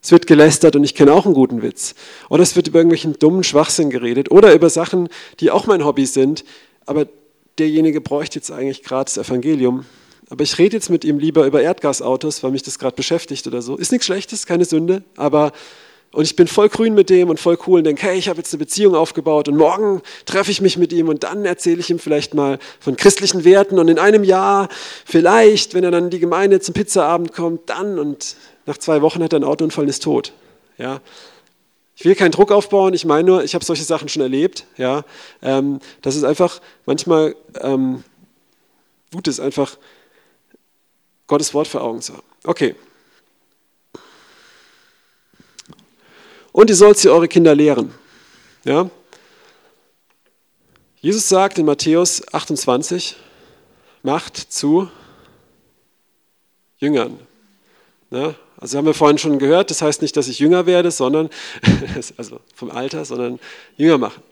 Es 0.05 0.13
wird 0.13 0.27
gelästert 0.27 0.77
und 0.77 0.85
ich 0.85 0.95
kenne 0.95 1.15
auch 1.15 1.25
einen 1.25 1.33
guten 1.33 1.63
Witz. 1.63 1.95
Oder 2.29 2.43
es 2.43 2.55
wird 2.57 2.69
über 2.69 2.79
irgendwelchen 2.79 3.19
dummen 3.19 3.43
Schwachsinn 3.43 3.89
geredet 3.89 4.31
oder 4.31 4.53
über 4.53 4.69
Sachen, 4.69 5.09
die 5.41 5.51
auch 5.51 5.67
mein 5.67 5.83
Hobby 5.83 6.05
sind, 6.05 6.45
aber 6.85 7.07
derjenige 7.57 8.03
bräuchte 8.03 8.39
jetzt 8.39 8.51
eigentlich 8.51 8.83
gerade 8.83 9.07
das 9.07 9.17
Evangelium. 9.17 9.87
Aber 10.29 10.45
ich 10.45 10.59
rede 10.59 10.77
jetzt 10.77 10.91
mit 10.91 11.07
ihm 11.07 11.19
lieber 11.19 11.47
über 11.47 11.63
Erdgasautos, 11.63 12.43
weil 12.43 12.51
mich 12.51 12.63
das 12.63 12.79
gerade 12.79 12.95
beschäftigt 12.95 13.47
oder 13.47 13.63
so. 13.63 13.77
Ist 13.77 13.93
nichts 13.93 14.05
Schlechtes, 14.05 14.45
keine 14.45 14.67
Sünde, 14.67 15.05
aber 15.17 15.53
und 16.13 16.25
ich 16.25 16.37
bin 16.37 16.47
voll 16.47 16.69
grün 16.69 16.95
mit 16.95 17.11
dem 17.11 17.31
und 17.31 17.41
voll 17.41 17.59
cool 17.67 17.79
und 17.79 17.85
denke, 17.85 18.03
hey, 18.07 18.17
ich 18.17 18.29
habe 18.29 18.39
jetzt 18.39 18.53
eine 18.53 18.59
Beziehung 18.59 18.95
aufgebaut 18.95 19.49
und 19.49 19.57
morgen 19.57 20.01
treffe 20.27 20.51
ich 20.51 20.61
mich 20.61 20.77
mit 20.77 20.93
ihm 20.93 21.09
und 21.09 21.25
dann 21.25 21.45
erzähle 21.45 21.81
ich 21.81 21.91
ihm 21.91 21.99
vielleicht 21.99 22.35
mal 22.35 22.59
von 22.79 22.97
christlichen 22.97 23.45
Werten 23.45 23.79
und 23.79 23.89
in 23.89 23.99
einem 23.99 24.23
Jahr 24.23 24.69
vielleicht, 25.07 25.75
wenn 25.75 25.83
er 25.83 25.91
dann 25.91 26.05
in 26.05 26.11
die 26.11 26.21
Gemeinde 26.21 26.61
zum 26.61 26.75
Pizzaabend 26.75 27.33
kommt, 27.33 27.69
dann 27.71 27.99
und 27.99 28.37
nach 28.67 28.79
zwei 28.79 29.03
Wochen 29.03 29.23
hat 29.23 29.33
er 29.33 29.37
einen 29.37 29.45
Autounfall 29.45 29.85
und 29.85 29.91
ist 29.91 30.03
tot. 30.03 30.33
Ja. 30.79 31.01
Ich 31.97 32.05
will 32.05 32.15
keinen 32.15 32.33
Druck 32.33 32.51
aufbauen, 32.51 32.93
ich 32.93 33.05
meine 33.05 33.25
nur, 33.25 33.45
ich 33.45 33.55
habe 33.55 33.65
solche 33.65 33.85
Sachen 33.85 34.09
schon 34.09 34.23
erlebt. 34.23 34.67
Ja. 34.77 35.05
Ähm, 35.43 35.79
das 36.03 36.17
ist 36.17 36.25
einfach 36.25 36.61
manchmal 36.87 37.37
ähm, 37.61 38.03
gut 39.13 39.29
ist, 39.29 39.41
einfach 39.41 39.77
Gottes 41.27 41.55
Wort 41.55 41.69
vor 41.69 41.83
Augen 41.83 42.03
zu 42.03 42.15
haben. 42.15 42.27
Okay. 42.45 42.75
und 46.55 46.71
ihr 46.71 46.77
sollt 46.77 46.99
sie 46.99 47.11
eure 47.11 47.27
Kinder 47.27 47.53
lehren. 47.53 47.93
Ja? 48.65 48.89
Jesus 51.01 51.29
sagt 51.29 51.59
in 51.59 51.67
Matthäus 51.67 52.23
28, 52.33 53.17
macht 54.05 54.37
zu 54.37 54.89
Jüngern. 56.79 57.19
Ja? 58.11 58.37
Also 58.59 58.79
haben 58.79 58.87
wir 58.87 58.95
vorhin 58.95 59.19
schon 59.19 59.39
gehört, 59.39 59.71
das 59.71 59.83
heißt 59.83 60.01
nicht, 60.03 60.17
dass 60.17 60.29
ich 60.29 60.39
jünger 60.39 60.67
werde, 60.67 60.91
sondern, 60.91 61.29
also 62.17 62.41
vom 62.55 62.71
Alter, 62.71 63.05
sondern 63.05 63.39
Jünger 63.77 63.99
machen. 63.99 64.23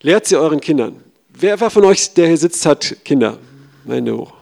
Lehrt 0.00 0.26
sie 0.26 0.36
euren 0.36 0.60
Kindern. 0.60 1.02
wer, 1.28 1.60
wer 1.60 1.70
von 1.70 1.84
euch, 1.84 2.14
der 2.14 2.28
hier 2.28 2.38
sitzt, 2.38 2.64
hat 2.66 2.96
Kinder? 3.04 3.38
Hände 3.86 4.16
hoch. 4.16 4.32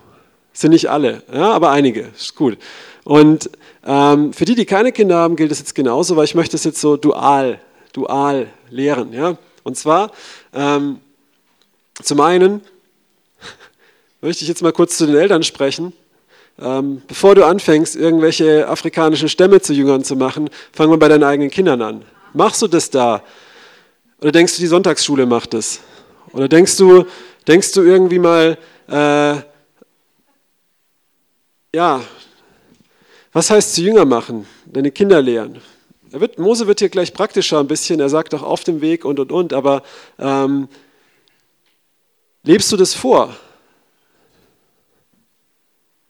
Sind 0.53 0.71
nicht 0.71 0.89
alle, 0.89 1.23
ja, 1.33 1.51
aber 1.53 1.71
einige. 1.71 2.11
Ist 2.17 2.35
gut. 2.35 2.59
Und 3.05 3.51
ähm, 3.85 4.33
für 4.33 4.45
die, 4.45 4.55
die 4.55 4.65
keine 4.65 4.93
Kinder 4.93 5.17
haben, 5.17 5.37
gilt 5.37 5.53
es 5.53 5.59
jetzt 5.59 5.75
genauso, 5.75 6.17
weil 6.17 6.25
ich 6.25 6.35
möchte 6.35 6.57
es 6.57 6.65
jetzt 6.65 6.81
so 6.81 6.97
dual, 6.97 7.61
dual 7.93 8.49
lehren. 8.71 9.13
Ja? 9.13 9.37
Und 9.63 9.77
zwar, 9.77 10.13
ähm, 10.55 11.01
zum 12.03 12.21
einen 12.21 12.63
möchte 14.21 14.43
ich 14.43 14.49
jetzt 14.49 14.63
mal 14.63 14.73
kurz 14.73 14.97
zu 14.97 15.07
den 15.07 15.17
Eltern 15.17 15.43
sprechen. 15.43 15.93
Ähm, 16.59 17.03
bevor 17.09 17.35
du 17.35 17.45
anfängst, 17.45 17.97
irgendwelche 17.97 18.69
afrikanischen 18.69 19.29
Stämme 19.29 19.61
zu 19.61 19.73
Jüngern 19.73 20.05
zu 20.05 20.15
machen, 20.15 20.51
fang 20.73 20.89
mal 20.89 20.99
bei 20.99 21.09
deinen 21.09 21.25
eigenen 21.25 21.51
Kindern 21.51 21.83
an. 21.83 22.05
Machst 22.33 22.63
du 22.63 22.69
das 22.69 22.91
da? 22.91 23.23
Oder 24.21 24.33
denkst 24.33 24.55
du, 24.57 24.61
die 24.61 24.69
Sonntagsschule 24.69 25.27
macht 25.27 25.55
das? 25.55 25.81
Oder 26.33 26.49
denkst 26.49 26.77
du, 26.77 27.05
denkst 27.47 27.73
du 27.73 27.83
irgendwie 27.83 28.19
mal, 28.19 28.57
äh, 28.89 29.35
ja, 31.75 32.01
was 33.33 33.51
heißt 33.51 33.75
zu 33.75 33.83
Jünger 33.83 34.05
machen? 34.05 34.47
Deine 34.67 34.93
Kinder 34.93 35.21
lehren. 35.21 35.61
Wird, 36.11 36.39
Mose 36.39 36.69
wird 36.69 36.79
hier 36.79 36.89
gleich 36.89 37.13
praktischer 37.13 37.59
ein 37.59 37.67
bisschen, 37.67 37.99
er 37.99 38.09
sagt 38.09 38.33
auch 38.35 38.43
auf 38.43 38.63
dem 38.63 38.81
Weg 38.81 39.05
und 39.05 39.19
und 39.19 39.33
und, 39.33 39.53
aber 39.53 39.83
ähm, 40.21 40.69
lebst 42.45 42.71
du 42.71 42.77
das 42.77 42.95
vor? 42.95 43.35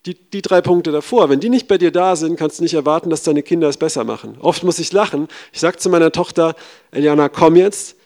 Die, 0.06 0.14
die 0.14 0.42
drei 0.42 0.60
Punkte 0.60 0.92
davor, 0.92 1.30
wenn 1.30 1.40
die 1.40 1.48
nicht 1.48 1.66
bei 1.66 1.78
dir 1.78 1.90
da 1.90 2.14
sind, 2.14 2.36
kannst 2.36 2.58
du 2.58 2.62
nicht 2.62 2.74
erwarten, 2.74 3.08
dass 3.08 3.22
deine 3.22 3.42
Kinder 3.42 3.68
es 3.68 3.78
besser 3.78 4.04
machen. 4.04 4.36
Oft 4.40 4.62
muss 4.62 4.78
ich 4.78 4.92
lachen. 4.92 5.28
Ich 5.52 5.60
sage 5.60 5.78
zu 5.78 5.88
meiner 5.88 6.12
Tochter, 6.12 6.54
Eliana, 6.90 7.30
komm 7.30 7.56
jetzt, 7.56 7.96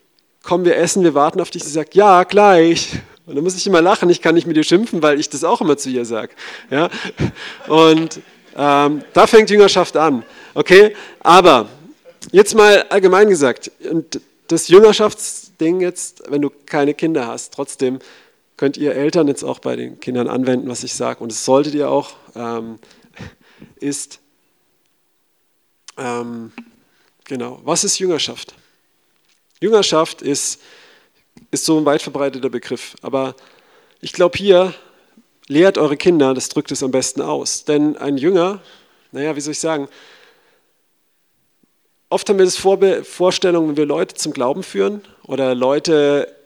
komm, 0.45 0.65
wir 0.65 0.77
essen, 0.77 1.03
wir 1.03 1.15
warten 1.15 1.41
auf 1.41 1.51
dich. 1.51 1.65
Sie 1.65 1.71
sagt, 1.71 1.97
ja, 1.97 2.23
gleich. 2.23 2.91
Und 3.27 3.35
dann 3.35 3.45
muss 3.45 3.57
ich 3.57 3.67
immer 3.67 3.83
lachen, 3.83 4.09
ich 4.11 4.23
kann 4.23 4.35
nicht 4.35 4.47
mit 4.47 4.57
ihr 4.57 4.63
schimpfen, 4.63 5.03
weil 5.03 5.19
ich 5.21 5.29
das 5.29 5.45
auch 5.45 5.61
immer 5.61 5.77
zu 5.77 5.91
ihr 5.91 6.05
sage. 6.05 6.33
Ja? 6.71 6.89
Und 7.67 8.21
ähm, 8.57 9.03
da 9.13 9.27
fängt 9.27 9.51
Jüngerschaft 9.51 9.97
an. 9.97 10.25
Okay, 10.55 10.95
aber 11.21 11.69
jetzt 12.33 12.55
mal 12.55 12.87
allgemein 12.89 13.29
gesagt, 13.29 13.71
und 13.91 14.21
das 14.49 14.69
Jüngerschaftsding 14.69 15.81
jetzt, 15.81 16.23
wenn 16.31 16.43
du 16.43 16.51
keine 16.65 16.95
Kinder 16.95 17.27
hast, 17.27 17.53
trotzdem 17.53 17.99
könnt 18.59 18.77
ihr 18.77 18.95
Eltern 18.95 19.29
jetzt 19.29 19.45
auch 19.45 19.61
bei 19.61 19.77
den 19.77 20.01
Kindern 20.01 20.29
anwenden, 20.29 20.69
was 20.69 20.85
ich 20.85 20.93
sage, 20.93 21.21
und 21.21 21.33
das 21.33 21.47
solltet 21.47 21.75
ihr 21.75 21.89
auch, 21.89 22.11
ähm, 22.35 22.79
ist, 23.77 24.21
ähm, 25.97 26.53
genau, 27.25 27.61
was 27.65 27.85
ist 27.85 27.99
Jüngerschaft? 28.01 28.55
Jüngerschaft 29.61 30.23
ist, 30.23 30.61
ist 31.53 31.65
so 31.65 31.79
ein 31.79 31.87
weit 31.87 32.03
verbreiteter 32.03 32.51
Begriff, 32.51 32.97
aber 33.01 33.37
ich 34.01 34.13
glaube 34.13 34.37
hier, 34.37 34.75
lehrt 35.47 35.79
eure 35.79 35.97
Kinder, 35.97 36.35
das 36.35 36.49
drückt 36.49 36.73
es 36.73 36.83
am 36.83 36.91
besten 36.91 37.23
aus. 37.23 37.65
Denn 37.65 37.97
ein 37.97 38.19
Jünger, 38.19 38.61
naja, 39.13 39.35
wie 39.37 39.41
soll 39.41 39.53
ich 39.53 39.61
sagen, 39.61 39.89
oft 42.09 42.29
haben 42.29 42.39
wir 42.39 42.45
das 42.45 42.57
Vorstellung, 42.57 43.69
wenn 43.69 43.77
wir 43.77 43.87
Leute 43.87 44.17
zum 44.17 44.33
Glauben 44.33 44.63
führen 44.63 45.03
oder 45.23 45.55
Leute 45.55 46.38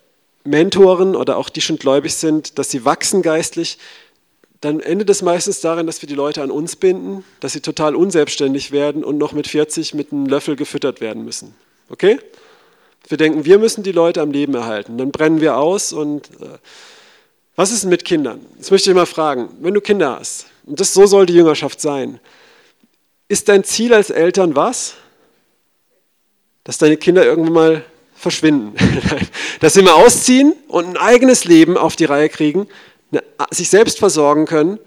Mentoren 0.45 1.15
oder 1.15 1.37
auch 1.37 1.49
die 1.49 1.61
schon 1.61 1.79
gläubig 1.79 2.15
sind, 2.15 2.59
dass 2.59 2.71
sie 2.71 2.85
wachsen 2.85 3.23
geistlich, 3.23 3.79
dann 4.61 4.81
endet 4.81 5.11
es 5.11 5.23
meistens 5.23 5.61
darin, 5.61 5.87
dass 5.87 6.03
wir 6.03 6.09
die 6.09 6.15
Leute 6.15 6.43
an 6.43 6.51
uns 6.51 6.77
binden, 6.77 7.25
dass 7.41 7.53
sie 7.53 7.61
total 7.61 7.97
unselbstständig 7.97 8.71
werden 8.71 9.03
und 9.03 9.19
noch 9.19 9.33
mit 9.33 9.49
40 9.49 9.95
mit 9.95 10.13
einem 10.13 10.27
Löffel 10.27 10.55
gefüttert 10.55 11.01
werden 11.01 11.25
müssen. 11.25 11.55
Okay? 11.89 12.21
Wir 13.09 13.19
denken, 13.19 13.45
wir 13.45 13.59
müssen 13.59 13.83
die 13.83 13.93
Leute 13.93 14.21
am 14.21 14.31
Leben 14.31 14.55
erhalten. 14.55 14.99
Dann 14.99 15.11
brennen 15.11 15.41
wir 15.41 15.59
aus 15.59 15.93
und 15.93 16.29
äh, 16.41 16.59
was 17.57 17.73
ist 17.73 17.85
mit 17.85 18.05
Kindern? 18.05 18.41
Jetzt 18.57 18.71
möchte 18.71 18.91
ich 18.91 18.97
mal 18.97 19.05
fragen, 19.07 19.49
wenn 19.61 19.75
du 19.75 19.81
Kinder 19.81 20.19
hast, 20.19 20.47
und 20.65 20.79
das 20.79 20.95
so 20.95 21.07
soll 21.07 21.27
die 21.27 21.35
Jüngerschaft 21.35 21.81
sein, 21.81 22.21
ist 23.29 23.49
dein 23.49 23.65
Ziel 23.65 23.93
als 23.93 24.11
Eltern 24.11 24.55
was? 24.55 24.95
Dass 26.63 26.79
deine 26.79 26.97
Kinder 26.97 27.25
irgendwann 27.25 27.53
mal 27.53 27.85
verschwinden. 28.23 28.75
Dass 29.61 29.75
sie 29.75 29.83
mal 29.83 29.93
ausziehen 29.93 30.55
und 30.69 30.87
ein 30.87 30.97
eigenes 30.97 31.45
Leben 31.45 31.77
auf 31.77 31.97
die 31.97 32.05
Reihe 32.05 32.29
kriegen, 32.29 32.69
sich 33.51 33.69
selbst 33.69 33.99
versorgen 33.99 34.47
können, 34.47 34.79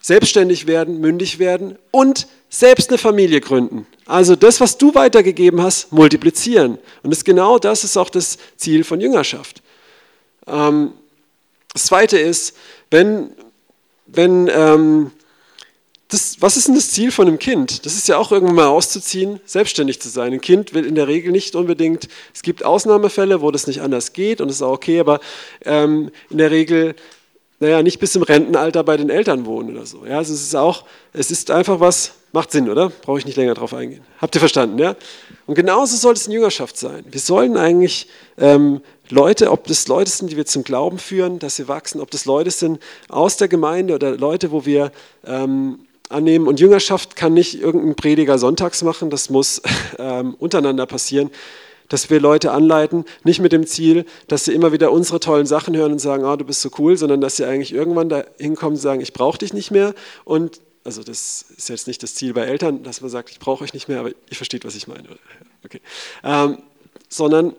selbstständig 0.00 0.66
werden, 0.66 1.00
mündig 1.00 1.38
werden 1.38 1.78
und 1.92 2.26
selbst 2.50 2.90
eine 2.90 2.98
Familie 2.98 3.40
gründen. 3.40 3.86
Also 4.04 4.36
das, 4.36 4.60
was 4.60 4.76
du 4.76 4.94
weitergegeben 4.94 5.62
hast, 5.62 5.92
multiplizieren. 5.92 6.78
Und 7.02 7.10
das 7.10 7.24
genau 7.24 7.58
das 7.58 7.84
ist 7.84 7.96
auch 7.96 8.10
das 8.10 8.36
Ziel 8.56 8.84
von 8.84 9.00
Jüngerschaft. 9.00 9.62
Ähm, 10.46 10.92
das 11.72 11.84
Zweite 11.84 12.18
ist, 12.18 12.56
wenn, 12.90 13.30
wenn 14.06 14.50
ähm, 14.52 15.12
das, 16.12 16.36
was 16.40 16.56
ist 16.56 16.68
denn 16.68 16.74
das 16.74 16.90
Ziel 16.90 17.10
von 17.10 17.26
einem 17.26 17.38
Kind? 17.38 17.86
Das 17.86 17.94
ist 17.94 18.08
ja 18.08 18.18
auch 18.18 18.32
irgendwann 18.32 18.56
mal 18.56 18.66
auszuziehen, 18.66 19.40
selbstständig 19.44 20.00
zu 20.00 20.08
sein. 20.08 20.32
Ein 20.32 20.40
Kind 20.40 20.74
will 20.74 20.84
in 20.84 20.94
der 20.94 21.08
Regel 21.08 21.32
nicht 21.32 21.54
unbedingt, 21.54 22.08
es 22.34 22.42
gibt 22.42 22.64
Ausnahmefälle, 22.64 23.40
wo 23.40 23.50
das 23.50 23.66
nicht 23.66 23.80
anders 23.80 24.12
geht 24.12 24.40
und 24.40 24.48
das 24.48 24.56
ist 24.56 24.62
auch 24.62 24.72
okay, 24.72 25.00
aber 25.00 25.20
ähm, 25.64 26.10
in 26.30 26.38
der 26.38 26.50
Regel, 26.50 26.94
naja, 27.60 27.82
nicht 27.82 27.98
bis 27.98 28.14
im 28.16 28.22
Rentenalter 28.22 28.84
bei 28.84 28.96
den 28.96 29.10
Eltern 29.10 29.46
wohnen 29.46 29.76
oder 29.76 29.86
so. 29.86 30.04
Ja, 30.04 30.18
also 30.18 30.34
es 30.34 30.42
ist 30.42 30.56
auch, 30.56 30.84
es 31.12 31.30
ist 31.30 31.50
einfach 31.50 31.80
was, 31.80 32.12
macht 32.32 32.50
Sinn, 32.50 32.68
oder? 32.68 32.90
Brauche 32.90 33.18
ich 33.18 33.26
nicht 33.26 33.36
länger 33.36 33.54
drauf 33.54 33.72
eingehen. 33.72 34.02
Habt 34.20 34.34
ihr 34.34 34.40
verstanden, 34.40 34.78
ja? 34.78 34.96
Und 35.46 35.54
genauso 35.54 35.96
soll 35.96 36.14
es 36.14 36.26
in 36.26 36.32
Jüngerschaft 36.32 36.76
sein. 36.76 37.04
Wir 37.10 37.20
sollen 37.20 37.56
eigentlich 37.56 38.08
ähm, 38.38 38.80
Leute, 39.10 39.50
ob 39.50 39.66
das 39.66 39.86
Leute 39.88 40.10
sind, 40.10 40.30
die 40.30 40.36
wir 40.36 40.46
zum 40.46 40.64
Glauben 40.64 40.98
führen, 40.98 41.38
dass 41.38 41.56
sie 41.56 41.68
wachsen, 41.68 42.00
ob 42.00 42.10
das 42.10 42.24
Leute 42.24 42.50
sind 42.50 42.80
aus 43.08 43.36
der 43.36 43.48
Gemeinde 43.48 43.94
oder 43.94 44.16
Leute, 44.16 44.50
wo 44.50 44.64
wir 44.64 44.90
ähm, 45.26 45.80
annehmen. 46.12 46.46
Und 46.46 46.60
Jüngerschaft 46.60 47.16
kann 47.16 47.34
nicht 47.34 47.60
irgendein 47.60 47.94
Prediger 47.94 48.38
sonntags 48.38 48.82
machen, 48.82 49.10
das 49.10 49.30
muss 49.30 49.62
ähm, 49.98 50.34
untereinander 50.38 50.86
passieren, 50.86 51.30
dass 51.88 52.08
wir 52.08 52.20
Leute 52.20 52.52
anleiten, 52.52 53.04
nicht 53.24 53.40
mit 53.40 53.52
dem 53.52 53.66
Ziel, 53.66 54.06
dass 54.28 54.46
sie 54.46 54.52
immer 54.52 54.72
wieder 54.72 54.92
unsere 54.92 55.20
tollen 55.20 55.46
Sachen 55.46 55.76
hören 55.76 55.92
und 55.92 55.98
sagen, 55.98 56.24
oh, 56.24 56.36
du 56.36 56.44
bist 56.44 56.62
so 56.62 56.70
cool, 56.78 56.96
sondern 56.96 57.20
dass 57.20 57.36
sie 57.36 57.44
eigentlich 57.44 57.74
irgendwann 57.74 58.08
da 58.08 58.24
hinkommen 58.38 58.76
und 58.76 58.80
sagen, 58.80 59.00
ich 59.00 59.12
brauche 59.12 59.38
dich 59.38 59.52
nicht 59.52 59.70
mehr. 59.70 59.94
Und 60.24 60.60
also 60.84 61.02
das 61.02 61.44
ist 61.56 61.68
jetzt 61.68 61.86
nicht 61.86 62.02
das 62.02 62.14
Ziel 62.14 62.32
bei 62.32 62.42
Eltern, 62.42 62.82
dass 62.82 63.00
man 63.02 63.10
sagt, 63.10 63.30
ich 63.30 63.38
brauche 63.38 63.62
euch 63.62 63.74
nicht 63.74 63.88
mehr, 63.88 64.00
aber 64.00 64.08
ihr 64.08 64.36
versteht, 64.36 64.64
was 64.64 64.74
ich 64.74 64.88
meine. 64.88 65.04
Okay. 65.64 65.80
Ähm, 66.24 66.58
sondern 67.08 67.54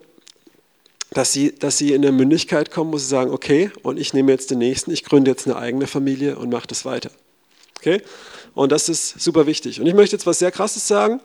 dass 1.12 1.32
sie, 1.32 1.54
dass 1.54 1.78
sie 1.78 1.94
in 1.94 2.02
der 2.02 2.12
Mündigkeit 2.12 2.72
kommen, 2.72 2.92
wo 2.92 2.98
sie 2.98 3.08
sagen, 3.08 3.32
okay, 3.32 3.72
und 3.84 4.00
ich 4.00 4.14
nehme 4.14 4.32
jetzt 4.32 4.52
den 4.52 4.58
nächsten, 4.58 4.92
ich 4.92 5.04
gründe 5.04 5.32
jetzt 5.32 5.46
eine 5.46 5.58
eigene 5.58 5.88
Familie 5.88 6.38
und 6.38 6.50
mache 6.50 6.68
das 6.68 6.86
weiter. 6.86 7.12
Okay? 7.78 8.02
Und 8.56 8.72
das 8.72 8.90
ist 8.90 9.20
super 9.20 9.48
wichtig. 9.48 9.80
Und 9.80 9.88
ich 9.88 9.94
möchte 9.94 10.16
jetzt 10.16 10.26
was 10.26 10.40
sehr 10.40 10.52
Krasses 10.52 10.88
sagen. 10.88 11.22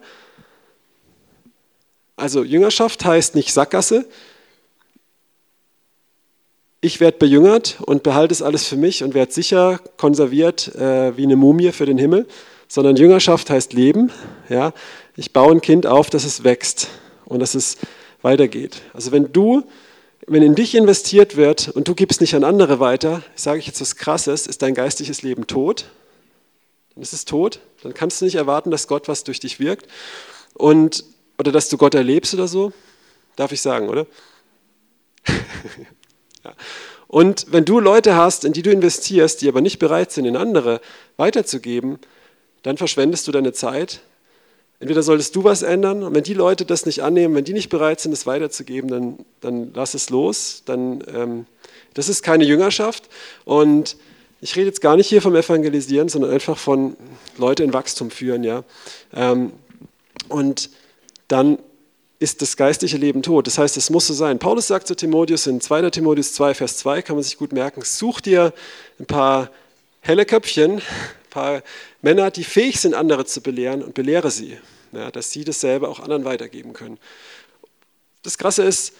Also 2.15 2.43
Jüngerschaft 2.43 3.05
heißt 3.05 3.35
nicht 3.35 3.53
Sackgasse. 3.53 4.05
Ich 6.81 6.99
werde 6.99 7.17
bejüngert 7.17 7.77
und 7.81 8.03
behalte 8.03 8.33
es 8.33 8.41
alles 8.41 8.65
für 8.65 8.77
mich 8.77 9.03
und 9.03 9.13
werde 9.13 9.31
sicher 9.31 9.79
konserviert 9.97 10.73
äh, 10.75 11.15
wie 11.17 11.23
eine 11.23 11.35
Mumie 11.35 11.71
für 11.71 11.85
den 11.85 11.97
Himmel, 11.97 12.25
sondern 12.67 12.95
Jüngerschaft 12.95 13.49
heißt 13.49 13.73
Leben. 13.73 14.11
Ja? 14.47 14.73
Ich 15.15 15.33
baue 15.33 15.51
ein 15.51 15.61
Kind 15.61 15.85
auf, 15.85 16.09
dass 16.09 16.23
es 16.23 16.43
wächst 16.43 16.87
und 17.25 17.39
dass 17.39 17.53
es 17.53 17.77
weitergeht. 18.21 18.81
Also 18.93 19.11
wenn 19.11 19.31
du, 19.31 19.63
wenn 20.25 20.41
in 20.41 20.55
dich 20.55 20.73
investiert 20.73 21.35
wird 21.35 21.67
und 21.67 21.87
du 21.87 21.95
gibst 21.95 22.21
nicht 22.21 22.33
an 22.33 22.43
andere 22.45 22.79
weiter, 22.79 23.23
sage 23.35 23.59
ich 23.59 23.67
jetzt 23.67 23.81
was 23.81 23.97
Krasses, 23.97 24.47
ist 24.47 24.61
dein 24.61 24.73
geistliches 24.73 25.21
Leben 25.21 25.47
tot 25.47 25.85
dann 26.99 27.03
ist 27.03 27.13
es 27.13 27.23
tot. 27.23 27.61
Dann 27.81 27.93
kannst 27.93 28.19
du 28.19 28.25
nicht 28.25 28.35
erwarten, 28.35 28.71
dass 28.71 28.89
Gott 28.89 29.07
was 29.07 29.23
durch 29.23 29.39
dich 29.39 29.57
wirkt 29.57 29.89
und, 30.53 31.05
oder 31.37 31.53
dass 31.53 31.69
du 31.69 31.77
Gott 31.77 31.95
erlebst 31.95 32.33
oder 32.33 32.49
so. 32.49 32.73
Darf 33.37 33.53
ich 33.53 33.61
sagen, 33.61 33.87
oder? 33.87 34.05
ja. 36.43 36.53
Und 37.07 37.53
wenn 37.53 37.63
du 37.63 37.79
Leute 37.79 38.17
hast, 38.17 38.43
in 38.43 38.51
die 38.51 38.63
du 38.63 38.69
investierst, 38.69 39.41
die 39.41 39.47
aber 39.47 39.61
nicht 39.61 39.79
bereit 39.79 40.11
sind, 40.11 40.25
in 40.25 40.35
andere 40.35 40.81
weiterzugeben, 41.15 41.99
dann 42.63 42.75
verschwendest 42.75 43.25
du 43.29 43.31
deine 43.31 43.53
Zeit. 43.53 44.01
Entweder 44.81 45.01
solltest 45.01 45.33
du 45.37 45.45
was 45.45 45.61
ändern 45.61 46.03
und 46.03 46.13
wenn 46.13 46.23
die 46.23 46.33
Leute 46.33 46.65
das 46.65 46.85
nicht 46.85 47.01
annehmen, 47.01 47.33
wenn 47.33 47.45
die 47.45 47.53
nicht 47.53 47.69
bereit 47.69 48.01
sind, 48.01 48.11
es 48.11 48.25
weiterzugeben, 48.25 48.89
dann, 48.89 49.19
dann 49.39 49.71
lass 49.73 49.93
es 49.93 50.09
los. 50.09 50.63
Dann, 50.65 51.01
ähm, 51.07 51.45
das 51.93 52.09
ist 52.09 52.23
keine 52.23 52.43
Jüngerschaft. 52.43 53.07
Und 53.45 53.95
ich 54.41 54.55
rede 54.55 54.67
jetzt 54.67 54.81
gar 54.81 54.95
nicht 54.95 55.07
hier 55.07 55.21
vom 55.21 55.35
Evangelisieren, 55.35 56.09
sondern 56.09 56.31
einfach 56.31 56.57
von 56.57 56.95
Leute 57.37 57.63
in 57.63 57.73
Wachstum 57.73 58.11
führen, 58.11 58.43
ja. 58.43 58.63
Ähm, 59.13 59.51
und 60.29 60.69
dann 61.27 61.59
ist 62.19 62.41
das 62.41 62.57
geistliche 62.57 62.97
Leben 62.97 63.21
tot. 63.21 63.47
Das 63.47 63.57
heißt, 63.57 63.77
es 63.77 63.89
muss 63.89 64.07
so 64.07 64.13
sein. 64.13 64.39
Paulus 64.39 64.67
sagt 64.67 64.87
zu 64.87 64.95
Timotheus 64.95 65.47
in 65.47 65.61
2. 65.61 65.89
Timotheus 65.89 66.33
2, 66.33 66.53
Vers 66.53 66.77
2, 66.77 67.01
kann 67.01 67.15
man 67.15 67.23
sich 67.23 67.37
gut 67.37 67.53
merken, 67.53 67.81
such 67.83 68.19
dir 68.21 68.53
ein 68.99 69.05
paar 69.05 69.49
helle 70.01 70.25
Köpfchen, 70.25 70.73
ein 70.79 71.29
paar 71.29 71.63
Männer, 72.01 72.29
die 72.31 72.43
fähig 72.43 72.79
sind, 72.79 72.93
andere 72.93 73.25
zu 73.25 73.41
belehren 73.41 73.81
und 73.81 73.93
belehre 73.93 74.31
sie, 74.31 74.57
ja, 74.91 75.11
dass 75.11 75.31
sie 75.31 75.45
dasselbe 75.45 75.87
auch 75.87 75.99
anderen 75.99 76.25
weitergeben 76.25 76.73
können. 76.73 76.97
Das 78.23 78.37
Krasse 78.37 78.63
ist, 78.63 78.93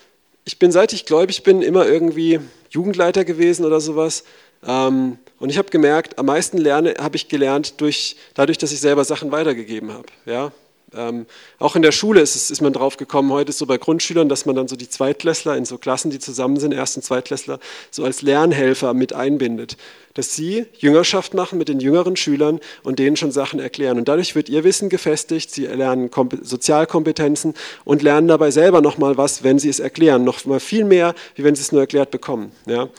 ich 0.46 0.58
bin, 0.58 0.72
seit 0.72 0.94
ich 0.94 1.06
gläubig 1.06 1.44
bin, 1.44 1.62
immer 1.62 1.86
irgendwie 1.86 2.40
Jugendleiter 2.70 3.26
gewesen 3.26 3.66
oder 3.66 3.82
sowas. 3.82 4.24
Ähm, 4.66 5.20
und 5.40 5.50
ich 5.50 5.58
habe 5.58 5.70
gemerkt, 5.70 6.20
am 6.20 6.26
meisten 6.26 6.58
lerne 6.58 6.96
habe 7.00 7.16
ich 7.16 7.28
gelernt 7.28 7.80
durch, 7.82 8.16
dadurch, 8.34 8.58
dass 8.58 8.72
ich 8.72 8.80
selber 8.80 9.06
Sachen 9.06 9.32
weitergegeben 9.32 9.94
habe. 9.94 10.08
Ja? 10.26 10.52
Ähm, 10.96 11.26
auch 11.60 11.76
in 11.76 11.82
der 11.82 11.92
Schule 11.92 12.22
ist, 12.22 12.36
ist 12.50 12.62
man 12.62 12.74
drauf 12.74 12.98
gekommen, 12.98 13.32
heute 13.32 13.50
ist 13.50 13.60
so 13.60 13.66
bei 13.66 13.78
Grundschülern, 13.78 14.28
dass 14.28 14.46
man 14.46 14.56
dann 14.56 14.68
so 14.68 14.76
die 14.76 14.90
Zweitklässler 14.90 15.56
in 15.56 15.66
so 15.66 15.78
Klassen, 15.78 16.10
die 16.10 16.20
zusammen 16.20 16.60
sind, 16.60 16.74
Erst- 16.74 16.98
und 16.98 17.04
Zweitklässler, 17.04 17.60
so 17.92 18.04
als 18.04 18.22
Lernhelfer 18.22 18.94
mit 18.94 19.14
einbindet. 19.14 19.78
Dass 20.16 20.36
sie 20.36 20.66
Jüngerschaft 20.78 21.34
machen 21.34 21.58
mit 21.58 21.70
den 21.70 21.80
jüngeren 21.80 22.16
Schülern 22.16 22.60
und 22.84 23.00
denen 23.00 23.16
schon 23.16 23.32
Sachen 23.32 23.60
erklären. 23.60 24.00
Und 24.00 24.08
dadurch 24.08 24.36
wird 24.36 24.50
ihr 24.50 24.64
Wissen 24.64 24.90
gefestigt, 24.90 25.52
sie 25.52 25.68
lernen 25.68 26.10
Sozialkompetenzen 26.42 27.54
und 27.86 28.02
lernen 28.02 28.28
dabei 28.28 28.52
selber 28.52 28.82
nochmal 28.82 29.18
was, 29.18 29.44
wenn 29.44 29.60
sie 29.60 29.70
es 29.70 29.80
erklären. 29.80 30.24
Noch 30.24 30.44
mal 30.46 30.60
viel 30.60 30.86
mehr, 30.86 31.14
wie 31.36 31.44
wenn 31.44 31.56
sie 31.56 31.62
es 31.62 31.72
nur 31.72 31.82
erklärt 31.82 32.12
bekommen. 32.12 32.52
Ja? 32.66 32.90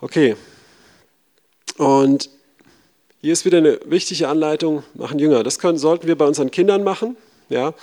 Okay. 0.00 0.36
Und 1.78 2.30
hier 3.20 3.32
ist 3.32 3.44
wieder 3.44 3.58
eine 3.58 3.78
wichtige 3.84 4.28
Anleitung, 4.28 4.82
machen 4.94 5.18
Jünger. 5.18 5.42
Das 5.42 5.58
können, 5.58 5.78
sollten 5.78 6.06
wir 6.06 6.16
bei 6.16 6.26
unseren 6.26 6.50
Kindern 6.50 6.82
machen. 6.82 7.16
Ja? 7.48 7.74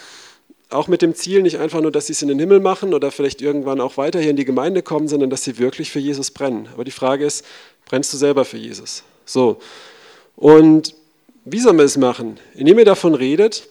Auch 0.70 0.88
mit 0.88 1.02
dem 1.02 1.16
Ziel, 1.16 1.42
nicht 1.42 1.60
einfach 1.60 1.82
nur, 1.82 1.92
dass 1.92 2.08
sie 2.08 2.14
es 2.14 2.22
in 2.22 2.28
den 2.28 2.40
Himmel 2.40 2.60
machen 2.60 2.94
oder 2.94 3.12
vielleicht 3.12 3.42
irgendwann 3.42 3.82
auch 3.82 3.98
weiter 3.98 4.20
hier 4.20 4.32
in 4.32 4.36
die 4.36 4.46
Gemeinde 4.46 4.84
kommen, 4.84 5.08
sondern 5.08 5.30
dass 5.30 5.44
sie 5.44 5.58
wirklich 5.58 5.92
für 5.92 6.00
Jesus 6.00 6.32
brennen. 6.32 6.68
Aber 6.74 6.84
die 6.84 6.92
Frage 6.92 7.26
ist, 7.26 7.46
brennst 7.86 8.12
du 8.14 8.18
selber 8.18 8.46
für 8.46 8.58
Jesus? 8.58 9.04
So. 9.26 9.60
Und 10.36 10.94
wie 11.46 11.60
sollen 11.60 11.78
wir 11.78 11.86
es 11.86 11.98
machen? 11.98 12.40
Indem 12.54 12.78
ihr 12.80 12.86
davon 12.86 13.16
redet, 13.16 13.68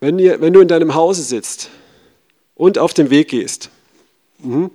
wenn, 0.00 0.18
ihr, 0.18 0.40
wenn 0.40 0.52
du 0.52 0.60
in 0.60 0.68
deinem 0.68 0.94
Hause 0.94 1.22
sitzt 1.22 1.70
und 2.54 2.78
auf 2.78 2.94
dem 2.94 3.10
Weg 3.10 3.28
gehst. 3.28 3.70
Mhm. 4.38 4.70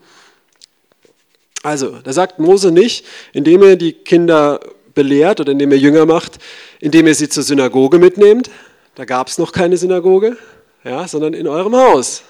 Also, 1.63 1.99
da 2.03 2.11
sagt 2.11 2.39
Mose 2.39 2.71
nicht, 2.71 3.05
indem 3.31 3.63
er 3.63 3.77
die 3.77 3.93
Kinder 3.93 4.59
belehrt 4.93 5.39
oder 5.39 5.53
indem 5.53 5.71
er 5.71 5.77
Jünger 5.77 6.05
macht, 6.05 6.37
indem 6.81 7.07
ihr 7.07 7.15
sie 7.15 7.29
zur 7.29 7.43
Synagoge 7.43 7.99
mitnehmt. 7.99 8.51
Da 8.95 9.05
gab 9.05 9.29
es 9.29 9.37
noch 9.37 9.53
keine 9.53 9.77
Synagoge, 9.77 10.37
ja, 10.83 11.07
sondern 11.07 11.33
in 11.33 11.47
eurem 11.47 11.75
Haus. 11.75 12.23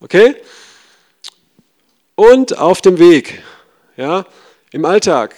Okay? 0.00 0.36
Und 2.14 2.56
auf 2.56 2.80
dem 2.80 2.98
Weg, 2.98 3.42
ja, 3.96 4.24
im 4.72 4.86
Alltag, 4.86 5.36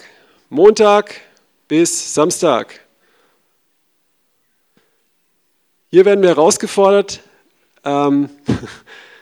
Montag 0.49 1.19
bis 1.67 2.13
Samstag. 2.13 2.79
Hier 5.91 6.05
werden 6.05 6.21
wir 6.21 6.29
herausgefordert, 6.29 7.19
ähm, 7.83 8.29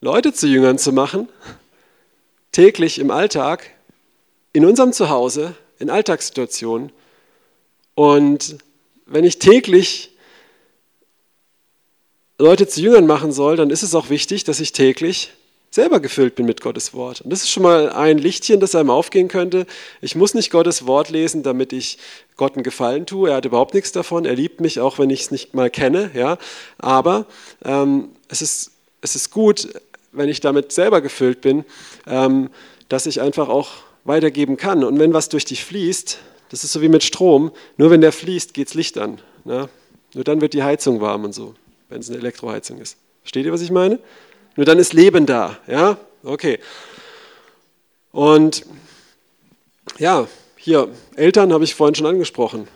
Leute 0.00 0.32
zu 0.32 0.46
Jüngern 0.46 0.78
zu 0.78 0.92
machen, 0.92 1.28
täglich 2.52 2.98
im 2.98 3.10
Alltag, 3.10 3.70
in 4.52 4.64
unserem 4.64 4.92
Zuhause, 4.92 5.54
in 5.78 5.90
Alltagssituationen. 5.90 6.92
Und 7.94 8.58
wenn 9.06 9.24
ich 9.24 9.38
täglich 9.38 10.10
Leute 12.38 12.68
zu 12.68 12.82
Jüngern 12.82 13.06
machen 13.06 13.32
soll, 13.32 13.56
dann 13.56 13.70
ist 13.70 13.82
es 13.82 13.94
auch 13.94 14.10
wichtig, 14.10 14.44
dass 14.44 14.60
ich 14.60 14.72
täglich 14.72 15.32
selber 15.70 16.00
gefüllt 16.00 16.34
bin 16.34 16.46
mit 16.46 16.60
Gottes 16.60 16.94
Wort. 16.94 17.22
Und 17.22 17.30
das 17.30 17.42
ist 17.42 17.50
schon 17.50 17.62
mal 17.62 17.90
ein 17.90 18.18
Lichtchen, 18.18 18.60
das 18.60 18.74
einem 18.74 18.90
aufgehen 18.90 19.28
könnte. 19.28 19.66
Ich 20.00 20.14
muss 20.14 20.34
nicht 20.34 20.50
Gottes 20.50 20.86
Wort 20.86 21.10
lesen, 21.10 21.42
damit 21.42 21.72
ich 21.72 21.98
Gott 22.36 22.54
einen 22.54 22.62
Gefallen 22.62 23.06
tue. 23.06 23.30
Er 23.30 23.36
hat 23.36 23.44
überhaupt 23.44 23.74
nichts 23.74 23.92
davon. 23.92 24.24
Er 24.24 24.34
liebt 24.34 24.60
mich, 24.60 24.80
auch 24.80 24.98
wenn 24.98 25.10
ich 25.10 25.22
es 25.22 25.30
nicht 25.30 25.54
mal 25.54 25.70
kenne. 25.70 26.10
Ja? 26.14 26.38
Aber 26.78 27.26
ähm, 27.64 28.10
es, 28.28 28.42
ist, 28.42 28.72
es 29.06 29.14
ist 29.14 29.30
gut, 29.30 29.68
wenn 30.10 30.28
ich 30.28 30.40
damit 30.40 30.72
selber 30.72 31.00
gefüllt 31.00 31.40
bin, 31.40 31.64
ähm, 32.08 32.50
dass 32.88 33.06
ich 33.06 33.20
einfach 33.20 33.48
auch 33.48 33.70
weitergeben 34.04 34.56
kann. 34.56 34.82
Und 34.82 34.98
wenn 34.98 35.12
was 35.12 35.28
durch 35.28 35.44
dich 35.44 35.64
fließt, 35.64 36.18
das 36.50 36.64
ist 36.64 36.72
so 36.72 36.80
wie 36.80 36.88
mit 36.88 37.04
Strom, 37.04 37.52
nur 37.76 37.90
wenn 37.90 38.00
der 38.00 38.12
fließt, 38.12 38.52
geht 38.52 38.68
es 38.68 38.74
Licht 38.74 38.98
an. 38.98 39.20
Ne? 39.44 39.68
Nur 40.14 40.24
dann 40.24 40.40
wird 40.40 40.54
die 40.54 40.62
Heizung 40.64 41.00
warm 41.00 41.24
und 41.24 41.34
so, 41.34 41.54
wenn 41.88 42.00
es 42.00 42.08
eine 42.08 42.18
Elektroheizung 42.18 42.78
ist. 42.78 42.96
Versteht 43.22 43.46
ihr, 43.46 43.52
was 43.52 43.60
ich 43.60 43.70
meine? 43.70 44.00
Nur 44.56 44.66
dann 44.66 44.78
ist 44.78 44.92
Leben 44.92 45.24
da. 45.24 45.56
Ja? 45.68 45.98
Okay. 46.24 46.58
Und 48.10 48.66
ja, 49.98 50.26
hier, 50.56 50.88
Eltern 51.14 51.52
habe 51.52 51.62
ich 51.62 51.76
vorhin 51.76 51.94
schon 51.94 52.06
angesprochen. 52.06 52.66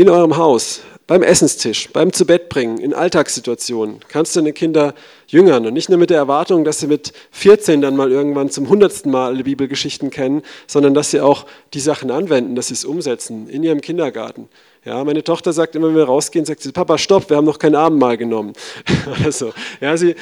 In 0.00 0.08
eurem 0.08 0.38
Haus 0.38 0.80
beim 1.06 1.22
Essenstisch, 1.22 1.90
beim 1.92 2.10
Zubettbringen, 2.10 2.78
in 2.78 2.94
Alltagssituationen 2.94 4.00
kannst 4.08 4.34
du 4.34 4.40
deine 4.40 4.54
Kinder 4.54 4.94
jüngern 5.26 5.66
und 5.66 5.74
nicht 5.74 5.90
nur 5.90 5.98
mit 5.98 6.08
der 6.08 6.16
Erwartung, 6.16 6.64
dass 6.64 6.80
sie 6.80 6.86
mit 6.86 7.12
14 7.32 7.82
dann 7.82 7.96
mal 7.96 8.10
irgendwann 8.10 8.48
zum 8.48 8.70
hundertsten 8.70 9.12
Mal 9.12 9.26
alle 9.26 9.44
Bibelgeschichten 9.44 10.08
kennen, 10.08 10.40
sondern 10.66 10.94
dass 10.94 11.10
sie 11.10 11.20
auch 11.20 11.44
die 11.74 11.80
Sachen 11.80 12.10
anwenden, 12.10 12.54
dass 12.54 12.68
sie 12.68 12.74
es 12.74 12.86
umsetzen 12.86 13.46
in 13.50 13.62
ihrem 13.62 13.82
Kindergarten. 13.82 14.48
Ja, 14.86 15.04
meine 15.04 15.22
Tochter 15.22 15.52
sagt 15.52 15.76
immer, 15.76 15.88
wenn 15.88 15.96
wir 15.96 16.04
rausgehen, 16.04 16.46
sagt 16.46 16.62
sie, 16.62 16.72
Papa, 16.72 16.96
stopp, 16.96 17.28
wir 17.28 17.36
haben 17.36 17.44
noch 17.44 17.58
kein 17.58 17.74
Abendmahl 17.74 18.16
genommen. 18.16 18.54
also, 19.22 19.52
ja, 19.82 19.98
sie, 19.98 20.14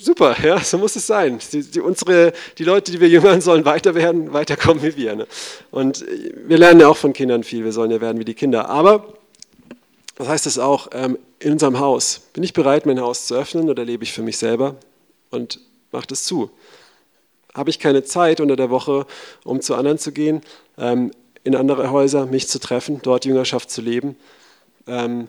super, 0.00 0.36
ja, 0.42 0.58
so 0.60 0.78
muss 0.78 0.96
es 0.96 1.06
sein. 1.06 1.38
Die, 1.52 1.62
die, 1.62 1.80
unsere, 1.80 2.32
die 2.58 2.64
Leute, 2.64 2.90
die 2.90 3.00
wir 3.00 3.08
jüngern 3.08 3.40
sollen, 3.40 3.64
weiter 3.64 3.94
werden, 3.94 4.32
weiterkommen 4.32 4.82
wie 4.82 4.96
wir. 4.96 5.14
Ne? 5.14 5.26
Und 5.70 6.04
wir 6.46 6.58
lernen 6.58 6.80
ja 6.80 6.88
auch 6.88 6.96
von 6.96 7.12
Kindern 7.12 7.44
viel, 7.44 7.64
wir 7.64 7.72
sollen 7.72 7.90
ja 7.90 8.00
werden 8.00 8.18
wie 8.18 8.24
die 8.24 8.34
Kinder. 8.34 8.68
Aber 8.68 9.14
was 10.16 10.28
heißt 10.28 10.46
das 10.46 10.58
auch 10.58 10.88
ähm, 10.92 11.18
in 11.38 11.52
unserem 11.52 11.78
Haus? 11.78 12.22
Bin 12.32 12.42
ich 12.42 12.52
bereit, 12.52 12.86
mein 12.86 13.00
Haus 13.00 13.26
zu 13.26 13.34
öffnen 13.34 13.70
oder 13.70 13.84
lebe 13.84 14.04
ich 14.04 14.12
für 14.12 14.22
mich 14.22 14.38
selber 14.38 14.76
und 15.30 15.60
mache 15.92 16.06
das 16.08 16.24
zu? 16.24 16.50
Habe 17.54 17.70
ich 17.70 17.78
keine 17.78 18.04
Zeit 18.04 18.40
unter 18.40 18.56
der 18.56 18.70
Woche, 18.70 19.06
um 19.44 19.60
zu 19.60 19.74
anderen 19.74 19.98
zu 19.98 20.12
gehen, 20.12 20.40
ähm, 20.78 21.10
in 21.42 21.56
andere 21.56 21.90
Häuser, 21.90 22.26
mich 22.26 22.48
zu 22.48 22.58
treffen, 22.60 23.00
dort 23.02 23.24
Jüngerschaft 23.24 23.70
zu 23.70 23.80
leben? 23.80 24.16
Ähm, 24.86 25.28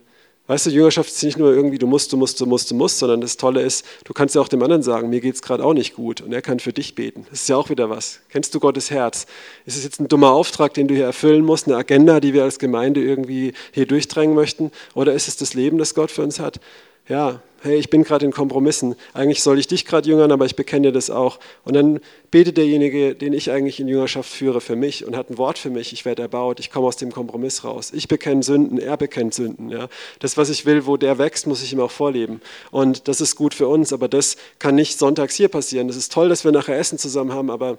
Weißt 0.51 0.65
du, 0.65 0.69
Jüngerschaft 0.69 1.09
ist 1.09 1.23
nicht 1.23 1.37
nur 1.37 1.55
irgendwie, 1.55 1.77
du 1.77 1.87
musst, 1.87 2.11
du 2.11 2.17
musst, 2.17 2.41
du 2.41 2.45
musst, 2.45 2.69
du 2.69 2.75
musst, 2.75 2.99
sondern 2.99 3.21
das 3.21 3.37
Tolle 3.37 3.61
ist, 3.61 3.85
du 4.03 4.11
kannst 4.11 4.35
ja 4.35 4.41
auch 4.41 4.49
dem 4.49 4.61
anderen 4.61 4.83
sagen, 4.83 5.09
mir 5.09 5.21
geht 5.21 5.35
es 5.35 5.41
gerade 5.41 5.63
auch 5.63 5.73
nicht 5.73 5.95
gut 5.95 6.19
und 6.19 6.33
er 6.33 6.41
kann 6.41 6.59
für 6.59 6.73
dich 6.73 6.93
beten. 6.93 7.25
Das 7.29 7.43
ist 7.43 7.47
ja 7.47 7.55
auch 7.55 7.69
wieder 7.69 7.89
was. 7.89 8.19
Kennst 8.27 8.53
du 8.53 8.59
Gottes 8.59 8.91
Herz? 8.91 9.27
Ist 9.65 9.77
es 9.77 9.85
jetzt 9.85 10.01
ein 10.01 10.09
dummer 10.09 10.31
Auftrag, 10.31 10.73
den 10.73 10.89
du 10.89 10.93
hier 10.93 11.05
erfüllen 11.05 11.45
musst, 11.45 11.67
eine 11.67 11.77
Agenda, 11.77 12.19
die 12.19 12.33
wir 12.33 12.43
als 12.43 12.59
Gemeinde 12.59 13.01
irgendwie 13.01 13.53
hier 13.71 13.85
durchdrängen 13.85 14.35
möchten? 14.35 14.71
Oder 14.93 15.13
ist 15.13 15.29
es 15.29 15.37
das 15.37 15.53
Leben, 15.53 15.77
das 15.77 15.95
Gott 15.95 16.11
für 16.11 16.21
uns 16.21 16.41
hat? 16.41 16.59
Ja, 17.07 17.41
hey, 17.61 17.77
ich 17.77 17.89
bin 17.89 18.03
gerade 18.03 18.25
in 18.25 18.31
Kompromissen. 18.31 18.95
Eigentlich 19.13 19.43
soll 19.43 19.59
ich 19.59 19.67
dich 19.67 19.85
gerade 19.85 20.09
jüngern, 20.09 20.31
aber 20.31 20.45
ich 20.45 20.55
bekenne 20.55 20.87
dir 20.87 20.93
das 20.93 21.09
auch. 21.09 21.39
Und 21.63 21.75
dann 21.75 21.99
betet 22.31 22.57
derjenige, 22.57 23.15
den 23.15 23.33
ich 23.33 23.51
eigentlich 23.51 23.79
in 23.79 23.87
Jüngerschaft 23.87 24.29
führe, 24.29 24.61
für 24.61 24.75
mich 24.75 25.05
und 25.05 25.15
hat 25.15 25.29
ein 25.29 25.37
Wort 25.37 25.57
für 25.57 25.69
mich. 25.69 25.93
Ich 25.93 26.05
werde 26.05 26.23
erbaut, 26.23 26.59
ich 26.59 26.71
komme 26.71 26.87
aus 26.87 26.97
dem 26.97 27.11
Kompromiss 27.11 27.63
raus. 27.63 27.91
Ich 27.93 28.07
bekenne 28.07 28.43
Sünden, 28.43 28.79
er 28.79 28.97
bekennt 28.97 29.33
Sünden. 29.33 29.69
Ja. 29.69 29.89
Das, 30.19 30.37
was 30.37 30.49
ich 30.49 30.65
will, 30.65 30.85
wo 30.85 30.97
der 30.97 31.17
wächst, 31.17 31.47
muss 31.47 31.63
ich 31.63 31.73
ihm 31.73 31.79
auch 31.79 31.91
vorleben. 31.91 32.41
Und 32.71 33.07
das 33.07 33.21
ist 33.21 33.35
gut 33.35 33.53
für 33.53 33.67
uns, 33.67 33.93
aber 33.93 34.07
das 34.07 34.37
kann 34.59 34.75
nicht 34.75 34.97
sonntags 34.97 35.35
hier 35.35 35.49
passieren. 35.49 35.87
Das 35.87 35.97
ist 35.97 36.11
toll, 36.11 36.29
dass 36.29 36.43
wir 36.43 36.51
nachher 36.51 36.77
Essen 36.77 36.97
zusammen 36.97 37.33
haben, 37.33 37.49
aber 37.49 37.77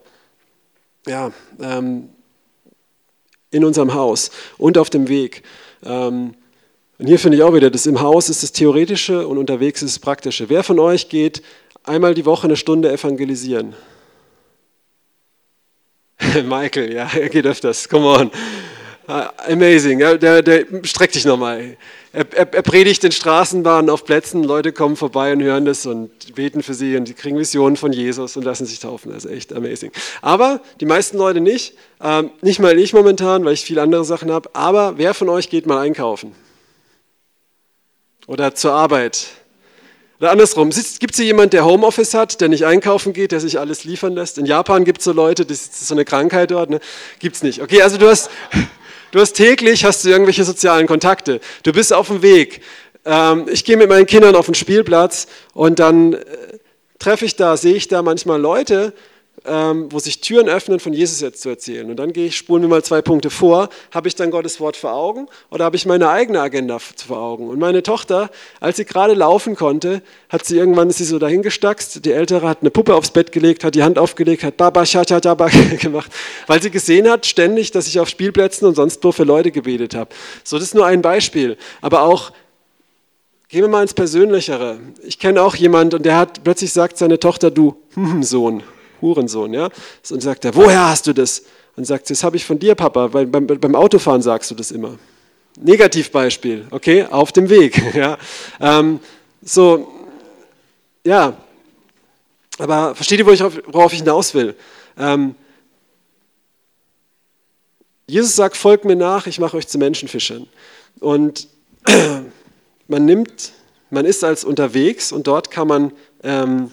ja, 1.06 1.32
ähm, 1.60 2.08
in 3.50 3.64
unserem 3.64 3.94
Haus 3.94 4.30
und 4.58 4.78
auf 4.78 4.90
dem 4.90 5.08
Weg. 5.08 5.42
Ähm, 5.84 6.34
und 7.02 7.08
hier 7.08 7.18
finde 7.18 7.36
ich 7.36 7.42
auch 7.42 7.52
wieder, 7.52 7.68
das 7.68 7.84
im 7.86 8.00
Haus 8.00 8.28
ist 8.28 8.44
das 8.44 8.52
Theoretische 8.52 9.26
und 9.26 9.36
unterwegs 9.36 9.82
ist 9.82 9.96
das 9.96 9.98
Praktische. 9.98 10.48
Wer 10.48 10.62
von 10.62 10.78
euch 10.78 11.08
geht 11.08 11.42
einmal 11.82 12.14
die 12.14 12.24
Woche 12.24 12.44
eine 12.44 12.54
Stunde 12.54 12.92
evangelisieren? 12.92 13.74
Michael, 16.44 16.92
ja, 16.92 17.10
er 17.12 17.28
geht 17.28 17.44
öfters, 17.44 17.88
come 17.88 18.06
on. 18.06 18.30
Ah, 19.08 19.30
amazing, 19.48 19.98
der, 19.98 20.42
der 20.42 20.64
streckt 20.84 21.16
dich 21.16 21.24
nochmal. 21.24 21.76
Er, 22.12 22.24
er, 22.36 22.54
er, 22.54 22.62
predigt 22.62 23.02
in 23.02 23.10
Straßenbahnen, 23.10 23.90
auf 23.90 24.04
Plätzen, 24.04 24.44
Leute 24.44 24.70
kommen 24.70 24.94
vorbei 24.94 25.32
und 25.32 25.42
hören 25.42 25.64
das 25.64 25.84
und 25.86 26.36
beten 26.36 26.62
für 26.62 26.74
sie 26.74 26.96
und 26.96 27.08
die 27.08 27.14
kriegen 27.14 27.36
Visionen 27.36 27.76
von 27.76 27.92
Jesus 27.92 28.36
und 28.36 28.44
lassen 28.44 28.64
sich 28.64 28.78
taufen. 28.78 29.12
Das 29.12 29.24
ist 29.24 29.32
echt 29.32 29.52
amazing. 29.52 29.90
Aber 30.20 30.60
die 30.78 30.86
meisten 30.86 31.18
Leute 31.18 31.40
nicht, 31.40 31.74
ähm, 32.00 32.30
nicht 32.42 32.60
mal 32.60 32.78
ich 32.78 32.92
momentan, 32.92 33.44
weil 33.44 33.54
ich 33.54 33.64
viele 33.64 33.82
andere 33.82 34.04
Sachen 34.04 34.30
habe. 34.30 34.50
Aber 34.52 34.98
wer 34.98 35.14
von 35.14 35.28
euch 35.28 35.50
geht 35.50 35.66
mal 35.66 35.80
einkaufen? 35.80 36.32
Oder 38.26 38.54
zur 38.54 38.72
Arbeit. 38.72 39.28
Oder 40.20 40.30
andersrum, 40.30 40.70
gibt 40.70 41.14
es 41.14 41.16
hier 41.16 41.26
jemand, 41.26 41.52
der 41.52 41.64
Homeoffice 41.64 42.14
hat, 42.14 42.40
der 42.40 42.48
nicht 42.48 42.64
einkaufen 42.64 43.12
geht, 43.12 43.32
der 43.32 43.40
sich 43.40 43.58
alles 43.58 43.82
liefern 43.82 44.14
lässt? 44.14 44.38
In 44.38 44.46
Japan 44.46 44.84
gibt 44.84 44.98
es 44.98 45.04
so 45.04 45.12
Leute, 45.12 45.44
das 45.44 45.62
ist 45.62 45.88
so 45.88 45.94
eine 45.94 46.04
Krankheit 46.04 46.52
dort, 46.52 46.70
ne? 46.70 46.78
gibt 47.18 47.34
es 47.34 47.42
nicht. 47.42 47.60
Okay, 47.60 47.82
also 47.82 47.98
du 47.98 48.08
hast, 48.08 48.30
du 49.10 49.18
hast 49.18 49.32
täglich 49.32 49.84
hast 49.84 50.04
du 50.04 50.10
irgendwelche 50.10 50.44
sozialen 50.44 50.86
Kontakte. 50.86 51.40
Du 51.64 51.72
bist 51.72 51.92
auf 51.92 52.06
dem 52.06 52.22
Weg. 52.22 52.62
Ähm, 53.04 53.46
ich 53.50 53.64
gehe 53.64 53.76
mit 53.76 53.88
meinen 53.88 54.06
Kindern 54.06 54.36
auf 54.36 54.46
den 54.46 54.54
Spielplatz 54.54 55.26
und 55.54 55.80
dann 55.80 56.12
äh, 56.12 56.20
treffe 57.00 57.24
ich 57.24 57.34
da, 57.34 57.56
sehe 57.56 57.74
ich 57.74 57.88
da 57.88 58.02
manchmal 58.02 58.40
Leute, 58.40 58.92
ähm, 59.46 59.86
wo 59.90 59.98
sich 59.98 60.20
Türen 60.20 60.48
öffnen, 60.48 60.80
von 60.80 60.92
Jesus 60.92 61.20
jetzt 61.20 61.42
zu 61.42 61.48
erzählen. 61.48 61.88
Und 61.90 61.96
dann 61.96 62.12
gehe 62.12 62.26
ich, 62.26 62.36
spulen 62.36 62.62
wir 62.62 62.68
mal 62.68 62.82
zwei 62.82 63.02
Punkte 63.02 63.30
vor. 63.30 63.68
Habe 63.92 64.08
ich 64.08 64.14
dann 64.14 64.30
Gottes 64.30 64.60
Wort 64.60 64.76
vor 64.76 64.92
Augen 64.92 65.26
oder 65.50 65.64
habe 65.64 65.76
ich 65.76 65.86
meine 65.86 66.08
eigene 66.08 66.40
Agenda 66.40 66.78
vor 66.78 67.18
Augen? 67.18 67.48
Und 67.48 67.58
meine 67.58 67.82
Tochter, 67.82 68.30
als 68.60 68.76
sie 68.76 68.84
gerade 68.84 69.14
laufen 69.14 69.56
konnte, 69.56 70.02
hat 70.28 70.44
sie 70.44 70.56
irgendwann 70.56 70.88
ist 70.90 70.98
sie 70.98 71.04
so 71.04 71.18
dahingestackst. 71.18 72.04
Die 72.04 72.12
Ältere 72.12 72.48
hat 72.48 72.58
eine 72.60 72.70
Puppe 72.70 72.94
aufs 72.94 73.10
Bett 73.10 73.32
gelegt, 73.32 73.64
hat 73.64 73.74
die 73.74 73.82
Hand 73.82 73.98
aufgelegt, 73.98 74.44
hat 74.44 74.56
Baba 74.56 74.86
Shata 74.86 75.20
Daba 75.20 75.48
gemacht, 75.80 76.10
weil 76.46 76.62
sie 76.62 76.70
gesehen 76.70 77.08
hat 77.08 77.26
ständig, 77.26 77.70
dass 77.70 77.86
ich 77.86 77.98
auf 78.00 78.08
Spielplätzen 78.08 78.66
und 78.66 78.74
sonst 78.74 79.02
wo 79.04 79.12
für 79.12 79.24
Leute 79.24 79.50
gebetet 79.50 79.94
habe. 79.94 80.10
So, 80.44 80.56
das 80.56 80.68
ist 80.68 80.74
nur 80.74 80.86
ein 80.86 81.02
Beispiel. 81.02 81.56
Aber 81.80 82.02
auch 82.02 82.32
Gehen 83.52 83.60
wir 83.60 83.68
mal 83.68 83.82
ins 83.82 83.92
Persönlichere. 83.92 84.80
Ich 85.02 85.18
kenne 85.18 85.42
auch 85.42 85.54
jemand 85.54 85.92
und 85.92 86.06
der 86.06 86.16
hat 86.16 86.42
plötzlich 86.42 86.72
sagt 86.72 86.96
seine 86.96 87.18
Tochter, 87.18 87.50
du 87.50 87.76
Sohn, 88.22 88.62
Hurensohn, 89.02 89.52
ja. 89.52 89.68
Und 90.10 90.22
sagt 90.22 90.44
er, 90.44 90.54
woher 90.54 90.88
hast 90.88 91.06
du 91.06 91.12
das? 91.12 91.42
Und 91.76 91.86
sagt 91.86 92.08
das 92.10 92.22
habe 92.24 92.36
ich 92.36 92.44
von 92.44 92.58
dir, 92.58 92.74
Papa, 92.74 93.12
weil 93.12 93.26
beim, 93.26 93.46
beim 93.46 93.74
Autofahren 93.74 94.22
sagst 94.22 94.50
du 94.50 94.54
das 94.54 94.70
immer. 94.70 94.98
Negativbeispiel, 95.60 96.66
okay, 96.70 97.04
auf 97.04 97.32
dem 97.32 97.50
Weg. 97.50 97.82
Ja. 97.94 98.16
Ähm, 98.60 99.00
so, 99.42 99.88
ja, 101.04 101.36
aber 102.58 102.94
versteht 102.94 103.18
ihr, 103.18 103.26
worauf 103.26 103.92
ich 103.92 103.98
hinaus 103.98 104.34
will? 104.34 104.54
Ähm, 104.96 105.34
Jesus 108.06 108.36
sagt, 108.36 108.56
folgt 108.56 108.84
mir 108.84 108.96
nach, 108.96 109.26
ich 109.26 109.38
mache 109.38 109.56
euch 109.56 109.66
zu 109.66 109.78
Menschenfischern. 109.78 110.46
Und 111.00 111.48
man 112.88 113.04
nimmt, 113.04 113.52
man 113.90 114.04
ist 114.04 114.22
als 114.22 114.44
unterwegs 114.44 115.12
und 115.12 115.26
dort 115.26 115.50
kann 115.50 115.68
man, 115.68 115.92
ähm, 116.22 116.70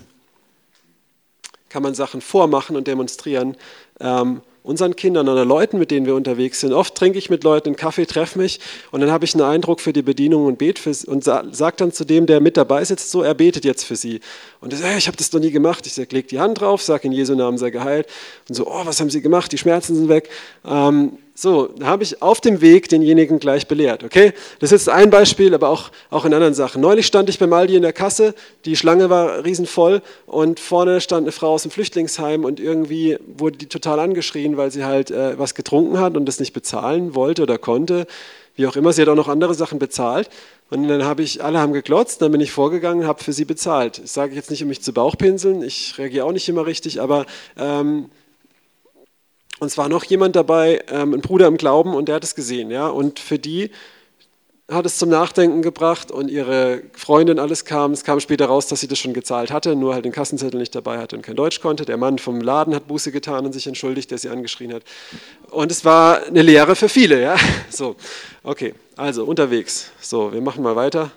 kann 1.70 1.84
man 1.84 1.94
Sachen 1.94 2.22
vormachen 2.22 2.76
und 2.76 2.88
demonstrieren. 2.88 3.56
Ähm, 4.00 4.42
unseren 4.64 4.96
Kindern 4.96 5.28
oder 5.30 5.46
Leuten, 5.46 5.80
mit 5.80 5.90
denen 5.90 6.06
wir 6.06 6.16
unterwegs 6.16 6.60
sind. 6.60 6.74
Oft 6.74 6.94
trinke 6.94 7.18
ich 7.18 7.30
mit 7.30 7.44
Leuten 7.44 7.70
einen 7.70 7.76
Kaffee, 7.76 8.06
treffe 8.06 8.38
mich 8.38 8.60
und 8.92 9.02
dann 9.02 9.10
habe 9.10 9.26
ich 9.26 9.34
einen 9.34 9.44
Eindruck 9.44 9.80
für 9.80 9.94
die 9.94 10.02
Bedienung 10.02 10.46
und 10.46 10.58
bete 10.58 10.82
für, 10.82 11.10
und 11.10 11.24
sage 11.24 11.74
dann 11.78 11.92
zu 11.92 12.06
dem, 12.06 12.26
der 12.26 12.40
mit 12.40 12.58
dabei 12.58 12.84
sitzt, 12.84 13.10
so, 13.10 13.24
er 13.24 13.34
betet 13.34 13.66
jetzt 13.66 13.84
für 13.84 13.96
sie. 13.96 14.20
Und 14.62 14.74
er 14.74 14.80
sagt, 14.80 14.98
ich 14.98 15.08
habe 15.08 15.18
das 15.18 15.32
noch 15.32 15.40
nie 15.40 15.52
gemacht. 15.52 15.88
Ich 15.88 15.94
sage, 15.94 16.10
leg 16.16 16.28
die 16.28 16.40
Hand 16.40 16.60
drauf, 16.60 16.82
sage 16.82 17.08
in 17.08 17.14
Jesu 17.14 17.36
Namen 17.36 17.58
sei 17.58 17.70
geheilt. 17.70 18.08
Und 18.48 18.56
so, 18.56 18.68
oh, 18.68 18.82
was 18.86 19.00
haben 19.00 19.10
sie 19.10 19.22
gemacht? 19.22 19.52
Die 19.52 19.58
Schmerzen 19.58 19.96
sind 19.96 20.10
weg. 20.10 20.30
Ähm, 20.66 21.18
so, 21.42 21.68
da 21.78 21.86
habe 21.86 22.04
ich 22.04 22.22
auf 22.22 22.42
dem 22.42 22.60
Weg 22.60 22.90
denjenigen 22.90 23.40
gleich 23.40 23.68
belehrt. 23.68 24.04
Okay, 24.04 24.34
das 24.60 24.74
ist 24.74 24.90
ein 24.90 25.10
Beispiel, 25.10 25.54
aber 25.54 25.70
auch, 25.70 25.90
auch 26.10 26.26
in 26.26 26.34
anderen 26.34 26.54
Sachen. 26.54 26.82
Neulich 26.82 27.06
stand 27.06 27.30
ich 27.30 27.40
beim 27.40 27.54
Aldi 27.54 27.78
in 27.78 27.82
der 27.82 27.94
Kasse, 27.94 28.36
die 28.66 28.76
Schlange 28.76 29.10
war 29.10 29.46
riesenvoll 29.46 30.02
und 30.26 30.60
vorne 30.60 31.00
stand 31.00 31.24
eine 31.24 31.32
Frau 31.32 31.54
aus 31.54 31.62
dem 31.62 31.72
Flüchtlingsheim 31.72 32.44
und 32.44 32.60
irgendwie 32.60 33.18
wurde 33.38 33.58
die 33.58 33.68
total 33.68 34.02
angeschrien, 34.02 34.58
weil 34.58 34.70
sie 34.72 34.84
halt 34.84 35.12
äh, 35.12 35.40
was 35.40 35.56
getrunken 35.56 35.98
hat 36.00 36.18
und 36.18 36.26
das 36.26 36.42
nicht 36.42 36.52
bezahlen 36.52 37.16
wollte 37.16 37.44
oder 37.44 37.58
konnte. 37.58 38.06
Wie 38.58 38.68
auch 38.68 38.76
immer, 38.76 38.92
sie 38.92 39.02
hat 39.02 39.08
auch 39.08 39.16
noch 39.16 39.30
andere 39.30 39.54
Sachen 39.54 39.80
bezahlt. 39.80 40.30
Und 40.70 40.90
dann 40.90 41.06
habe 41.06 41.24
ich, 41.24 41.42
alle 41.42 41.60
haben 41.60 41.72
geklotzt, 41.72 42.22
dann 42.22 42.34
bin 42.34 42.42
ich 42.42 42.52
vorgegangen, 42.52 43.08
habe 43.08 43.24
für 43.24 43.32
sie 43.32 43.46
bezahlt. 43.46 44.04
Das 44.04 44.14
sage 44.14 44.32
ich 44.32 44.36
jetzt 44.36 44.52
nicht, 44.52 44.62
um 44.62 44.68
mich 44.68 44.82
zu 44.82 44.92
Bauchpinseln, 44.92 45.64
ich 45.64 45.98
reagiere 45.98 46.26
auch 46.26 46.34
nicht 46.34 46.50
immer 46.50 46.66
richtig, 46.66 47.02
aber 47.02 47.26
ähm, 47.58 48.10
und 49.60 49.68
es 49.68 49.78
war 49.78 49.90
noch 49.90 50.04
jemand 50.04 50.36
dabei, 50.36 50.84
ähm, 50.90 51.14
ein 51.14 51.22
Bruder 51.22 51.48
im 51.48 51.58
Glauben, 51.58 51.94
und 51.94 52.08
der 52.08 52.16
hat 52.16 52.24
es 52.24 52.36
gesehen. 52.36 52.72
Ja? 52.72 52.88
Und 52.88 53.20
für 53.20 53.40
die 53.40 53.72
hat 54.70 54.86
es 54.86 54.98
zum 54.98 55.10
Nachdenken 55.10 55.62
gebracht 55.62 56.12
und 56.12 56.30
ihre 56.30 56.84
Freundin, 56.94 57.40
alles 57.40 57.66
kam. 57.66 57.92
Es 57.92 58.04
kam 58.04 58.20
später 58.20 58.46
raus, 58.46 58.68
dass 58.68 58.82
sie 58.82 58.88
das 58.88 59.00
schon 59.00 59.14
gezahlt 59.14 59.52
hatte, 59.52 59.76
nur 59.76 59.96
halt 59.96 60.06
den 60.06 60.12
Kassenzettel 60.12 60.60
nicht 60.60 60.76
dabei 60.76 61.00
hatte 61.00 61.16
und 61.16 61.24
kein 61.24 61.36
Deutsch 61.36 61.60
konnte. 61.60 61.86
Der 61.86 61.98
Mann 61.98 62.20
vom 62.20 62.40
Laden 62.40 62.76
hat 62.76 62.88
Buße 62.88 63.12
getan 63.12 63.46
und 63.46 63.54
sich 63.54 63.66
entschuldigt, 63.66 64.12
der 64.12 64.20
sie 64.20 64.30
angeschrien 64.30 64.74
hat. 64.74 64.84
Und 65.50 65.72
es 65.72 65.86
war 65.86 66.24
eine 66.28 66.44
Lehre 66.44 66.76
für 66.76 66.90
viele. 66.90 67.22
Ja? 67.22 67.36
So, 67.72 67.96
okay, 68.44 68.74
also 68.96 69.26
unterwegs. 69.26 69.92
So, 70.02 70.34
wir 70.34 70.42
machen 70.42 70.64
mal 70.64 70.76
weiter, 70.76 71.12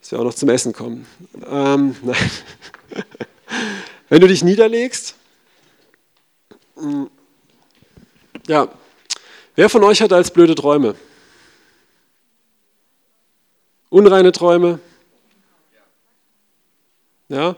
dass 0.00 0.12
wir 0.12 0.18
auch 0.18 0.24
noch 0.24 0.34
zum 0.34 0.48
Essen 0.48 0.72
kommen. 0.72 1.06
Ähm, 1.48 1.94
Wenn 4.08 4.20
du 4.20 4.26
dich 4.26 4.42
niederlegst, 4.42 5.14
ja. 8.50 8.68
Wer 9.54 9.68
von 9.68 9.84
euch 9.84 10.02
hat 10.02 10.12
als 10.12 10.32
blöde 10.32 10.56
Träume? 10.56 10.96
Unreine 13.90 14.32
Träume? 14.32 14.80
Ja. 17.28 17.54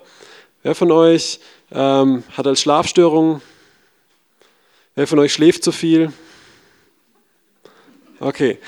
Wer 0.62 0.74
von 0.74 0.92
euch 0.92 1.40
ähm, 1.70 2.24
hat 2.36 2.46
als 2.46 2.60
Schlafstörungen? 2.60 3.40
Wer 4.94 5.06
von 5.06 5.18
euch 5.18 5.32
schläft 5.32 5.64
zu 5.64 5.72
viel? 5.72 6.12
Okay. 8.20 8.58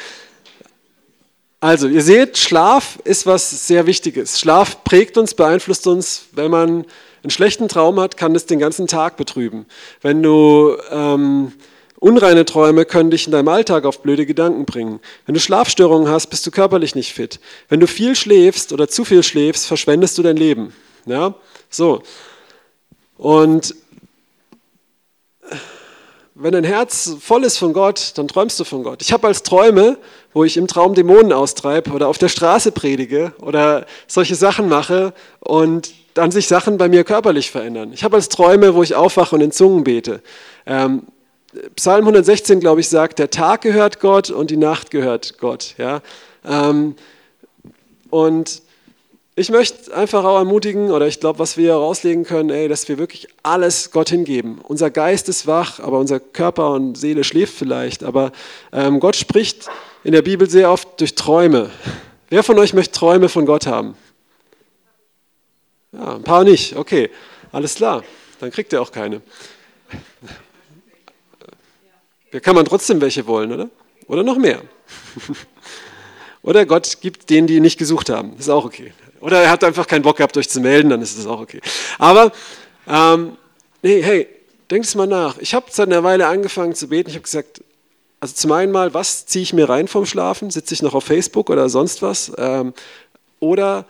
Also, 1.61 1.89
ihr 1.89 2.03
seht, 2.03 2.39
Schlaf 2.39 2.99
ist 3.05 3.27
was 3.27 3.66
sehr 3.66 3.87
Wichtiges. 3.87 4.41
Schlaf 4.41 4.83
prägt 4.83 5.18
uns, 5.18 5.35
beeinflusst 5.35 5.87
uns. 5.87 6.27
Wenn 6.33 6.51
man 6.51 6.87
einen 7.22 7.31
schlechten 7.31 7.68
Traum 7.68 8.01
hat, 8.01 8.16
kann 8.16 8.35
es 8.35 8.47
den 8.47 8.59
ganzen 8.59 8.87
Tag 8.87 9.18
betrüben. 9.18 9.66
Wenn 10.01 10.22
du 10.22 10.77
ähm, 10.91 11.53
Unreine 12.05 12.44
Träume 12.44 12.84
können 12.84 13.11
dich 13.11 13.24
in 13.24 13.32
deinem 13.32 13.48
Alltag 13.48 13.86
auf 13.86 14.02
blöde 14.02 14.26
Gedanken 14.26 14.66
bringen. 14.66 15.00
Wenn 15.24 15.32
du 15.32 15.40
Schlafstörungen 15.40 16.07
hast, 16.07 16.26
bist 16.26 16.46
du 16.46 16.50
körperlich 16.50 16.94
nicht 16.94 17.14
fit. 17.14 17.40
Wenn 17.70 17.80
du 17.80 17.86
viel 17.86 18.14
schläfst 18.14 18.74
oder 18.74 18.88
zu 18.88 19.07
viel 19.07 19.22
schläfst, 19.22 19.66
verschwendest 19.66 20.18
du 20.18 20.22
dein 20.22 20.36
Leben. 20.36 20.74
Ja? 21.07 21.34
So. 21.70 22.02
Und 23.16 23.74
wenn 26.34 26.52
dein 26.52 26.64
Herz 26.64 27.16
voll 27.20 27.42
ist 27.42 27.57
von 27.57 27.72
Gott, 27.72 28.12
dann 28.16 28.28
träumst 28.28 28.61
du 28.61 28.64
von 28.64 28.82
Gott. 28.82 29.00
Ich 29.00 29.11
habe 29.11 29.26
als 29.26 29.42
Träume, 29.42 29.96
wo 30.34 30.44
ich 30.44 30.59
im 30.59 30.66
Traum 30.66 30.92
Dämonen 30.92 31.32
austreibe 31.32 31.90
oder 31.92 32.09
auf 32.09 32.18
der 32.18 32.28
Straße 32.28 32.72
predige 32.72 33.32
oder 33.40 33.86
solche 34.09 34.34
Sachen 34.34 34.68
mache 34.68 35.14
und 35.40 35.94
dann 36.12 36.30
sich 36.30 36.48
Sachen 36.48 36.76
bei 36.76 36.90
mir 36.90 37.02
körperlich 37.02 37.50
verändern. 37.50 37.94
Ich 37.94 38.05
habe 38.05 38.16
als 38.16 38.28
Träume, 38.28 38.74
wo 38.74 38.82
ich 38.82 38.94
aufwache 38.94 39.34
und 39.34 39.40
in 39.40 39.52
Zungen 39.52 39.84
bete. 39.84 40.20
Ähm, 40.66 41.05
Psalm 41.76 42.00
116, 42.00 42.61
glaube 42.61 42.80
ich, 42.80 42.88
sagt, 42.88 43.18
der 43.18 43.30
Tag 43.30 43.62
gehört 43.62 44.00
Gott 44.00 44.30
und 44.30 44.50
die 44.50 44.57
Nacht 44.57 44.90
gehört 44.90 45.38
Gott. 45.38 45.74
Ja? 45.78 46.00
Ähm, 46.44 46.96
und 48.11 48.62
ich 49.36 49.50
möchte 49.50 49.94
einfach 49.94 50.24
auch 50.24 50.38
ermutigen, 50.38 50.92
oder 50.92 51.09
ich 51.09 51.18
glaube, 51.18 51.40
was 51.40 51.57
wir 51.57 51.74
rauslegen 51.74 52.24
können, 52.24 52.50
ey, 52.50 52.68
dass 52.68 52.88
wir 52.88 52.98
wirklich 52.98 53.26
alles 53.42 53.90
Gott 53.90 54.09
hingeben. 54.09 54.61
Unser 54.62 54.90
Geist 54.90 55.28
ist 55.28 55.48
wach, 55.48 55.80
aber 55.80 55.98
unser 55.98 56.20
Körper 56.20 56.70
und 56.70 56.96
Seele 56.96 57.24
schläft 57.24 57.55
vielleicht. 57.55 58.05
Aber 58.05 58.30
ähm, 58.72 59.00
Gott 59.00 59.16
spricht 59.16 59.66
in 60.05 60.12
der 60.12 60.22
Bibel 60.22 60.48
sehr 60.48 60.70
oft 60.70 61.00
durch 61.00 61.16
Träume. 61.16 61.70
Wer 62.30 62.44
von 62.44 62.59
euch 62.61 62.74
möchte 62.74 62.92
Träume 62.92 63.28
von 63.28 63.44
Gott 63.44 63.66
haben? 63.66 63.96
Ja, 65.92 66.14
ein 66.14 66.22
paar 66.22 66.44
nicht. 66.44 66.76
Okay, 66.76 67.11
alles 67.50 67.74
klar. 67.74 68.05
Dann 68.38 68.52
kriegt 68.52 68.72
ihr 68.72 68.80
auch 68.80 68.92
keine. 68.92 69.20
Da 72.35 72.41
kann 72.41 72.57
man 72.57 72.64
trotzdem 72.64 73.01
welche 73.01 73.28
wollen, 73.28 73.53
oder? 73.53 73.68
Oder 74.09 74.24
noch 74.24 74.39
mehr. 74.39 74.61
oder 76.43 76.66
Gott 76.66 76.99
gibt 77.01 77.30
denen, 77.30 77.47
die 77.47 77.55
ihn 77.55 77.62
nicht 77.62 77.78
gesucht 77.78 78.11
haben. 78.11 78.35
ist 78.37 78.49
auch 78.49 78.64
okay. 78.64 78.93
Oder 79.20 79.41
er 79.41 79.51
hat 79.53 79.62
einfach 79.62 79.87
keinen 79.87 80.03
Bock 80.03 80.16
gehabt, 80.16 80.37
euch 80.37 80.49
zu 80.49 80.61
melden, 80.61 80.91
dann 80.91 81.01
ist 81.01 81.16
das 81.16 81.26
auch 81.26 81.41
okay. 81.41 81.61
Aber, 81.97 82.32
ähm, 82.89 83.37
nee, 83.82 84.03
hey, 84.03 84.26
denkt 84.68 84.89
es 84.89 84.97
mal 84.97 85.07
nach. 85.07 85.39
Ich 85.39 85.55
habe 85.55 85.66
seit 85.70 85.87
einer 85.87 86.03
Weile 86.03 86.26
angefangen 86.26 86.74
zu 86.74 86.89
beten. 86.89 87.09
Ich 87.09 87.14
habe 87.14 87.22
gesagt, 87.22 87.62
also 88.18 88.35
zum 88.35 88.51
einen 88.51 88.72
mal, 88.72 88.93
was 88.95 89.26
ziehe 89.26 89.45
ich 89.45 89.53
mir 89.53 89.68
rein 89.68 89.87
vom 89.87 90.05
Schlafen? 90.05 90.51
Sitze 90.51 90.74
ich 90.74 90.82
noch 90.82 90.95
auf 90.95 91.05
Facebook 91.05 91.51
oder 91.51 91.68
sonst 91.68 92.03
was? 92.03 92.32
Ähm, 92.37 92.74
oder 93.39 93.87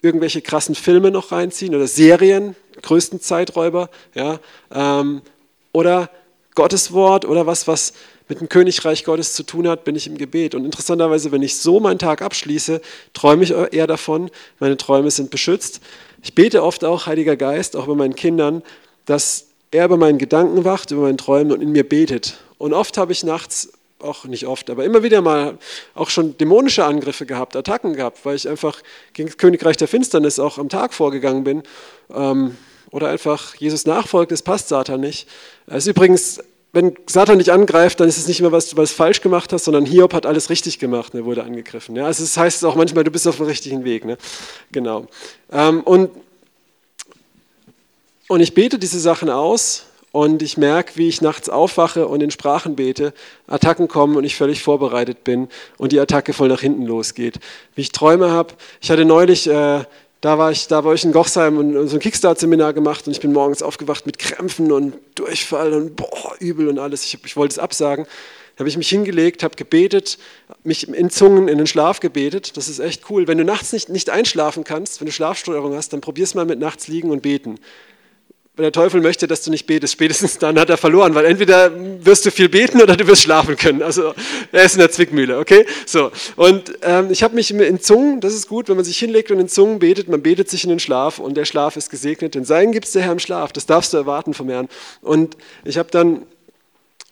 irgendwelche 0.00 0.40
krassen 0.40 0.74
Filme 0.74 1.10
noch 1.10 1.30
reinziehen 1.30 1.74
oder 1.74 1.86
Serien, 1.86 2.56
größten 2.80 3.20
Zeiträuber, 3.20 3.90
ja, 4.14 4.40
ähm, 4.72 5.20
oder 5.72 6.08
Gottes 6.54 6.92
Wort 6.92 7.24
oder 7.24 7.46
was, 7.46 7.66
was 7.68 7.92
mit 8.28 8.40
dem 8.40 8.48
Königreich 8.48 9.04
Gottes 9.04 9.34
zu 9.34 9.42
tun 9.42 9.68
hat, 9.68 9.84
bin 9.84 9.96
ich 9.96 10.06
im 10.06 10.16
Gebet. 10.16 10.54
Und 10.54 10.64
interessanterweise, 10.64 11.32
wenn 11.32 11.42
ich 11.42 11.56
so 11.56 11.80
meinen 11.80 11.98
Tag 11.98 12.22
abschließe, 12.22 12.80
träume 13.12 13.42
ich 13.42 13.50
eher 13.50 13.86
davon, 13.86 14.30
meine 14.60 14.76
Träume 14.76 15.10
sind 15.10 15.30
beschützt. 15.30 15.80
Ich 16.22 16.34
bete 16.34 16.62
oft 16.62 16.84
auch, 16.84 17.06
Heiliger 17.06 17.36
Geist, 17.36 17.76
auch 17.76 17.86
bei 17.86 17.94
meinen 17.94 18.14
Kindern, 18.14 18.62
dass 19.06 19.46
er 19.70 19.86
über 19.86 19.96
meinen 19.96 20.18
Gedanken 20.18 20.64
wacht, 20.64 20.90
über 20.90 21.02
meinen 21.02 21.18
Träumen 21.18 21.52
und 21.52 21.60
in 21.60 21.72
mir 21.72 21.88
betet. 21.88 22.38
Und 22.58 22.72
oft 22.72 22.98
habe 22.98 23.12
ich 23.12 23.24
nachts, 23.24 23.72
auch 23.98 24.24
nicht 24.24 24.46
oft, 24.46 24.70
aber 24.70 24.84
immer 24.84 25.02
wieder 25.02 25.20
mal 25.20 25.58
auch 25.94 26.10
schon 26.10 26.36
dämonische 26.38 26.84
Angriffe 26.84 27.26
gehabt, 27.26 27.54
Attacken 27.54 27.94
gehabt, 27.94 28.24
weil 28.24 28.36
ich 28.36 28.48
einfach 28.48 28.80
gegen 29.12 29.28
das 29.28 29.38
Königreich 29.38 29.76
der 29.76 29.88
Finsternis 29.88 30.38
auch 30.38 30.58
am 30.58 30.68
Tag 30.68 30.94
vorgegangen 30.94 31.44
bin. 31.44 31.62
Ähm, 32.14 32.56
oder 32.90 33.08
einfach 33.08 33.54
Jesus 33.56 33.86
nachfolgt, 33.86 34.32
das 34.32 34.42
passt 34.42 34.68
Satan 34.68 35.00
nicht. 35.00 35.28
Es 35.66 35.84
ist 35.84 35.88
übrigens, 35.88 36.40
wenn 36.72 36.94
Satan 37.06 37.38
dich 37.38 37.52
angreift, 37.52 38.00
dann 38.00 38.08
ist 38.08 38.18
es 38.18 38.28
nicht 38.28 38.40
immer, 38.40 38.52
was 38.52 38.68
du 38.68 38.76
was 38.76 38.92
falsch 38.92 39.20
gemacht 39.20 39.52
hast, 39.52 39.64
sondern 39.64 39.84
Hiob 39.84 40.14
hat 40.14 40.26
alles 40.26 40.50
richtig 40.50 40.78
gemacht, 40.78 41.14
er 41.14 41.24
wurde 41.24 41.42
angegriffen. 41.42 41.96
Ja, 41.96 42.06
also 42.06 42.22
das 42.22 42.36
heißt 42.36 42.64
auch 42.64 42.76
manchmal, 42.76 43.04
du 43.04 43.10
bist 43.10 43.26
auf 43.26 43.36
dem 43.36 43.46
richtigen 43.46 43.84
Weg. 43.84 44.04
Ne? 44.04 44.16
Genau. 44.70 45.06
Ähm, 45.50 45.82
und, 45.82 46.10
und 48.28 48.40
ich 48.40 48.54
bete 48.54 48.78
diese 48.78 49.00
Sachen 49.00 49.30
aus 49.30 49.86
und 50.12 50.42
ich 50.42 50.56
merke, 50.56 50.92
wie 50.96 51.08
ich 51.08 51.20
nachts 51.20 51.48
aufwache 51.48 52.06
und 52.06 52.20
in 52.22 52.30
Sprachen 52.30 52.76
bete, 52.76 53.12
Attacken 53.48 53.88
kommen 53.88 54.16
und 54.16 54.24
ich 54.24 54.36
völlig 54.36 54.62
vorbereitet 54.62 55.24
bin 55.24 55.48
und 55.76 55.90
die 55.90 56.00
Attacke 56.00 56.32
voll 56.32 56.48
nach 56.48 56.60
hinten 56.60 56.84
losgeht. 56.84 57.40
Wie 57.74 57.80
ich 57.80 57.90
Träume 57.90 58.30
habe. 58.30 58.54
Ich 58.80 58.90
hatte 58.92 59.04
neulich, 59.04 59.48
äh, 59.48 59.84
da 60.20 60.36
war 60.36 60.50
ich, 60.50 60.66
da 60.68 60.84
war 60.84 60.92
ich 60.92 61.04
in 61.04 61.12
Gochsheim 61.12 61.56
und 61.58 61.88
so 61.88 61.96
ein 61.96 62.00
Kickstart-Seminar 62.00 62.74
gemacht 62.74 63.06
und 63.06 63.12
ich 63.12 63.20
bin 63.20 63.32
morgens 63.32 63.62
aufgewacht 63.62 64.04
mit 64.06 64.18
Krämpfen 64.18 64.70
und 64.70 64.94
Durchfall 65.14 65.72
und 65.72 65.96
boah, 65.96 66.34
übel 66.38 66.68
und 66.68 66.78
alles. 66.78 67.04
Ich, 67.04 67.18
ich 67.24 67.36
wollte 67.36 67.52
es 67.52 67.58
absagen. 67.58 68.04
Da 68.56 68.62
habe 68.62 68.68
ich 68.68 68.76
mich 68.76 68.90
hingelegt, 68.90 69.42
habe 69.42 69.56
gebetet, 69.56 70.18
mich 70.64 70.86
in 70.86 71.08
Zungen 71.08 71.48
in 71.48 71.56
den 71.56 71.66
Schlaf 71.66 72.00
gebetet. 72.00 72.58
Das 72.58 72.68
ist 72.68 72.78
echt 72.78 73.08
cool. 73.08 73.26
Wenn 73.26 73.38
du 73.38 73.44
nachts 73.44 73.72
nicht, 73.72 73.88
nicht 73.88 74.10
einschlafen 74.10 74.64
kannst, 74.64 75.00
wenn 75.00 75.06
du 75.06 75.12
Schlafsteuerung 75.12 75.74
hast, 75.74 75.94
dann 75.94 76.02
probier's 76.02 76.34
mal 76.34 76.44
mit 76.44 76.58
nachts 76.58 76.86
liegen 76.86 77.10
und 77.10 77.22
beten 77.22 77.58
der 78.58 78.72
Teufel 78.72 79.00
möchte, 79.00 79.26
dass 79.26 79.42
du 79.42 79.50
nicht 79.50 79.66
betest, 79.66 79.94
spätestens 79.94 80.38
dann 80.38 80.58
hat 80.58 80.70
er 80.70 80.76
verloren, 80.76 81.14
weil 81.14 81.24
entweder 81.24 81.70
wirst 82.04 82.26
du 82.26 82.30
viel 82.30 82.48
beten 82.48 82.80
oder 82.82 82.96
du 82.96 83.06
wirst 83.06 83.22
schlafen 83.22 83.56
können. 83.56 83.82
Also 83.82 84.14
er 84.52 84.64
ist 84.64 84.74
in 84.74 84.80
der 84.80 84.90
Zwickmühle, 84.90 85.38
okay? 85.38 85.66
So 85.86 86.10
und 86.36 86.72
ähm, 86.82 87.10
ich 87.10 87.22
habe 87.22 87.34
mich 87.34 87.50
in 87.50 87.80
Zungen, 87.80 88.20
das 88.20 88.34
ist 88.34 88.48
gut, 88.48 88.68
wenn 88.68 88.76
man 88.76 88.84
sich 88.84 88.98
hinlegt 88.98 89.30
und 89.30 89.40
in 89.40 89.48
Zungen 89.48 89.78
betet, 89.78 90.08
man 90.08 90.22
betet 90.22 90.50
sich 90.50 90.64
in 90.64 90.70
den 90.70 90.80
Schlaf 90.80 91.18
und 91.18 91.36
der 91.36 91.44
Schlaf 91.44 91.76
ist 91.76 91.90
gesegnet. 91.90 92.34
Denn 92.34 92.44
sein 92.44 92.72
gibt 92.72 92.86
es 92.86 92.92
der 92.92 93.02
Herr 93.02 93.12
im 93.12 93.18
Schlaf, 93.18 93.52
das 93.52 93.66
darfst 93.66 93.92
du 93.92 93.96
erwarten 93.96 94.34
vom 94.34 94.48
Herrn. 94.48 94.68
Und 95.00 95.36
ich 95.64 95.78
habe 95.78 95.90
dann 95.90 96.22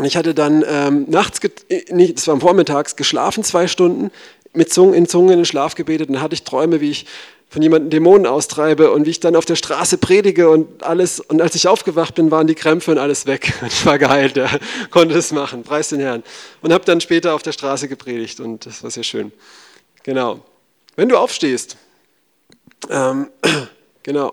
ich 0.04 0.16
hatte 0.16 0.32
dann 0.32 0.64
ähm, 0.68 1.06
nachts, 1.08 1.40
nicht, 1.90 2.18
das 2.18 2.28
war 2.28 2.38
vormittags, 2.38 2.94
geschlafen 2.94 3.42
zwei 3.42 3.66
Stunden, 3.66 4.12
mit 4.52 4.72
Zungen, 4.72 4.94
in 4.94 5.08
Zungen 5.08 5.30
in 5.30 5.38
den 5.40 5.44
Schlaf 5.44 5.74
gebetet 5.74 6.08
und 6.08 6.14
dann 6.14 6.22
hatte 6.22 6.34
ich 6.34 6.44
Träume, 6.44 6.80
wie 6.80 6.90
ich 6.90 7.06
von 7.50 7.62
jemandem 7.62 7.90
Dämonen 7.90 8.26
austreibe 8.26 8.90
und 8.92 9.06
wie 9.06 9.10
ich 9.10 9.20
dann 9.20 9.34
auf 9.34 9.46
der 9.46 9.56
Straße 9.56 9.96
predige 9.98 10.50
und 10.50 10.82
alles. 10.82 11.18
Und 11.20 11.40
als 11.40 11.54
ich 11.54 11.66
aufgewacht 11.66 12.14
bin, 12.14 12.30
waren 12.30 12.46
die 12.46 12.54
Krämpfe 12.54 12.90
und 12.90 12.98
alles 12.98 13.26
weg. 13.26 13.54
Ich 13.66 13.86
war 13.86 13.98
geheilt, 13.98 14.36
ja, 14.36 14.50
konnte 14.90 15.16
es 15.16 15.32
machen. 15.32 15.62
Preis 15.62 15.88
den 15.88 16.00
Herrn. 16.00 16.22
Und 16.60 16.72
habe 16.72 16.84
dann 16.84 17.00
später 17.00 17.34
auf 17.34 17.42
der 17.42 17.52
Straße 17.52 17.88
gepredigt 17.88 18.40
und 18.40 18.66
das 18.66 18.82
war 18.82 18.90
sehr 18.90 19.02
schön. 19.02 19.32
Genau. 20.02 20.40
Wenn 20.96 21.08
du 21.08 21.16
aufstehst, 21.16 21.76
ähm, 22.90 23.28
genau. 24.02 24.32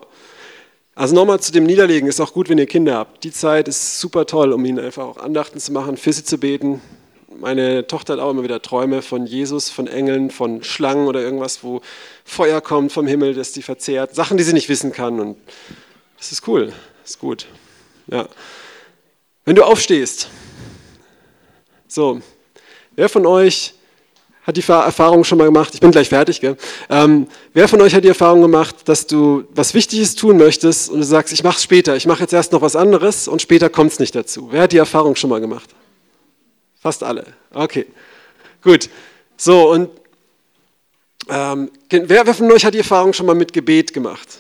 Also 0.94 1.14
nochmal 1.14 1.40
zu 1.42 1.52
dem 1.52 1.66
Niederlegen, 1.66 2.08
ist 2.08 2.22
auch 2.22 2.34
gut, 2.34 2.50
wenn 2.50 2.58
ihr 2.58 2.68
Kinder 2.68 2.96
habt. 2.96 3.24
Die 3.24 3.32
Zeit 3.32 3.68
ist 3.68 4.00
super 4.00 4.26
toll, 4.26 4.54
um 4.54 4.64
ihnen 4.64 4.80
einfach 4.80 5.04
auch 5.04 5.18
Andachten 5.18 5.60
zu 5.60 5.74
machen, 5.74 5.98
für 5.98 6.14
sie 6.14 6.24
zu 6.24 6.38
beten, 6.38 6.82
meine 7.40 7.88
Tochter 7.88 8.14
hat 8.14 8.20
auch 8.20 8.32
immer 8.32 8.44
wieder 8.44 8.62
Träume 8.62 9.02
von 9.02 9.26
Jesus, 9.26 9.70
von 9.70 9.88
Engeln, 9.88 10.32
von 10.32 10.64
Schlangen 10.64 11.08
oder 11.08 11.22
irgendwas, 11.22 11.64
wo 11.64 11.82
Feuer 12.24 12.62
kommt 12.62 12.92
vom 12.92 13.08
Himmel, 13.08 13.34
das 13.34 13.52
die 13.52 13.62
verzehrt. 13.62 14.16
Sachen, 14.16 14.38
die 14.38 14.44
sie 14.44 14.54
nicht 14.54 14.70
wissen 14.70 14.92
kann. 14.92 15.20
Und 15.20 15.38
das 16.18 16.32
ist 16.32 16.48
cool, 16.48 16.74
das 17.02 17.12
ist 17.12 17.20
gut. 17.20 17.48
Ja. 18.08 18.28
Wenn 19.44 19.56
du 19.56 19.64
aufstehst, 19.64 20.28
so, 21.88 22.22
wer 22.96 23.10
von 23.10 23.26
euch 23.26 23.74
hat 24.44 24.58
die 24.58 24.64
Erfahrung 24.68 25.24
schon 25.24 25.40
mal 25.40 25.46
gemacht, 25.46 25.74
ich 25.74 25.80
bin 25.80 25.92
gleich 25.92 26.10
fertig, 26.10 26.40
gell? 26.40 26.56
Ähm, 26.90 27.28
wer 27.54 27.68
von 27.68 27.82
euch 27.82 27.96
hat 27.96 28.04
die 28.04 28.10
Erfahrung 28.10 28.42
gemacht, 28.42 28.76
dass 28.86 29.08
du 29.08 29.46
was 29.56 29.74
Wichtiges 29.74 30.14
tun 30.14 30.38
möchtest 30.38 30.90
und 30.90 31.00
du 31.00 31.06
sagst, 31.06 31.34
ich 31.34 31.44
mache 31.44 31.58
es 31.58 31.64
später, 31.64 31.96
ich 31.96 32.06
mache 32.06 32.22
jetzt 32.22 32.34
erst 32.34 32.52
noch 32.52 32.62
was 32.62 32.76
anderes 32.76 33.28
und 33.28 33.42
später 33.42 33.70
kommt 33.70 33.92
es 33.92 34.00
nicht 34.00 34.14
dazu? 34.14 34.50
Wer 34.52 34.64
hat 34.64 34.72
die 34.72 34.78
Erfahrung 34.78 35.16
schon 35.16 35.32
mal 35.32 35.42
gemacht? 35.42 35.74
Fast 36.86 37.02
alle. 37.02 37.26
Okay, 37.52 37.88
gut. 38.62 38.92
So, 39.38 39.72
und 39.72 39.90
ähm, 41.28 41.72
wer, 41.90 42.28
wer 42.28 42.34
von 42.36 42.52
euch 42.52 42.64
hat 42.64 42.76
die 42.76 42.78
Erfahrung 42.78 43.12
schon 43.12 43.26
mal 43.26 43.34
mit 43.34 43.54
Gebet 43.54 43.92
gemacht? 43.92 44.38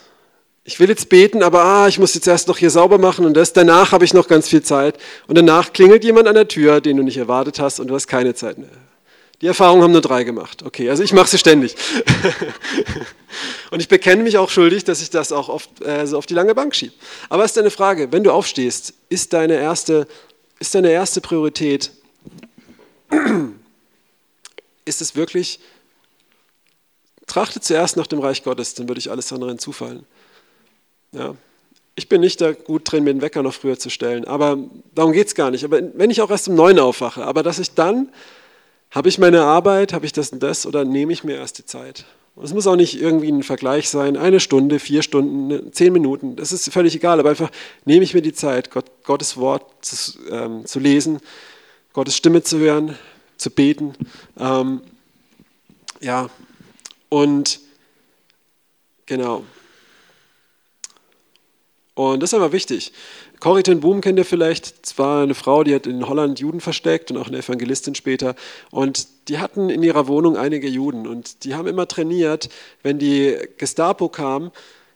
Ich 0.63 0.79
will 0.79 0.87
jetzt 0.87 1.09
beten, 1.09 1.41
aber 1.41 1.63
ah, 1.63 1.87
ich 1.87 1.97
muss 1.97 2.13
jetzt 2.13 2.27
erst 2.27 2.47
noch 2.47 2.59
hier 2.59 2.69
sauber 2.69 2.99
machen 2.99 3.25
und 3.25 3.33
das. 3.33 3.51
Danach 3.53 3.93
habe 3.93 4.05
ich 4.05 4.13
noch 4.13 4.27
ganz 4.27 4.47
viel 4.47 4.61
Zeit. 4.61 4.99
Und 5.25 5.39
danach 5.39 5.73
klingelt 5.73 6.03
jemand 6.03 6.27
an 6.27 6.35
der 6.35 6.47
Tür, 6.47 6.81
den 6.81 6.97
du 6.97 7.01
nicht 7.01 7.17
erwartet 7.17 7.59
hast 7.59 7.79
und 7.79 7.87
du 7.87 7.95
hast 7.95 8.05
keine 8.05 8.35
Zeit 8.35 8.59
mehr. 8.59 8.69
Die 9.41 9.47
Erfahrung 9.47 9.81
haben 9.81 9.93
nur 9.93 10.01
drei 10.01 10.23
gemacht. 10.23 10.61
Okay, 10.63 10.87
also 10.91 11.01
ich 11.01 11.13
mache 11.13 11.27
sie 11.27 11.39
ständig. 11.39 11.75
und 13.71 13.79
ich 13.79 13.87
bekenne 13.87 14.21
mich 14.21 14.37
auch 14.37 14.51
schuldig, 14.51 14.83
dass 14.83 15.01
ich 15.01 15.09
das 15.09 15.31
auch 15.31 15.49
oft 15.49 15.83
äh, 15.83 16.05
so 16.05 16.19
auf 16.19 16.27
die 16.27 16.35
lange 16.35 16.53
Bank 16.53 16.75
schiebe. 16.75 16.93
Aber 17.27 17.43
es 17.43 17.53
ist 17.53 17.57
eine 17.57 17.71
Frage, 17.71 18.11
wenn 18.11 18.23
du 18.23 18.31
aufstehst, 18.31 18.93
ist 19.09 19.33
deine 19.33 19.55
erste, 19.55 20.07
ist 20.59 20.75
deine 20.75 20.91
erste 20.91 21.21
Priorität, 21.21 21.89
ist 24.85 25.01
es 25.01 25.15
wirklich, 25.15 25.59
trachte 27.27 27.59
zuerst 27.59 27.97
nach 27.97 28.07
dem 28.07 28.19
Reich 28.19 28.43
Gottes, 28.43 28.73
dann 28.73 28.87
würde 28.87 28.99
ich 28.99 29.11
alles 29.11 29.31
andere 29.33 29.49
hinzufallen. 29.49 30.05
Ja. 31.11 31.35
Ich 31.97 32.09
bin 32.09 32.21
nicht 32.21 32.41
da 32.41 32.51
gut 32.51 32.91
drin, 32.91 33.05
mir 33.05 33.13
den 33.13 33.21
Wecker 33.21 33.41
noch 33.41 33.53
früher 33.53 33.79
zu 33.79 33.89
stellen, 33.89 34.25
aber 34.25 34.57
darum 34.93 35.13
geht 35.13 35.27
es 35.27 35.35
gar 35.35 35.49
nicht. 35.49 35.63
Aber 35.63 35.81
wenn 35.93 36.09
ich 36.09 36.21
auch 36.21 36.29
erst 36.29 36.49
um 36.49 36.55
neun 36.55 36.77
aufwache, 36.77 37.25
aber 37.25 37.41
dass 37.41 37.57
ich 37.57 37.71
dann, 37.71 38.09
habe 38.91 39.07
ich 39.07 39.17
meine 39.17 39.43
Arbeit, 39.43 39.93
habe 39.93 40.05
ich 40.05 40.11
das 40.11 40.31
und 40.31 40.43
das 40.43 40.65
oder 40.65 40.83
nehme 40.83 41.13
ich 41.13 41.23
mir 41.23 41.37
erst 41.37 41.57
die 41.57 41.65
Zeit? 41.65 42.05
es 42.43 42.53
muss 42.53 42.67
auch 42.67 42.75
nicht 42.75 42.99
irgendwie 42.99 43.29
ein 43.29 43.43
Vergleich 43.43 43.89
sein, 43.89 44.17
eine 44.17 44.39
Stunde, 44.39 44.79
vier 44.79 45.01
Stunden, 45.03 45.71
zehn 45.71 45.93
Minuten, 45.93 46.35
das 46.35 46.51
ist 46.51 46.71
völlig 46.71 46.95
egal, 46.95 47.19
aber 47.19 47.29
einfach 47.29 47.49
nehme 47.85 48.03
ich 48.03 48.13
mir 48.13 48.21
die 48.21 48.33
Zeit, 48.33 48.71
Gott, 48.71 48.85
Gottes 49.03 49.37
Wort 49.37 49.63
zu, 49.81 50.19
ähm, 50.29 50.65
zu 50.65 50.79
lesen, 50.79 51.19
Gottes 51.95 52.17
Stimme 52.17 52.43
zu 52.43 52.59
hören, 52.59 52.99
zu 53.37 53.49
beten. 53.49 53.93
Ähm, 54.37 54.81
ja, 56.01 56.29
und 57.07 57.61
genau. 59.05 59.45
Und 61.93 62.21
das 62.21 62.31
ist 62.31 62.33
aber 62.33 62.51
wichtig. 62.51 62.91
Corrie 63.39 63.63
ten 63.63 63.79
Boom 63.79 64.01
kennt 64.01 64.19
ihr 64.19 64.25
vielleicht. 64.25 64.85
Es 64.85 64.97
war 64.97 65.23
eine 65.23 65.35
Frau, 65.35 65.63
die 65.63 65.73
hat 65.73 65.87
in 65.87 66.05
Holland 66.05 66.41
Juden 66.41 66.59
versteckt 66.59 67.11
und 67.11 67.17
auch 67.17 67.27
eine 67.29 67.37
Evangelistin 67.37 67.95
später. 67.95 68.35
Und 68.71 69.07
die 69.29 69.39
hatten 69.39 69.69
in 69.69 69.81
ihrer 69.81 70.07
Wohnung 70.07 70.35
einige 70.35 70.67
Juden. 70.67 71.07
Und 71.07 71.45
die 71.45 71.55
haben 71.55 71.69
immer 71.69 71.87
trainiert, 71.87 72.49
wenn 72.83 72.99
die 72.99 73.37
Gestapo 73.57 74.09
kam, 74.09 74.51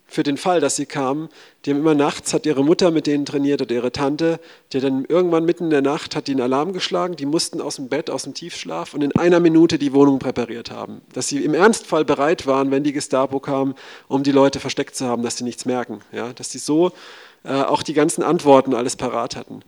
für 0.10 0.24
den 0.24 0.38
Fall, 0.38 0.60
dass 0.60 0.76
sie 0.76 0.86
kamen. 0.86 1.30
Die 1.64 1.72
haben 1.72 1.80
immer 1.80 1.96
nachts, 1.96 2.34
hat 2.34 2.46
ihre 2.46 2.64
Mutter 2.64 2.92
mit 2.92 3.08
denen 3.08 3.26
trainiert 3.26 3.62
oder 3.62 3.76
ihre 3.76 3.92
Tante. 3.92 4.40
Die 4.74 4.80
dann 4.80 5.06
irgendwann 5.06 5.46
mitten 5.46 5.66
in 5.66 5.70
der 5.70 5.82
Nacht 5.82 6.16
hat 6.16 6.28
die 6.28 6.32
einen 6.32 6.42
Alarm 6.42 6.74
geschlagen. 6.74 7.16
Die 7.16 7.26
mussten 7.26 7.62
aus 7.62 7.76
dem 7.76 7.90
Bett, 7.90 8.10
aus 8.10 8.24
dem 8.24 8.34
Tiefschlaf 8.34 8.94
und 8.94 9.04
in 9.04 9.16
einer 9.16 9.40
Minute 9.40 9.78
die 9.78 9.94
Wohnung 9.94 10.20
präpariert 10.20 10.72
haben. 10.72 11.02
Dass 11.14 11.28
sie 11.28 11.44
im 11.44 11.54
Ernstfall 11.54 12.06
bereit 12.06 12.48
waren, 12.48 12.72
wenn 12.72 12.84
die 12.84 12.94
Gestapo 12.94 13.40
kam, 13.40 13.76
um 14.08 14.24
die 14.24 14.32
Leute 14.32 14.60
versteckt 14.60 14.96
zu 14.96 15.06
haben, 15.06 15.24
dass 15.24 15.38
sie 15.38 15.44
nichts 15.44 15.66
merken. 15.66 16.00
Ja, 16.12 16.34
dass 16.34 16.52
sie 16.52 16.60
so 16.60 16.92
äh, 17.44 17.54
auch 17.54 17.84
die 17.84 17.94
ganzen 17.94 18.24
Antworten 18.24 18.74
alles 18.74 18.96
parat 18.96 19.36
hatten. 19.36 19.62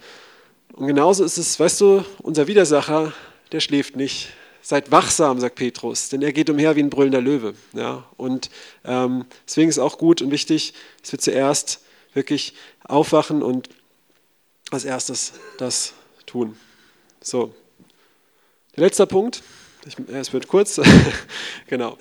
Und 0.74 0.88
genauso 0.88 1.24
ist 1.24 1.38
es, 1.38 1.60
weißt 1.60 1.82
du, 1.82 2.04
unser 2.22 2.48
Widersacher, 2.48 3.14
der 3.52 3.60
schläft 3.60 3.96
nicht 3.96 4.30
Seid 4.62 4.92
wachsam, 4.92 5.40
sagt 5.40 5.56
Petrus, 5.56 6.10
denn 6.10 6.22
er 6.22 6.34
geht 6.34 6.50
umher 6.50 6.76
wie 6.76 6.84
ein 6.84 6.90
brüllender 6.90 7.22
Löwe. 7.22 7.56
Ja? 7.74 8.06
Und 8.18 8.50
ähm, 8.86 9.26
deswegen 9.48 9.70
ist 9.70 9.80
auch 9.80 9.98
gut 9.98 10.22
und 10.22 10.32
wichtig, 10.32 10.74
dass 11.02 11.12
wir 11.12 11.20
zuerst 11.20 11.82
wirklich 12.14 12.54
aufwachen 12.84 13.42
und 13.42 13.70
als 14.70 14.86
erstes 14.86 15.34
das 15.58 15.94
tun. 16.26 16.58
So, 17.22 17.54
der 18.76 18.86
letzte 18.86 19.06
Punkt, 19.06 19.44
ich, 19.86 19.98
es 20.10 20.32
wird 20.32 20.48
kurz, 20.48 20.80
genau. 21.68 21.98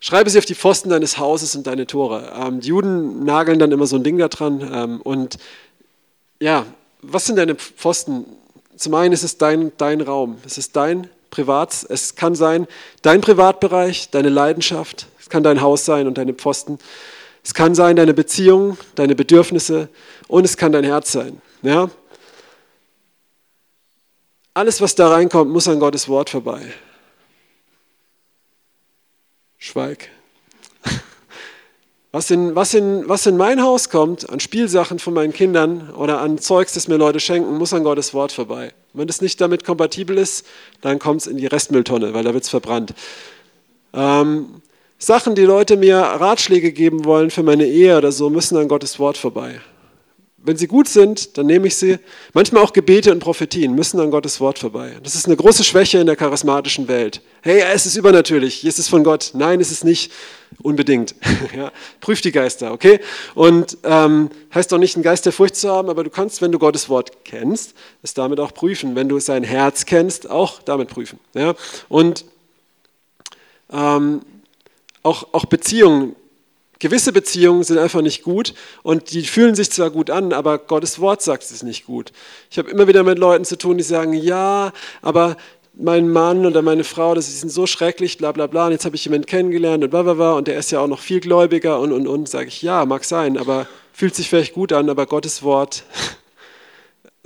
Schreibe 0.00 0.30
sie 0.30 0.38
auf 0.38 0.46
die 0.46 0.54
Pfosten 0.54 0.88
deines 0.88 1.18
Hauses 1.18 1.54
und 1.54 1.66
deine 1.66 1.86
Tore. 1.86 2.32
Ähm, 2.34 2.60
die 2.60 2.68
Juden 2.68 3.24
nageln 3.24 3.58
dann 3.58 3.70
immer 3.70 3.86
so 3.86 3.96
ein 3.96 4.02
Ding 4.02 4.16
da 4.16 4.28
dran. 4.28 4.68
Ähm, 4.72 5.00
und 5.02 5.36
ja, 6.40 6.64
was 7.02 7.26
sind 7.26 7.36
deine 7.36 7.54
Pfosten? 7.54 8.24
Zum 8.76 8.94
einen 8.94 9.12
ist 9.12 9.24
es 9.24 9.36
dein, 9.36 9.72
dein 9.76 10.00
Raum, 10.00 10.38
es 10.46 10.56
ist 10.56 10.74
dein 10.74 11.08
privat. 11.30 11.86
Es 11.88 12.14
kann 12.14 12.34
sein 12.34 12.66
dein 13.02 13.20
Privatbereich, 13.20 14.10
deine 14.10 14.28
Leidenschaft, 14.28 15.06
es 15.20 15.28
kann 15.28 15.42
dein 15.42 15.60
Haus 15.60 15.84
sein 15.84 16.06
und 16.06 16.18
deine 16.18 16.34
Pfosten. 16.34 16.78
Es 17.42 17.54
kann 17.54 17.74
sein 17.74 17.96
deine 17.96 18.12
Beziehung, 18.12 18.76
deine 18.94 19.14
Bedürfnisse 19.14 19.88
und 20.28 20.44
es 20.44 20.56
kann 20.56 20.72
dein 20.72 20.84
Herz 20.84 21.12
sein. 21.12 21.40
Ja? 21.62 21.90
Alles, 24.52 24.80
was 24.80 24.94
da 24.94 25.08
reinkommt, 25.08 25.50
muss 25.50 25.68
an 25.68 25.80
Gottes 25.80 26.08
Wort 26.08 26.30
vorbei. 26.30 26.60
Schweig. 29.58 30.10
Was 32.12 32.28
in, 32.32 32.56
was, 32.56 32.74
in, 32.74 33.08
was 33.08 33.26
in 33.26 33.36
mein 33.36 33.62
Haus 33.62 33.88
kommt, 33.88 34.28
an 34.30 34.40
Spielsachen 34.40 34.98
von 34.98 35.14
meinen 35.14 35.32
Kindern 35.32 35.90
oder 35.90 36.20
an 36.20 36.38
Zeugs, 36.38 36.74
das 36.74 36.88
mir 36.88 36.96
Leute 36.96 37.20
schenken, 37.20 37.56
muss 37.56 37.72
an 37.72 37.84
Gottes 37.84 38.12
Wort 38.14 38.32
vorbei. 38.32 38.72
Wenn 38.94 39.08
es 39.08 39.20
nicht 39.20 39.40
damit 39.40 39.64
kompatibel 39.64 40.18
ist, 40.18 40.44
dann 40.80 40.98
kommt 40.98 41.20
es 41.20 41.26
in 41.28 41.36
die 41.36 41.46
Restmülltonne, 41.46 42.12
weil 42.12 42.24
da 42.24 42.34
wird 42.34 42.42
es 42.42 42.50
verbrannt. 42.50 42.94
Ähm, 43.94 44.60
Sachen, 44.98 45.36
die 45.36 45.44
Leute 45.44 45.76
mir 45.76 45.98
Ratschläge 45.98 46.72
geben 46.72 47.04
wollen 47.04 47.30
für 47.30 47.44
meine 47.44 47.66
Ehe 47.66 47.96
oder 47.96 48.10
so, 48.10 48.28
müssen 48.28 48.56
an 48.58 48.66
Gottes 48.66 48.98
Wort 48.98 49.16
vorbei. 49.16 49.60
Wenn 50.42 50.56
sie 50.56 50.66
gut 50.66 50.88
sind, 50.88 51.36
dann 51.36 51.46
nehme 51.46 51.66
ich 51.66 51.76
sie. 51.76 51.98
Manchmal 52.32 52.62
auch 52.62 52.72
Gebete 52.72 53.12
und 53.12 53.20
Prophetien 53.20 53.74
müssen 53.74 54.00
an 54.00 54.10
Gottes 54.10 54.40
Wort 54.40 54.58
vorbei. 54.58 54.96
Das 55.02 55.14
ist 55.14 55.26
eine 55.26 55.36
große 55.36 55.64
Schwäche 55.64 55.98
in 55.98 56.06
der 56.06 56.16
charismatischen 56.16 56.88
Welt. 56.88 57.20
Hey, 57.42 57.62
es 57.72 57.84
ist 57.84 57.96
übernatürlich, 57.96 58.64
ist 58.64 58.78
es 58.78 58.88
von 58.88 59.04
Gott. 59.04 59.32
Nein, 59.34 59.60
es 59.60 59.70
ist 59.70 59.84
nicht 59.84 60.12
unbedingt. 60.62 61.14
ja, 61.56 61.70
prüf 62.00 62.22
die 62.22 62.32
Geister, 62.32 62.72
okay? 62.72 63.00
Und 63.34 63.78
ähm, 63.84 64.30
heißt 64.54 64.72
doch 64.72 64.78
nicht, 64.78 64.96
einen 64.96 65.02
Geist 65.02 65.26
der 65.26 65.32
Furcht 65.32 65.56
zu 65.56 65.70
haben, 65.70 65.90
aber 65.90 66.04
du 66.04 66.10
kannst, 66.10 66.40
wenn 66.40 66.52
du 66.52 66.58
Gottes 66.58 66.88
Wort 66.88 67.24
kennst, 67.24 67.74
es 68.02 68.14
damit 68.14 68.40
auch 68.40 68.54
prüfen. 68.54 68.96
Wenn 68.96 69.08
du 69.08 69.20
sein 69.20 69.44
Herz 69.44 69.84
kennst, 69.84 70.30
auch 70.30 70.62
damit 70.62 70.88
prüfen. 70.88 71.18
Ja? 71.34 71.54
Und 71.88 72.24
ähm, 73.70 74.22
auch, 75.02 75.28
auch 75.32 75.44
Beziehungen 75.44 76.16
Gewisse 76.80 77.12
Beziehungen 77.12 77.62
sind 77.62 77.78
einfach 77.78 78.00
nicht 78.00 78.22
gut 78.22 78.54
und 78.82 79.12
die 79.12 79.22
fühlen 79.22 79.54
sich 79.54 79.70
zwar 79.70 79.90
gut 79.90 80.10
an, 80.10 80.32
aber 80.32 80.58
Gottes 80.58 80.98
Wort 80.98 81.22
sagt 81.22 81.44
es 81.44 81.62
nicht 81.62 81.86
gut. 81.86 82.10
Ich 82.50 82.58
habe 82.58 82.70
immer 82.70 82.88
wieder 82.88 83.04
mit 83.04 83.18
Leuten 83.18 83.44
zu 83.44 83.56
tun, 83.56 83.76
die 83.76 83.84
sagen, 83.84 84.14
ja, 84.14 84.72
aber 85.02 85.36
mein 85.74 86.08
Mann 86.08 86.46
oder 86.46 86.62
meine 86.62 86.84
Frau, 86.84 87.14
das 87.14 87.28
ist 87.28 87.48
so 87.50 87.66
schrecklich, 87.66 88.18
bla 88.18 88.32
bla 88.32 88.46
bla, 88.46 88.66
und 88.66 88.72
jetzt 88.72 88.86
habe 88.86 88.96
ich 88.96 89.04
jemanden 89.04 89.26
kennengelernt 89.26 89.84
und 89.84 89.90
bla 89.90 90.02
bla 90.02 90.14
bla, 90.14 90.32
und 90.32 90.48
der 90.48 90.58
ist 90.58 90.70
ja 90.70 90.80
auch 90.80 90.88
noch 90.88 91.00
viel 91.00 91.20
gläubiger 91.20 91.78
und 91.80 91.92
und 91.92 92.06
und, 92.06 92.28
sage 92.28 92.48
ich, 92.48 92.62
ja, 92.62 92.84
mag 92.86 93.04
sein, 93.04 93.36
aber 93.36 93.66
fühlt 93.92 94.14
sich 94.14 94.28
vielleicht 94.28 94.54
gut 94.54 94.72
an, 94.72 94.88
aber 94.88 95.06
Gottes 95.06 95.42
Wort 95.42 95.84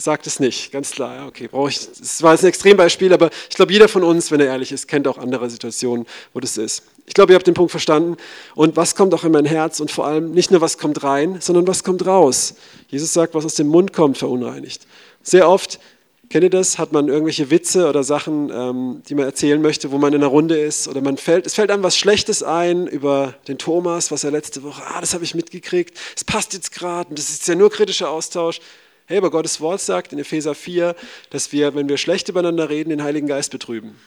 sagt 0.05 0.27
es 0.27 0.39
nicht, 0.39 0.71
ganz 0.71 0.91
klar. 0.91 1.17
Ja, 1.17 1.27
okay, 1.27 1.49
brauche 1.49 1.71
ich. 1.71 1.89
Das 1.99 2.23
war 2.23 2.33
jetzt 2.33 2.45
ein 2.45 2.49
Extrembeispiel, 2.49 3.13
aber 3.13 3.31
ich 3.49 3.57
glaube, 3.57 3.73
jeder 3.73 3.89
von 3.89 4.05
uns, 4.05 4.31
wenn 4.31 4.39
er 4.39 4.47
ehrlich 4.47 4.71
ist, 4.71 4.87
kennt 4.87 5.09
auch 5.09 5.19
andere 5.19 5.49
Situationen, 5.49 6.07
wo 6.33 6.41
das 6.41 6.59
ist. 6.59 6.85
Ich 7.07 7.15
glaube, 7.15 7.33
ihr 7.33 7.37
habt 7.37 7.47
den 7.47 7.55
Punkt 7.55 7.71
verstanden. 7.71 8.17
Und 8.55 8.77
was 8.77 8.95
kommt 8.95 9.15
auch 9.15 9.25
in 9.25 9.33
mein 9.33 9.47
Herz 9.47 9.81
und 9.81 9.91
vor 9.91 10.07
allem 10.07 10.33
nicht 10.33 10.51
nur, 10.51 10.61
was 10.61 10.79
kommt 10.79 11.03
rein, 11.03 11.39
sondern 11.41 11.67
was 11.67 11.83
kommt 11.85 12.07
raus. 12.07 12.55
Jesus 12.89 13.13
sagt, 13.13 13.35
was 13.35 13.45
aus 13.45 13.55
dem 13.55 13.67
Mund 13.67 13.93
kommt, 13.93 14.19
verunreinigt. 14.19 14.87
Sehr 15.23 15.49
oft, 15.49 15.81
kennt 16.29 16.45
ihr 16.45 16.51
das, 16.51 16.79
hat 16.79 16.93
man 16.93 17.09
irgendwelche 17.09 17.51
Witze 17.51 17.89
oder 17.89 18.05
Sachen, 18.05 18.51
ähm, 18.51 19.03
die 19.09 19.15
man 19.15 19.25
erzählen 19.25 19.61
möchte, 19.61 19.91
wo 19.91 19.99
man 19.99 20.13
in 20.13 20.23
einer 20.23 20.31
Runde 20.31 20.59
ist 20.59 20.87
oder 20.87 21.01
man 21.01 21.17
fällt, 21.17 21.47
es 21.47 21.55
fällt 21.55 21.71
einem 21.71 21.83
was 21.83 21.97
Schlechtes 21.97 22.43
ein 22.43 22.87
über 22.87 23.35
den 23.49 23.57
Thomas, 23.57 24.11
was 24.11 24.25
er 24.25 24.31
letzte 24.31 24.63
Woche, 24.63 24.83
ah, 24.87 25.01
das 25.01 25.15
habe 25.15 25.25
ich 25.25 25.35
mitgekriegt, 25.35 25.99
es 26.17 26.25
passt 26.25 26.53
jetzt 26.53 26.73
gerade 26.73 27.09
und 27.11 27.19
das 27.19 27.31
ist 27.31 27.49
ja 27.49 27.55
nur 27.55 27.71
kritischer 27.71 28.11
Austausch. 28.11 28.61
Hey, 29.07 29.19
aber 29.19 29.31
Gottes 29.31 29.61
Wort 29.61 29.83
sagt 29.83 30.13
in 30.13 30.19
Epheser 30.19 30.55
4, 30.55 30.97
dass 31.29 31.53
wir, 31.53 31.75
wenn 31.75 31.89
wir 31.89 31.99
schlecht 31.99 32.29
übereinander 32.31 32.71
reden, 32.71 32.89
den 32.91 33.03
Heiligen 33.03 33.27
Geist 33.27 33.51
betrüben. 33.51 33.99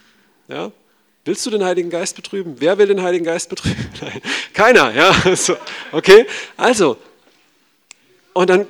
Ja? 0.47 0.71
Willst 1.23 1.45
du 1.45 1.51
den 1.51 1.63
Heiligen 1.63 1.89
Geist 1.89 2.15
betrüben? 2.15 2.55
Wer 2.59 2.77
will 2.79 2.87
den 2.87 3.03
Heiligen 3.03 3.25
Geist 3.25 3.49
betrüben? 3.49 3.77
Nein, 4.01 4.21
keiner, 4.53 4.91
ja. 4.93 5.15
Okay, 5.91 6.25
also, 6.55 6.97
und 8.33 8.49
dann 8.49 8.65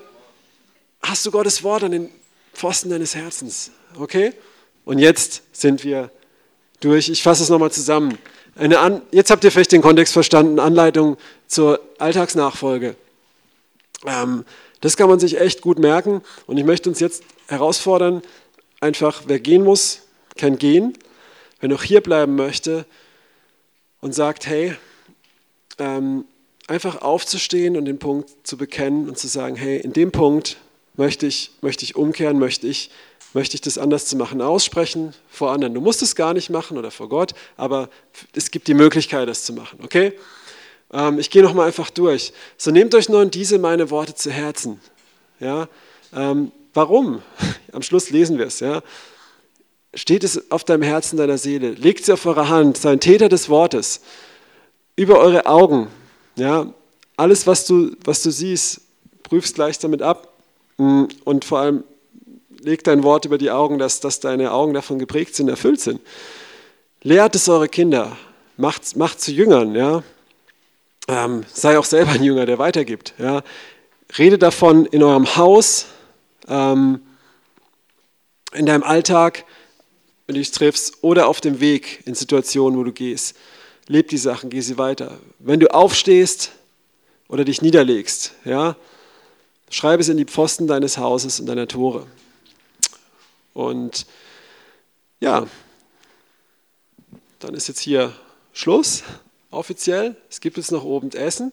hast 1.01 1.25
du 1.25 1.31
Gottes 1.31 1.63
Wort 1.63 1.83
an 1.83 1.91
den 1.91 2.09
Pfosten 2.53 2.89
deines 2.89 3.15
Herzens, 3.15 3.71
okay? 3.97 4.33
Und 4.83 4.99
jetzt 4.99 5.43
sind 5.53 5.83
wir 5.83 6.09
durch. 6.79 7.09
Ich 7.09 7.23
fasse 7.23 7.43
es 7.43 7.49
nochmal 7.49 7.71
zusammen. 7.71 8.17
An, 8.55 9.01
jetzt 9.11 9.29
habt 9.29 9.43
ihr 9.43 9.51
vielleicht 9.51 9.71
den 9.71 9.81
Kontext 9.81 10.13
verstanden, 10.13 10.59
Anleitung 10.59 11.17
zur 11.47 11.79
Alltagsnachfolge. 11.99 12.95
Ähm, 14.05 14.45
das 14.81 14.97
kann 14.97 15.09
man 15.09 15.19
sich 15.19 15.39
echt 15.39 15.61
gut 15.61 15.79
merken 15.79 16.21
und 16.45 16.57
ich 16.57 16.65
möchte 16.65 16.89
uns 16.89 16.99
jetzt 16.99 17.23
herausfordern, 17.47 18.21
einfach, 18.79 19.23
wer 19.27 19.39
gehen 19.39 19.63
muss, 19.63 20.01
kann 20.35 20.57
gehen 20.57 20.97
wer 21.59 21.69
noch 21.69 21.83
hier 21.83 22.01
bleiben 22.01 22.35
möchte 22.35 22.85
und 24.01 24.13
sagt, 24.13 24.47
hey, 24.47 24.75
ähm, 25.79 26.25
einfach 26.67 27.01
aufzustehen 27.01 27.77
und 27.77 27.85
den 27.85 27.99
Punkt 27.99 28.29
zu 28.43 28.57
bekennen 28.57 29.07
und 29.07 29.17
zu 29.17 29.27
sagen, 29.27 29.55
hey, 29.55 29.79
in 29.79 29.93
dem 29.93 30.11
Punkt 30.11 30.57
möchte 30.95 31.25
ich, 31.25 31.51
möchte 31.61 31.83
ich 31.85 31.95
umkehren, 31.95 32.39
möchte 32.39 32.67
ich, 32.67 32.91
möchte 33.33 33.55
ich 33.55 33.61
das 33.61 33.77
anders 33.77 34.05
zu 34.05 34.15
machen, 34.15 34.41
aussprechen 34.41 35.13
vor 35.29 35.51
anderen. 35.51 35.73
Du 35.73 35.81
musst 35.81 36.01
es 36.01 36.15
gar 36.15 36.33
nicht 36.33 36.49
machen 36.49 36.77
oder 36.77 36.91
vor 36.91 37.09
Gott, 37.09 37.33
aber 37.55 37.89
es 38.33 38.51
gibt 38.51 38.67
die 38.67 38.73
Möglichkeit, 38.73 39.27
das 39.27 39.43
zu 39.43 39.53
machen, 39.53 39.79
okay? 39.83 40.13
Ähm, 40.91 41.19
ich 41.19 41.29
gehe 41.29 41.43
nochmal 41.43 41.67
einfach 41.67 41.89
durch. 41.89 42.33
So 42.57 42.71
nehmt 42.71 42.95
euch 42.95 43.09
nun 43.09 43.31
diese 43.31 43.59
meine 43.59 43.89
Worte 43.89 44.15
zu 44.15 44.31
Herzen. 44.31 44.79
Ja? 45.39 45.67
Ähm, 46.15 46.51
warum? 46.73 47.21
Am 47.71 47.81
Schluss 47.81 48.09
lesen 48.09 48.37
wir 48.37 48.47
es. 48.47 48.59
Ja? 48.59 48.81
steht 49.97 50.23
es 50.23 50.51
auf 50.51 50.63
deinem 50.63 50.83
Herzen, 50.83 51.17
deiner 51.17 51.37
Seele. 51.37 51.71
Legt 51.71 52.05
sie 52.05 52.13
auf 52.13 52.25
eure 52.25 52.49
Hand, 52.49 52.77
sei 52.77 52.91
ein 52.91 52.99
Täter 52.99 53.29
des 53.29 53.49
Wortes. 53.49 54.01
Über 54.95 55.19
eure 55.19 55.45
Augen. 55.45 55.87
Ja, 56.35 56.71
alles, 57.15 57.47
was 57.47 57.65
du, 57.65 57.91
was 58.03 58.21
du 58.21 58.31
siehst, 58.31 58.81
prüfst 59.23 59.55
gleich 59.55 59.79
damit 59.79 60.01
ab. 60.01 60.33
Mm, 60.77 61.05
und 61.23 61.45
vor 61.45 61.59
allem 61.59 61.83
leg 62.61 62.83
dein 62.83 63.03
Wort 63.03 63.25
über 63.25 63.37
die 63.37 63.51
Augen, 63.51 63.79
dass, 63.79 63.99
dass 63.99 64.19
deine 64.19 64.51
Augen 64.51 64.73
davon 64.73 64.99
geprägt 64.99 65.35
sind, 65.35 65.49
erfüllt 65.49 65.81
sind. 65.81 65.99
Lehrt 67.01 67.35
es 67.35 67.49
eure 67.49 67.67
Kinder. 67.67 68.17
Macht, 68.55 68.95
macht 68.95 69.19
zu 69.19 69.31
Jüngern. 69.31 69.75
Ja. 69.75 70.03
Ähm, 71.07 71.45
sei 71.51 71.77
auch 71.77 71.85
selber 71.85 72.11
ein 72.11 72.23
Jünger, 72.23 72.45
der 72.45 72.59
weitergibt. 72.59 73.13
Ja. 73.17 73.43
Rede 74.17 74.37
davon 74.37 74.85
in 74.85 75.03
eurem 75.03 75.35
Haus, 75.35 75.87
ähm, 76.47 77.01
in 78.53 78.65
deinem 78.65 78.83
Alltag 78.83 79.45
wenn 80.27 80.35
du 80.35 80.41
dich 80.41 80.51
triffst, 80.51 80.97
oder 81.01 81.27
auf 81.27 81.41
dem 81.41 81.61
Weg 81.61 82.03
in 82.05 82.13
Situationen, 82.13 82.77
wo 82.77 82.83
du 82.83 82.91
gehst. 82.91 83.35
Leb 83.87 84.09
die 84.09 84.17
Sachen, 84.17 84.49
geh 84.49 84.59
sie 84.59 84.77
weiter. 84.77 85.17
Wenn 85.39 85.61
du 85.61 85.73
aufstehst 85.73 86.51
oder 87.29 87.45
dich 87.45 87.61
niederlegst, 87.61 88.33
ja, 88.43 88.75
schreib 89.69 90.01
es 90.01 90.09
in 90.09 90.17
die 90.17 90.25
Pfosten 90.25 90.67
deines 90.67 90.97
Hauses 90.97 91.39
und 91.39 91.45
deiner 91.45 91.67
Tore. 91.67 92.05
Und 93.53 94.05
ja, 95.21 95.47
dann 97.39 97.53
ist 97.53 97.69
jetzt 97.69 97.79
hier 97.79 98.13
Schluss, 98.51 99.03
offiziell. 99.51 100.15
Es 100.29 100.41
gibt 100.41 100.57
jetzt 100.57 100.71
noch 100.71 100.83
oben 100.83 101.11
Essen. 101.11 101.51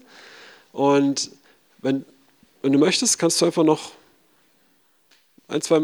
Und 0.72 1.30
wenn, 1.78 2.04
wenn 2.62 2.72
du 2.72 2.78
möchtest, 2.78 3.18
kannst 3.18 3.40
du 3.40 3.46
einfach 3.46 3.64
noch 3.64 3.92
ein, 5.48 5.60
zwei, 5.60 5.80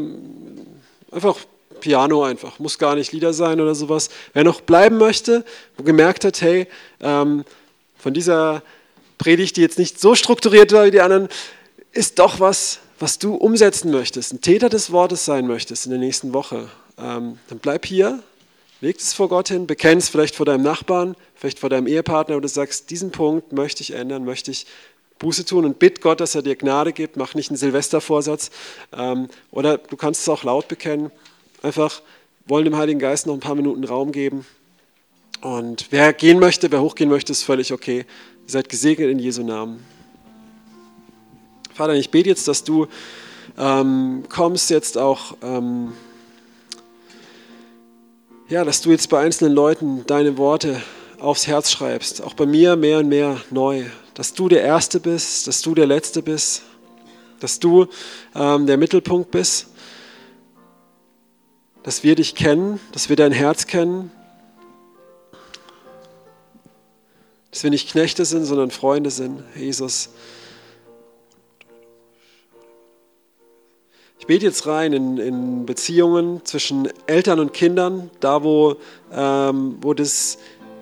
einfach 1.13 1.37
Piano 1.81 2.25
einfach, 2.25 2.59
muss 2.59 2.79
gar 2.79 2.95
nicht 2.95 3.13
Lieder 3.13 3.33
sein 3.33 3.61
oder 3.61 3.75
sowas. 3.75 4.11
Wer 4.33 4.45
noch 4.45 4.61
bleiben 4.61 4.99
möchte, 4.99 5.45
wo 5.77 5.83
gemerkt 5.83 6.25
hat, 6.25 6.41
hey, 6.41 6.67
ähm, 7.01 7.45
von 7.99 8.15
dieser 8.15 8.63
Predigt, 9.19 9.57
die 9.57 9.61
jetzt 9.61 9.79
nicht 9.79 10.01
so 10.01 10.15
strukturiert 10.15 10.73
war 10.73 10.87
wie 10.87 10.91
die 10.91 11.01
anderen, 11.01 11.29
ist 11.93 12.19
doch 12.19 12.41
was, 12.41 12.81
was 12.99 13.19
du 13.19 13.35
umsetzen 13.35 13.91
möchtest, 13.91 14.33
ein 14.33 14.41
Täter 14.41 14.69
des 14.69 14.93
Wortes 14.93 15.25
sein 15.25 15.47
möchtest 15.47 15.87
in 15.87 15.91
der 15.91 16.01
nächsten 16.01 16.33
Woche, 16.33 16.69
ähm, 16.99 17.39
dann 17.49 17.59
bleib 17.59 17.87
hier, 17.87 18.23
leg 18.81 18.99
es 18.99 19.13
vor 19.13 19.29
Gott 19.29 19.49
hin, 19.49 19.67
bekenn 19.67 19.99
es 19.99 20.09
vielleicht 20.09 20.37
vor 20.37 20.47
deinem 20.47 20.63
Nachbarn, 20.63 21.17
vielleicht 21.35 21.59
vor 21.59 21.71
deinem 21.71 21.87
Ehepartner, 21.87 22.37
wo 22.37 22.41
du 22.41 22.49
sagst, 22.49 22.91
diesen 22.91 23.11
Punkt 23.11 23.53
möchte 23.53 23.83
ich 23.83 23.93
ändern, 23.93 24.25
möchte 24.25 24.51
ich 24.51 24.67
Buße 25.19 25.45
tun 25.45 25.65
und 25.67 25.79
bitt 25.79 26.01
Gott, 26.01 26.21
dass 26.21 26.35
er 26.35 26.43
dir 26.43 26.57
Gnade 26.57 26.93
gibt, 26.93 27.17
mach 27.17 27.35
nicht 27.35 27.51
einen 27.51 27.59
Silvestervorsatz. 27.59 28.51
Ähm, 28.97 29.29
oder 29.51 29.77
du 29.77 29.97
kannst 29.97 30.23
es 30.23 30.29
auch 30.29 30.45
laut 30.45 30.69
bekennen 30.69 31.11
einfach 31.63 32.03
wollen 32.47 32.65
dem 32.65 32.77
Heiligen 32.77 32.99
Geist 32.99 33.27
noch 33.27 33.35
ein 33.35 33.41
paar 33.41 33.55
Minuten 33.55 33.85
Raum 33.85 34.13
geben. 34.13 34.47
Und 35.41 35.87
wer 35.91 36.13
gehen 36.13 36.39
möchte, 36.39 36.71
wer 36.73 36.83
hochgehen 36.83 37.09
möchte, 37.09 37.33
ist 37.33 37.43
völlig 37.43 37.73
okay. 37.73 37.99
Ihr 37.99 38.51
seid 38.51 38.69
gesegnet 38.69 39.11
in 39.11 39.19
Jesu 39.19 39.43
Namen. 39.43 39.85
Vater, 41.75 41.95
ich 41.95 42.11
bete 42.11 42.29
jetzt, 42.29 42.49
dass 42.49 42.65
du 42.65 42.89
ähm, 43.57 44.25
kommst 44.29 44.71
jetzt 44.71 44.99
auch, 44.99 45.37
ähm, 45.43 45.93
ja, 48.51 48.65
dass 48.65 48.81
du 48.81 48.91
jetzt 48.91 49.09
bei 49.09 49.21
einzelnen 49.21 49.55
Leuten 49.55 50.05
deine 50.07 50.37
Worte 50.37 50.83
aufs 51.21 51.47
Herz 51.47 51.71
schreibst, 51.71 52.21
auch 52.21 52.35
bei 52.35 52.47
mir 52.47 52.75
mehr 52.75 52.99
und 52.99 53.09
mehr 53.09 53.41
neu, 53.51 53.85
dass 54.15 54.35
du 54.35 54.49
der 54.49 54.63
Erste 54.63 54.99
bist, 54.99 55.47
dass 55.47 55.63
du 55.63 55.73
der 55.73 55.87
Letzte 55.87 56.21
bist, 56.21 56.63
dass 57.39 57.61
du 57.61 57.87
ähm, 58.35 58.67
der 58.67 58.77
Mittelpunkt 58.77 59.31
bist. 59.31 59.69
Dass 61.85 62.03
wir 62.03 62.17
dich 62.17 62.35
kennen, 62.35 62.81
dass 62.93 63.09
wir 63.09 63.17
dein 63.17 63.33
Herz 63.33 63.67
kennen, 63.67 64.11
dass 67.53 67.63
wir 67.63 67.71
nicht 67.71 67.89
Knechte 67.89 68.25
sind, 68.25 68.45
sondern 68.45 68.71
Freunde 68.71 69.11
sind, 69.11 69.45
Jesus. 69.55 70.11
Bete 74.31 74.47
jetzt 74.47 74.69
rein 74.69 74.93
in, 74.93 75.19
in 75.19 75.67
Beziehungen 75.67 76.41
zwischen 76.45 76.89
Eltern 77.09 77.41
und 77.41 77.53
Kindern, 77.53 78.11
da 78.21 78.45
wo, 78.45 78.77
ähm, 79.13 79.79
wo 79.81 79.93
das, 79.93 80.39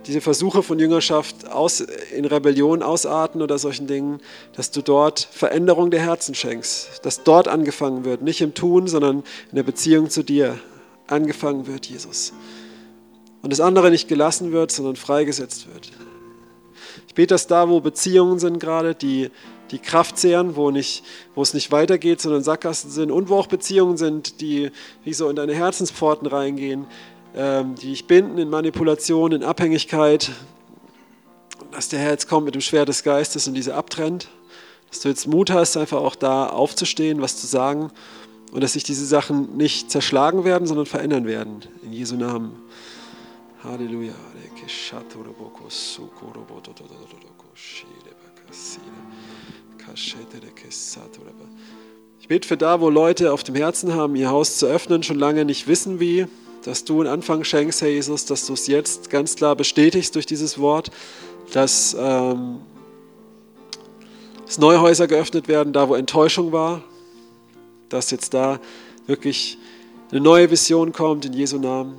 diese 0.06 0.20
Versuche 0.20 0.62
von 0.62 0.78
Jüngerschaft 0.78 1.48
aus, 1.48 1.80
in 1.80 2.26
Rebellion 2.26 2.82
ausarten 2.82 3.40
oder 3.40 3.56
solchen 3.56 3.86
Dingen, 3.86 4.20
dass 4.54 4.70
du 4.70 4.82
dort 4.82 5.20
Veränderung 5.32 5.90
der 5.90 6.00
Herzen 6.00 6.34
schenkst, 6.34 7.00
dass 7.06 7.24
dort 7.24 7.48
angefangen 7.48 8.04
wird, 8.04 8.20
nicht 8.20 8.42
im 8.42 8.52
Tun, 8.52 8.86
sondern 8.86 9.22
in 9.50 9.56
der 9.56 9.62
Beziehung 9.62 10.10
zu 10.10 10.22
dir 10.22 10.58
angefangen 11.06 11.66
wird, 11.66 11.86
Jesus. 11.86 12.34
Und 13.40 13.50
das 13.50 13.60
andere 13.60 13.90
nicht 13.90 14.08
gelassen 14.08 14.52
wird, 14.52 14.72
sondern 14.72 14.96
freigesetzt 14.96 15.68
wird. 15.72 15.90
Ich 17.06 17.14
bete, 17.14 17.32
dass 17.32 17.46
da, 17.46 17.70
wo 17.70 17.80
Beziehungen 17.80 18.40
sind 18.40 18.60
gerade, 18.60 18.94
die 18.94 19.30
die 19.70 19.78
Kraft 19.78 20.18
zehren, 20.18 20.56
wo, 20.56 20.70
nicht, 20.70 21.04
wo 21.34 21.42
es 21.42 21.54
nicht 21.54 21.70
weitergeht, 21.72 22.20
sondern 22.20 22.42
Sackgassen 22.42 22.90
sind 22.90 23.10
und 23.10 23.28
wo 23.28 23.36
auch 23.36 23.46
Beziehungen 23.46 23.96
sind, 23.96 24.40
die 24.40 24.70
wie 25.04 25.12
so 25.12 25.28
in 25.28 25.36
deine 25.36 25.54
Herzenspforten 25.54 26.26
reingehen, 26.26 26.86
ähm, 27.36 27.74
die 27.74 27.88
dich 27.90 28.06
binden 28.06 28.38
in 28.38 28.48
Manipulation, 28.50 29.32
in 29.32 29.44
Abhängigkeit. 29.44 30.30
dass 31.70 31.88
der 31.88 31.98
Herr 31.98 32.12
jetzt 32.12 32.28
kommt 32.28 32.46
mit 32.46 32.54
dem 32.54 32.60
Schwert 32.60 32.88
des 32.88 33.02
Geistes 33.02 33.46
und 33.46 33.54
diese 33.54 33.74
abtrennt. 33.74 34.28
Dass 34.90 35.00
du 35.00 35.08
jetzt 35.08 35.26
Mut 35.26 35.50
hast, 35.50 35.76
einfach 35.76 35.98
auch 35.98 36.14
da 36.14 36.46
aufzustehen, 36.46 37.20
was 37.20 37.38
zu 37.38 37.46
sagen 37.46 37.90
und 38.52 38.62
dass 38.62 38.72
sich 38.72 38.84
diese 38.84 39.04
Sachen 39.04 39.56
nicht 39.56 39.90
zerschlagen 39.90 40.44
werden, 40.44 40.66
sondern 40.66 40.86
verändern 40.86 41.26
werden. 41.26 41.62
In 41.82 41.92
Jesu 41.92 42.16
Namen. 42.16 42.52
Halleluja. 43.62 44.14
Ich 52.20 52.28
bete 52.28 52.46
für 52.46 52.56
da, 52.56 52.80
wo 52.80 52.90
Leute 52.90 53.32
auf 53.32 53.42
dem 53.42 53.54
Herzen 53.54 53.94
haben, 53.94 54.16
ihr 54.16 54.30
Haus 54.30 54.58
zu 54.58 54.66
öffnen, 54.66 55.02
schon 55.02 55.18
lange 55.18 55.44
nicht 55.44 55.66
wissen 55.66 56.00
wie, 56.00 56.26
dass 56.64 56.84
du 56.84 57.00
einen 57.00 57.08
Anfang 57.08 57.44
schenkst, 57.44 57.80
Herr 57.80 57.88
Jesus, 57.88 58.26
dass 58.26 58.46
du 58.46 58.52
es 58.52 58.66
jetzt 58.66 59.10
ganz 59.10 59.36
klar 59.36 59.56
bestätigst 59.56 60.14
durch 60.14 60.26
dieses 60.26 60.58
Wort, 60.58 60.90
dass, 61.52 61.96
ähm, 61.98 62.60
dass 64.44 64.58
neue 64.58 64.80
Häuser 64.80 65.06
geöffnet 65.06 65.48
werden, 65.48 65.72
da 65.72 65.88
wo 65.88 65.94
Enttäuschung 65.94 66.52
war, 66.52 66.82
dass 67.88 68.10
jetzt 68.10 68.34
da 68.34 68.60
wirklich 69.06 69.56
eine 70.10 70.20
neue 70.20 70.50
Vision 70.50 70.92
kommt 70.92 71.24
in 71.24 71.32
Jesu 71.32 71.58
Namen. 71.58 71.96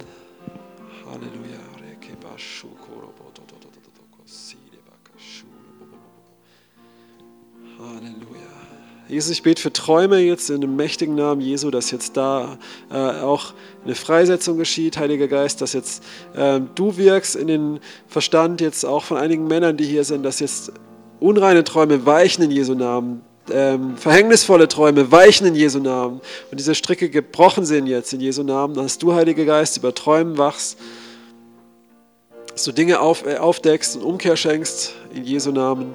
Halleluja. 1.05 1.48
Jesus, 9.09 9.31
ich 9.31 9.41
bete 9.41 9.59
für 9.59 9.73
Träume 9.73 10.19
jetzt 10.19 10.51
in 10.51 10.61
dem 10.61 10.75
mächtigen 10.75 11.15
Namen 11.15 11.41
Jesu, 11.41 11.71
dass 11.71 11.89
jetzt 11.89 12.15
da 12.15 12.59
äh, 12.91 12.95
auch 12.95 13.53
eine 13.83 13.95
Freisetzung 13.95 14.59
geschieht, 14.59 14.99
Heiliger 14.99 15.27
Geist, 15.27 15.61
dass 15.61 15.73
jetzt 15.73 16.03
äh, 16.35 16.61
du 16.75 16.95
wirkst 16.95 17.35
in 17.35 17.47
den 17.47 17.79
Verstand 18.07 18.61
jetzt 18.61 18.85
auch 18.85 19.03
von 19.03 19.17
einigen 19.17 19.47
Männern, 19.47 19.77
die 19.77 19.85
hier 19.85 20.03
sind, 20.03 20.21
dass 20.21 20.39
jetzt 20.39 20.73
unreine 21.19 21.63
Träume 21.63 22.05
weichen 22.05 22.43
in 22.43 22.51
Jesu 22.51 22.75
Namen, 22.75 23.23
ähm, 23.51 23.97
verhängnisvolle 23.97 24.67
Träume 24.67 25.11
weichen 25.11 25.47
in 25.47 25.55
Jesu 25.55 25.79
Namen 25.79 26.21
und 26.51 26.59
diese 26.59 26.75
Stricke 26.75 27.09
gebrochen 27.09 27.65
sind 27.65 27.87
jetzt 27.87 28.13
in 28.13 28.21
Jesu 28.21 28.43
Namen, 28.43 28.75
dass 28.75 28.99
du, 28.99 29.13
Heiliger 29.13 29.45
Geist, 29.45 29.75
über 29.77 29.95
Träumen 29.95 30.37
wachst, 30.37 30.77
dass 32.51 32.63
du 32.63 32.71
Dinge 32.71 32.99
auf, 32.99 33.25
äh, 33.25 33.37
aufdeckst 33.37 33.95
und 33.95 34.03
Umkehr 34.03 34.37
schenkst 34.37 34.93
in 35.15 35.23
Jesu 35.23 35.51
Namen. 35.51 35.93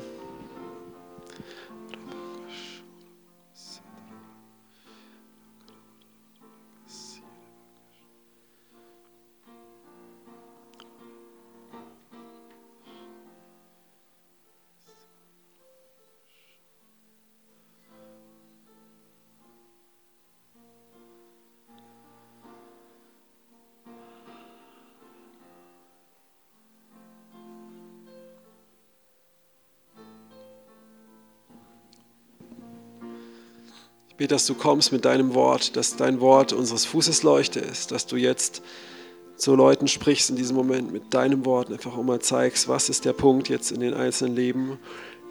Ich 34.15 34.19
bete, 34.19 34.37
dass 34.37 34.47
du 34.47 34.55
kommst 34.55 34.93
mit 34.93 35.05
deinem 35.05 35.35
Wort, 35.35 35.75
dass 35.75 35.97
dein 35.97 36.21
Wort 36.21 36.53
unseres 36.53 36.85
Fußes 36.85 37.25
Leuchte 37.25 37.59
ist, 37.59 37.91
dass 37.91 38.07
du 38.07 38.15
jetzt 38.15 38.63
zu 39.35 39.57
Leuten 39.57 39.89
sprichst 39.89 40.31
in 40.31 40.37
diesem 40.37 40.55
Moment 40.55 40.93
mit 40.93 41.13
deinem 41.13 41.45
Wort, 41.45 41.69
einfach 41.73 42.01
mal 42.01 42.21
zeigst, 42.21 42.69
was 42.69 42.89
ist 42.89 43.05
der 43.05 43.13
Punkt 43.13 43.49
jetzt 43.49 43.73
in 43.73 43.81
den 43.81 43.93
einzelnen 43.93 44.37
Leben, 44.37 44.79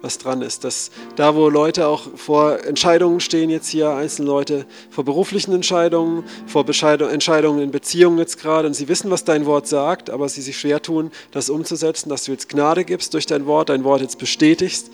was 0.02 0.18
dran 0.18 0.42
ist. 0.42 0.64
Dass 0.64 0.90
da, 1.16 1.34
wo 1.34 1.48
Leute 1.48 1.86
auch 1.86 2.14
vor 2.14 2.62
Entscheidungen 2.62 3.20
stehen, 3.20 3.48
jetzt 3.48 3.70
hier 3.70 3.88
einzelne 3.88 4.28
Leute 4.28 4.66
vor 4.90 5.02
beruflichen 5.02 5.54
Entscheidungen, 5.54 6.24
vor 6.46 6.66
Entscheidungen 6.68 7.62
in 7.62 7.70
Beziehungen 7.70 8.18
jetzt 8.18 8.38
gerade 8.38 8.68
und 8.68 8.74
sie 8.74 8.88
wissen, 8.88 9.10
was 9.10 9.24
dein 9.24 9.46
Wort 9.46 9.66
sagt, 9.66 10.10
aber 10.10 10.28
sie 10.28 10.42
sich 10.42 10.58
schwer 10.58 10.82
tun, 10.82 11.10
das 11.30 11.48
umzusetzen, 11.48 12.10
dass 12.10 12.24
du 12.24 12.32
jetzt 12.32 12.50
Gnade 12.50 12.84
gibst 12.84 13.14
durch 13.14 13.24
dein 13.24 13.46
Wort, 13.46 13.70
dein 13.70 13.82
Wort 13.82 14.02
jetzt 14.02 14.18
bestätigst 14.18 14.90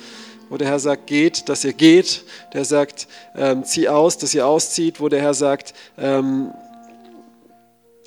wo 0.50 0.58
der 0.58 0.68
Herr 0.68 0.80
sagt, 0.80 1.06
geht, 1.06 1.48
dass 1.48 1.64
ihr 1.64 1.72
geht. 1.72 2.24
Der 2.52 2.66
sagt, 2.66 3.08
ähm, 3.34 3.64
zieh 3.64 3.88
aus, 3.88 4.18
dass 4.18 4.34
ihr 4.34 4.46
auszieht, 4.46 5.00
wo 5.00 5.08
der 5.08 5.22
Herr 5.22 5.32
sagt, 5.32 5.72
ähm, 5.96 6.52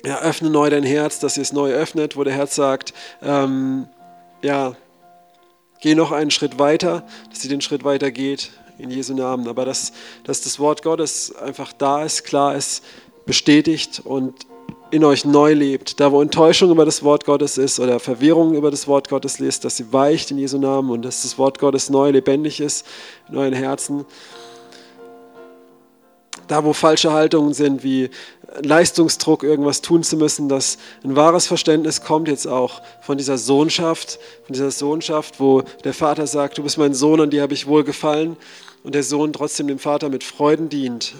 ja, 0.04 0.20
öffne 0.20 0.50
neu 0.50 0.68
dein 0.68 0.84
Herz, 0.84 1.18
dass 1.18 1.38
ihr 1.38 1.42
es 1.42 1.52
neu 1.52 1.72
öffnet, 1.72 2.16
wo 2.16 2.22
der 2.22 2.34
Herr 2.34 2.46
sagt, 2.46 2.92
ähm, 3.22 3.88
ja, 4.42 4.76
geh 5.80 5.94
noch 5.94 6.12
einen 6.12 6.30
Schritt 6.30 6.58
weiter, 6.58 7.02
dass 7.30 7.40
sie 7.40 7.48
den 7.48 7.62
Schritt 7.62 7.82
weiter 7.82 8.10
geht 8.10 8.50
in 8.76 8.90
Jesu 8.90 9.14
Namen. 9.14 9.48
Aber 9.48 9.64
dass, 9.64 9.92
dass 10.24 10.42
das 10.42 10.58
Wort 10.58 10.82
Gottes 10.82 11.34
einfach 11.34 11.72
da 11.72 12.04
ist, 12.04 12.24
klar 12.24 12.54
ist, 12.54 12.84
bestätigt 13.24 14.02
und 14.04 14.46
in 14.94 15.02
euch 15.02 15.24
neu 15.24 15.54
lebt. 15.54 15.98
Da, 15.98 16.12
wo 16.12 16.22
Enttäuschung 16.22 16.70
über 16.70 16.84
das 16.84 17.02
Wort 17.02 17.24
Gottes 17.24 17.58
ist 17.58 17.80
oder 17.80 17.98
Verwirrung 17.98 18.54
über 18.54 18.70
das 18.70 18.86
Wort 18.86 19.08
Gottes 19.08 19.40
ist, 19.40 19.64
dass 19.64 19.76
sie 19.76 19.92
weicht 19.92 20.30
in 20.30 20.38
Jesu 20.38 20.56
Namen 20.56 20.90
und 20.90 21.04
dass 21.04 21.22
das 21.22 21.36
Wort 21.36 21.58
Gottes 21.58 21.90
neu 21.90 22.10
lebendig 22.10 22.60
ist 22.60 22.86
in 23.28 23.36
euren 23.36 23.54
Herzen. 23.54 24.04
Da, 26.46 26.64
wo 26.64 26.72
falsche 26.72 27.12
Haltungen 27.12 27.54
sind, 27.54 27.82
wie 27.82 28.08
Leistungsdruck, 28.62 29.42
irgendwas 29.42 29.82
tun 29.82 30.04
zu 30.04 30.16
müssen, 30.16 30.48
dass 30.48 30.78
ein 31.02 31.16
wahres 31.16 31.48
Verständnis 31.48 32.02
kommt 32.02 32.28
jetzt 32.28 32.46
auch 32.46 32.80
von 33.00 33.18
dieser 33.18 33.36
Sohnschaft, 33.36 34.20
von 34.44 34.52
dieser 34.52 34.70
Sohnschaft, 34.70 35.40
wo 35.40 35.62
der 35.82 35.94
Vater 35.94 36.28
sagt, 36.28 36.58
du 36.58 36.62
bist 36.62 36.78
mein 36.78 36.94
Sohn, 36.94 37.20
an 37.20 37.30
dir 37.30 37.42
habe 37.42 37.54
ich 37.54 37.66
wohl 37.66 37.82
gefallen 37.82 38.36
und 38.84 38.94
der 38.94 39.02
Sohn 39.02 39.32
trotzdem 39.32 39.66
dem 39.66 39.80
Vater 39.80 40.08
mit 40.08 40.22
Freuden 40.22 40.68
dient, 40.68 41.14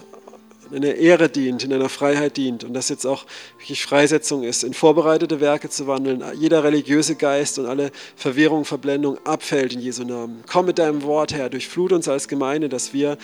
in 0.70 0.82
der 0.82 0.98
Ehre 0.98 1.28
dient, 1.28 1.64
in 1.64 1.72
einer 1.72 1.88
Freiheit 1.88 2.36
dient 2.36 2.64
und 2.64 2.74
das 2.74 2.88
jetzt 2.88 3.06
auch 3.06 3.26
wirklich 3.58 3.84
Freisetzung 3.84 4.42
ist, 4.42 4.64
in 4.64 4.74
vorbereitete 4.74 5.40
Werke 5.40 5.68
zu 5.68 5.86
wandeln, 5.86 6.22
jeder 6.38 6.64
religiöse 6.64 7.14
Geist 7.14 7.58
und 7.58 7.66
alle 7.66 7.90
Verwirrung, 8.16 8.64
Verblendung 8.64 9.18
abfällt 9.24 9.72
in 9.72 9.80
Jesu 9.80 10.04
Namen. 10.04 10.42
Komm 10.50 10.66
mit 10.66 10.78
deinem 10.78 11.02
Wort 11.02 11.34
her, 11.34 11.48
durchflut 11.48 11.92
uns 11.92 12.08
als 12.08 12.28
Gemeinde, 12.28 12.68
dass 12.68 12.92
wir 12.92 13.18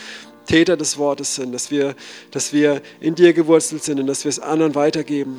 Täter 0.47 0.77
des 0.77 0.99
Wortes 0.99 1.35
sind, 1.35 1.53
dass 1.53 1.71
wir, 1.71 1.95
dass 2.31 2.53
wir 2.53 2.83
in 3.01 3.15
dir 3.15 3.33
gewurzelt 3.33 3.85
sind 3.85 4.01
und 4.01 4.07
dass 4.07 4.25
wir 4.25 4.31
es 4.31 4.41
anderen 4.41 4.75
weitergeben, 4.75 5.39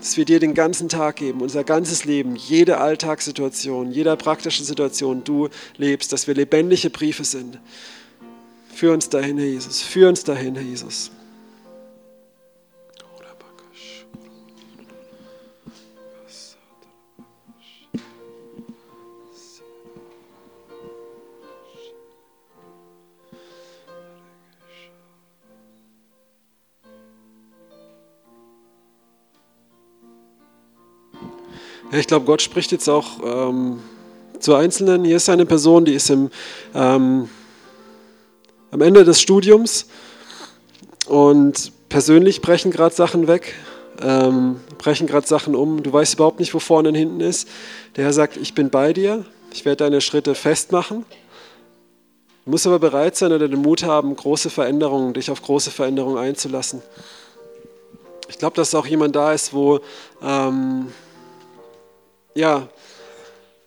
dass 0.00 0.16
wir 0.16 0.24
dir 0.24 0.40
den 0.40 0.54
ganzen 0.54 0.88
Tag 0.88 1.16
geben, 1.16 1.40
unser 1.40 1.64
ganzes 1.64 2.04
Leben, 2.04 2.36
jede 2.36 2.78
Alltagssituation, 2.78 3.90
jeder 3.90 4.16
praktischen 4.16 4.64
Situation 4.64 5.24
du 5.24 5.48
lebst, 5.76 6.12
dass 6.12 6.26
wir 6.26 6.34
lebendige 6.34 6.90
Briefe 6.90 7.24
sind. 7.24 7.58
Führ 8.74 8.92
uns 8.92 9.08
dahin, 9.08 9.38
Herr 9.38 9.46
Jesus. 9.46 9.82
Führ 9.82 10.08
uns 10.08 10.22
dahin, 10.22 10.54
Herr 10.54 10.64
Jesus. 10.64 11.10
Ich 31.90 32.06
glaube, 32.06 32.26
Gott 32.26 32.42
spricht 32.42 32.70
jetzt 32.70 32.86
auch 32.88 33.06
ähm, 33.24 33.80
zu 34.40 34.54
Einzelnen. 34.54 35.04
Hier 35.04 35.16
ist 35.16 35.30
eine 35.30 35.46
Person, 35.46 35.86
die 35.86 35.94
ist 35.94 36.10
im, 36.10 36.30
ähm, 36.74 37.30
am 38.70 38.80
Ende 38.82 39.04
des 39.04 39.22
Studiums 39.22 39.86
und 41.06 41.72
persönlich 41.88 42.42
brechen 42.42 42.70
gerade 42.70 42.94
Sachen 42.94 43.26
weg, 43.26 43.54
ähm, 44.02 44.60
brechen 44.76 45.06
gerade 45.06 45.26
Sachen 45.26 45.54
um. 45.54 45.82
Du 45.82 45.90
weißt 45.90 46.14
überhaupt 46.14 46.40
nicht, 46.40 46.52
wo 46.52 46.58
vorne 46.58 46.90
und 46.90 46.94
hinten 46.94 47.20
ist. 47.20 47.48
Der 47.96 48.04
Herr 48.04 48.12
sagt, 48.12 48.36
ich 48.36 48.54
bin 48.54 48.68
bei 48.68 48.92
dir, 48.92 49.24
ich 49.54 49.64
werde 49.64 49.84
deine 49.84 50.02
Schritte 50.02 50.34
festmachen. 50.34 51.06
Du 52.44 52.50
musst 52.50 52.66
aber 52.66 52.78
bereit 52.78 53.16
sein 53.16 53.32
oder 53.32 53.48
den 53.48 53.62
Mut 53.62 53.82
haben, 53.82 54.14
große 54.14 54.50
Veränderungen, 54.50 55.14
dich 55.14 55.30
auf 55.30 55.40
große 55.40 55.70
Veränderungen 55.70 56.18
einzulassen. 56.18 56.82
Ich 58.28 58.36
glaube, 58.36 58.56
dass 58.56 58.74
auch 58.74 58.86
jemand 58.86 59.16
da 59.16 59.32
ist, 59.32 59.54
wo 59.54 59.80
ähm, 60.22 60.88
ja, 62.38 62.68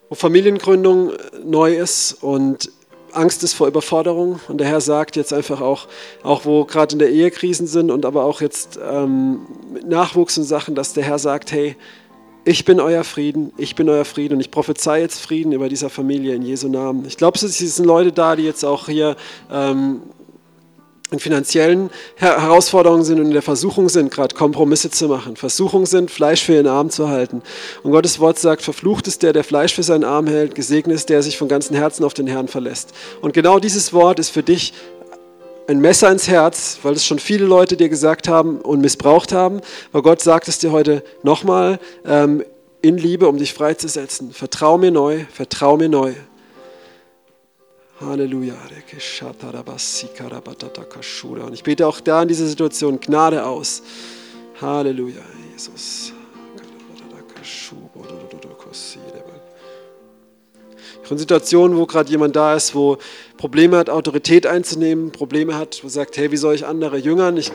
wo 0.10 0.16
Familiengründung 0.16 1.12
neu 1.44 1.76
ist 1.76 2.14
und 2.22 2.72
Angst 3.12 3.44
ist 3.44 3.54
vor 3.54 3.68
Überforderung. 3.68 4.40
Und 4.48 4.60
der 4.60 4.68
Herr 4.68 4.80
sagt 4.80 5.18
jetzt 5.18 5.34
einfach 5.34 5.60
auch, 5.60 5.88
auch 6.24 6.46
wo 6.46 6.64
gerade 6.64 6.94
in 6.94 7.00
der 7.00 7.10
Ehe 7.10 7.30
Krisen 7.32 7.68
sind 7.68 7.92
und 7.92 8.06
aber 8.06 8.24
auch 8.24 8.40
jetzt 8.40 8.80
ähm, 8.82 9.42
mit 9.74 9.88
Nachwuchs 9.88 10.38
und 10.38 10.46
Sachen, 10.46 10.74
dass 10.74 10.94
der 10.94 11.04
Herr 11.04 11.20
sagt, 11.20 11.52
hey, 11.52 11.76
ich 12.46 12.64
bin 12.64 12.80
euer 12.80 13.04
Frieden, 13.04 13.52
ich 13.58 13.76
bin 13.76 13.90
euer 13.90 14.06
Frieden 14.06 14.36
und 14.36 14.40
ich 14.40 14.50
prophezei 14.50 15.02
jetzt 15.02 15.20
Frieden 15.20 15.52
über 15.52 15.68
dieser 15.68 15.90
Familie 15.90 16.34
in 16.34 16.42
Jesu 16.42 16.70
Namen. 16.70 17.06
Ich 17.06 17.18
glaube, 17.18 17.38
es 17.38 17.58
sind 17.58 17.86
Leute 17.86 18.14
da, 18.14 18.36
die 18.38 18.44
jetzt 18.44 18.64
auch 18.64 18.88
hier 18.88 19.18
ähm, 19.52 20.02
in 21.12 21.20
finanziellen 21.20 21.90
Herausforderungen 22.16 23.04
sind 23.04 23.20
und 23.20 23.28
in 23.28 23.32
der 23.32 23.42
Versuchung 23.42 23.90
sind, 23.90 24.12
gerade 24.12 24.36
Kompromisse 24.36 24.90
zu 24.90 25.08
machen. 25.08 25.36
Versuchung 25.36 25.86
sind, 25.86 26.12
Fleisch 26.12 26.44
für 26.44 26.54
ihren 26.54 26.68
Arm 26.68 26.90
zu 26.90 27.10
halten. 27.10 27.42
Und 27.84 27.92
Gottes 27.92 28.20
Wort 28.20 28.40
sagt, 28.40 28.62
verflucht 28.62 29.08
ist 29.08 29.24
der, 29.24 29.34
der 29.34 29.44
Fleisch 29.44 29.74
für 29.74 29.84
seinen 29.84 30.04
Arm 30.04 30.28
hält, 30.28 30.56
gesegnet 30.56 30.96
ist 30.96 31.10
der, 31.10 31.22
der 31.22 31.24
sich 31.24 31.38
von 31.38 31.48
ganzem 31.48 31.76
Herzen 31.76 32.04
auf 32.04 32.16
den 32.16 32.26
Herrn 32.26 32.48
verlässt. 32.48 32.94
Und 33.22 33.34
genau 33.34 33.60
dieses 33.60 33.94
Wort 33.94 34.18
ist 34.18 34.32
für 34.32 34.42
dich 34.42 34.74
ein 35.68 35.80
Messer 35.80 36.12
ins 36.12 36.28
Herz, 36.28 36.80
weil 36.82 36.94
es 36.94 37.06
schon 37.06 37.20
viele 37.20 37.46
Leute 37.46 37.78
dir 37.78 37.90
gesagt 37.90 38.28
haben 38.28 38.60
und 38.60 38.82
missbraucht 38.82 39.32
haben. 39.34 39.62
Aber 39.92 40.02
Gott 40.02 40.22
sagt 40.22 40.48
es 40.48 40.58
dir 40.58 40.72
heute 40.72 41.04
nochmal 41.22 41.80
ähm, 42.06 42.44
in 42.82 42.98
Liebe, 42.98 43.28
um 43.28 43.38
dich 43.38 43.54
freizusetzen. 43.54 44.32
Vertrau 44.32 44.80
mir 44.80 44.90
neu, 44.90 45.26
vertrau 45.32 45.78
mir 45.78 45.90
neu. 45.90 46.14
Halleluja. 48.02 48.56
Und 51.46 51.54
ich 51.54 51.64
bete 51.64 51.88
auch 51.88 52.00
da 52.00 52.22
in 52.22 52.28
dieser 52.28 52.48
Situation 52.48 53.00
Gnade 53.00 53.46
aus. 53.46 53.84
Halleluja, 54.60 55.22
Jesus. 55.54 56.14
Von 61.04 61.18
Situationen, 61.18 61.78
wo 61.78 61.86
gerade 61.86 62.10
jemand 62.10 62.36
da 62.36 62.56
ist, 62.56 62.74
wo 62.74 62.98
Probleme 63.38 63.78
hat, 63.78 63.90
Autorität 63.90 64.46
einzunehmen, 64.46 65.12
Probleme 65.12 65.58
hat, 65.58 65.84
wo 65.84 65.88
sagt, 65.88 66.18
hey, 66.18 66.32
wie 66.32 66.38
soll 66.38 66.56
ich 66.56 66.66
andere 66.66 66.98
jüngern? 66.98 67.38
Ich 67.38 67.52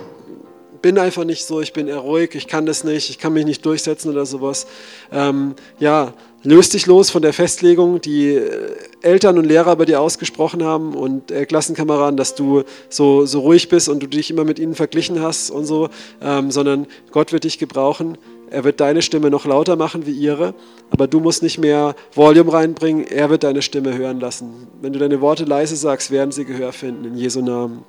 bin 0.82 0.98
einfach 0.98 1.24
nicht 1.24 1.44
so, 1.44 1.60
ich 1.60 1.72
bin 1.72 1.88
eher 1.88 1.98
ruhig, 1.98 2.34
ich 2.34 2.46
kann 2.46 2.66
das 2.66 2.84
nicht, 2.84 3.10
ich 3.10 3.18
kann 3.18 3.32
mich 3.32 3.44
nicht 3.44 3.64
durchsetzen 3.64 4.10
oder 4.10 4.26
sowas. 4.26 4.66
Ähm, 5.10 5.54
ja, 5.78 6.12
löst 6.46 6.74
dich 6.74 6.86
los 6.86 7.10
von 7.10 7.22
der 7.22 7.32
Festlegung, 7.32 8.00
die 8.00 8.34
äh, 8.34 8.70
Eltern 9.02 9.38
und 9.38 9.44
Lehrer 9.44 9.74
bei 9.76 9.84
dir 9.84 10.00
ausgesprochen 10.00 10.62
haben 10.62 10.94
und 10.94 11.30
äh, 11.30 11.44
Klassenkameraden, 11.44 12.16
dass 12.16 12.34
du 12.34 12.62
so, 12.88 13.26
so 13.26 13.40
ruhig 13.40 13.68
bist 13.68 13.88
und 13.88 14.02
du 14.02 14.06
dich 14.06 14.30
immer 14.30 14.44
mit 14.44 14.58
ihnen 14.58 14.74
verglichen 14.74 15.20
hast 15.20 15.50
und 15.50 15.66
so, 15.66 15.88
ähm, 16.22 16.50
sondern 16.50 16.86
Gott 17.10 17.32
wird 17.32 17.44
dich 17.44 17.58
gebrauchen. 17.58 18.16
Er 18.48 18.62
wird 18.62 18.80
deine 18.80 19.02
Stimme 19.02 19.28
noch 19.28 19.44
lauter 19.44 19.74
machen 19.74 20.06
wie 20.06 20.12
ihre, 20.12 20.54
aber 20.90 21.08
du 21.08 21.18
musst 21.18 21.42
nicht 21.42 21.58
mehr 21.58 21.96
Volume 22.14 22.52
reinbringen, 22.52 23.04
er 23.04 23.28
wird 23.28 23.42
deine 23.42 23.60
Stimme 23.60 23.98
hören 23.98 24.20
lassen. 24.20 24.68
Wenn 24.80 24.92
du 24.92 25.00
deine 25.00 25.20
Worte 25.20 25.44
leise 25.44 25.74
sagst, 25.74 26.12
werden 26.12 26.30
sie 26.30 26.44
Gehör 26.44 26.72
finden, 26.72 27.06
in 27.06 27.16
Jesu 27.16 27.42
Namen. 27.42 27.84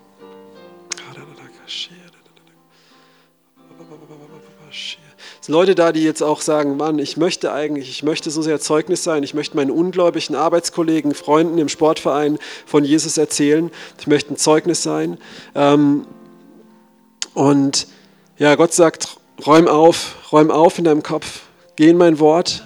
Sind 5.47 5.53
Leute 5.53 5.75
da, 5.75 5.93
die 5.93 6.03
jetzt 6.03 6.21
auch 6.21 6.41
sagen, 6.41 6.75
Mann, 6.75 6.99
ich 6.99 7.15
möchte 7.15 7.53
eigentlich, 7.53 7.89
ich 7.89 8.03
möchte 8.03 8.29
so 8.31 8.41
sehr 8.41 8.59
Zeugnis 8.59 9.05
sein, 9.05 9.23
ich 9.23 9.33
möchte 9.33 9.55
meinen 9.55 9.71
ungläubigen 9.71 10.35
Arbeitskollegen, 10.35 11.13
Freunden 11.13 11.57
im 11.57 11.69
Sportverein 11.69 12.37
von 12.65 12.83
Jesus 12.83 13.17
erzählen, 13.17 13.71
ich 13.97 14.07
möchte 14.07 14.33
ein 14.33 14.35
Zeugnis 14.35 14.83
sein. 14.83 15.17
Ähm, 15.55 16.05
und 17.33 17.87
ja, 18.37 18.55
Gott 18.55 18.73
sagt, 18.73 19.19
räum 19.45 19.69
auf, 19.69 20.33
räum 20.33 20.51
auf 20.51 20.79
in 20.79 20.83
deinem 20.83 21.01
Kopf, 21.01 21.43
geh 21.77 21.87
in 21.87 21.97
mein 21.97 22.19
Wort, 22.19 22.65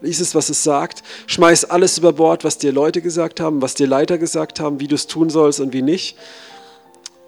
lies 0.00 0.20
es, 0.20 0.36
was 0.36 0.50
es 0.50 0.62
sagt, 0.62 1.02
schmeiß 1.26 1.64
alles 1.64 1.98
über 1.98 2.12
Bord, 2.12 2.44
was 2.44 2.58
dir 2.58 2.70
Leute 2.70 3.02
gesagt 3.02 3.40
haben, 3.40 3.60
was 3.60 3.74
dir 3.74 3.88
Leiter 3.88 4.18
gesagt 4.18 4.60
haben, 4.60 4.78
wie 4.78 4.86
du 4.86 4.94
es 4.94 5.08
tun 5.08 5.30
sollst 5.30 5.58
und 5.58 5.72
wie 5.72 5.82
nicht 5.82 6.16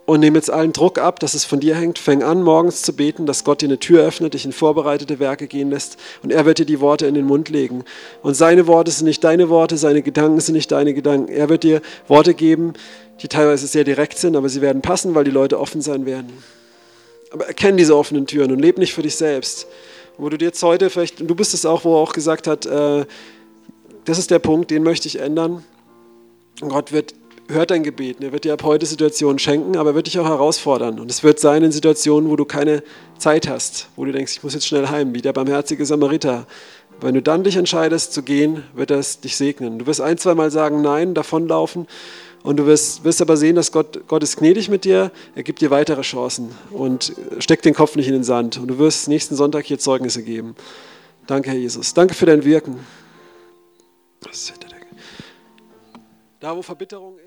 und 0.06 0.20
nehme 0.20 0.38
jetzt 0.38 0.50
allen 0.50 0.72
Druck 0.72 0.98
ab, 0.98 1.18
dass 1.18 1.34
es 1.34 1.44
von 1.44 1.58
dir 1.60 1.74
hängt. 1.74 1.98
Fäng 1.98 2.22
an, 2.22 2.42
morgens 2.42 2.82
zu 2.82 2.94
beten, 2.94 3.26
dass 3.26 3.42
Gott 3.44 3.60
dir 3.60 3.66
eine 3.66 3.78
Tür 3.78 4.04
öffnet, 4.04 4.34
dich 4.34 4.44
in 4.44 4.52
vorbereitete 4.52 5.18
Werke 5.18 5.48
gehen 5.48 5.68
lässt 5.68 5.98
und 6.22 6.32
er 6.32 6.46
wird 6.46 6.58
dir 6.58 6.64
die 6.64 6.80
Worte 6.80 7.06
in 7.06 7.14
den 7.14 7.26
Mund 7.26 7.48
legen. 7.48 7.84
Und 8.22 8.34
seine 8.34 8.68
Worte 8.68 8.92
sind 8.92 9.06
nicht 9.06 9.24
deine 9.24 9.48
Worte, 9.48 9.76
seine 9.76 10.02
Gedanken 10.02 10.40
sind 10.40 10.54
nicht 10.54 10.70
deine 10.70 10.94
Gedanken. 10.94 11.30
Er 11.30 11.48
wird 11.48 11.64
dir 11.64 11.82
Worte 12.06 12.34
geben, 12.34 12.74
die 13.20 13.28
teilweise 13.28 13.66
sehr 13.66 13.82
direkt 13.82 14.18
sind, 14.18 14.36
aber 14.36 14.48
sie 14.48 14.60
werden 14.60 14.80
passen, 14.80 15.14
weil 15.14 15.24
die 15.24 15.30
Leute 15.32 15.58
offen 15.58 15.80
sein 15.80 16.06
werden. 16.06 16.32
Aber 17.32 17.46
erkenn 17.46 17.76
diese 17.76 17.96
offenen 17.96 18.26
Türen 18.26 18.52
und 18.52 18.60
leb 18.60 18.78
nicht 18.78 18.94
für 18.94 19.02
dich 19.02 19.16
selbst. 19.16 19.66
Wo 20.18 20.28
du 20.28 20.38
dir 20.38 20.46
jetzt 20.46 20.62
heute 20.62 20.88
vielleicht, 20.88 21.18
du 21.20 21.34
bist 21.34 21.52
es 21.52 21.66
auch, 21.66 21.84
wo 21.84 21.96
er 21.96 22.00
auch 22.00 22.12
gesagt 22.12 22.46
hat, 22.46 22.64
äh, 22.64 23.04
das 24.04 24.18
ist 24.18 24.30
der 24.30 24.38
Punkt, 24.38 24.70
den 24.70 24.84
möchte 24.84 25.08
ich 25.08 25.18
ändern. 25.18 25.64
Und 26.60 26.68
Gott 26.68 26.92
wird 26.92 27.12
hört 27.48 27.70
dein 27.70 27.82
Gebet. 27.82 28.22
Er 28.22 28.32
wird 28.32 28.44
dir 28.44 28.52
ab 28.52 28.62
heute 28.62 28.86
Situationen 28.86 29.38
schenken, 29.38 29.76
aber 29.76 29.90
er 29.90 29.94
wird 29.94 30.06
dich 30.06 30.18
auch 30.18 30.26
herausfordern. 30.26 30.98
Und 30.98 31.10
es 31.10 31.22
wird 31.22 31.40
sein 31.40 31.62
in 31.62 31.72
Situationen, 31.72 32.30
wo 32.30 32.36
du 32.36 32.44
keine 32.44 32.82
Zeit 33.18 33.48
hast, 33.48 33.88
wo 33.96 34.04
du 34.04 34.12
denkst, 34.12 34.36
ich 34.36 34.42
muss 34.42 34.54
jetzt 34.54 34.66
schnell 34.66 34.88
heim, 34.88 35.14
wie 35.14 35.22
der 35.22 35.32
barmherzige 35.32 35.84
Samariter. 35.86 36.46
Wenn 37.00 37.14
du 37.14 37.22
dann 37.22 37.44
dich 37.44 37.56
entscheidest 37.56 38.12
zu 38.12 38.22
gehen, 38.22 38.62
wird 38.74 38.90
er 38.90 39.00
dich 39.00 39.36
segnen. 39.36 39.78
Du 39.78 39.86
wirst 39.86 40.00
ein, 40.00 40.18
zwei 40.18 40.34
Mal 40.34 40.50
sagen, 40.50 40.80
nein, 40.82 41.14
davonlaufen. 41.14 41.86
Und 42.42 42.58
du 42.58 42.66
wirst, 42.66 43.04
wirst 43.04 43.20
aber 43.20 43.36
sehen, 43.36 43.56
dass 43.56 43.72
Gott, 43.72 44.06
Gott 44.06 44.22
ist 44.22 44.36
gnädig 44.36 44.68
mit 44.68 44.84
dir, 44.84 45.10
er 45.34 45.42
gibt 45.42 45.60
dir 45.60 45.70
weitere 45.70 46.02
Chancen 46.02 46.50
und 46.70 47.12
steckt 47.40 47.64
den 47.64 47.74
Kopf 47.74 47.96
nicht 47.96 48.06
in 48.06 48.12
den 48.12 48.24
Sand. 48.24 48.58
Und 48.58 48.68
du 48.68 48.78
wirst 48.78 49.08
nächsten 49.08 49.34
Sonntag 49.34 49.64
hier 49.66 49.78
Zeugnisse 49.78 50.22
geben. 50.22 50.54
Danke, 51.26 51.50
Herr 51.50 51.58
Jesus. 51.58 51.92
Danke 51.92 52.14
für 52.14 52.26
dein 52.26 52.44
Wirken. 52.44 52.78
Da, 56.38 56.56
wo 56.56 56.62
Verbitterung 56.62 57.18
ist. 57.18 57.25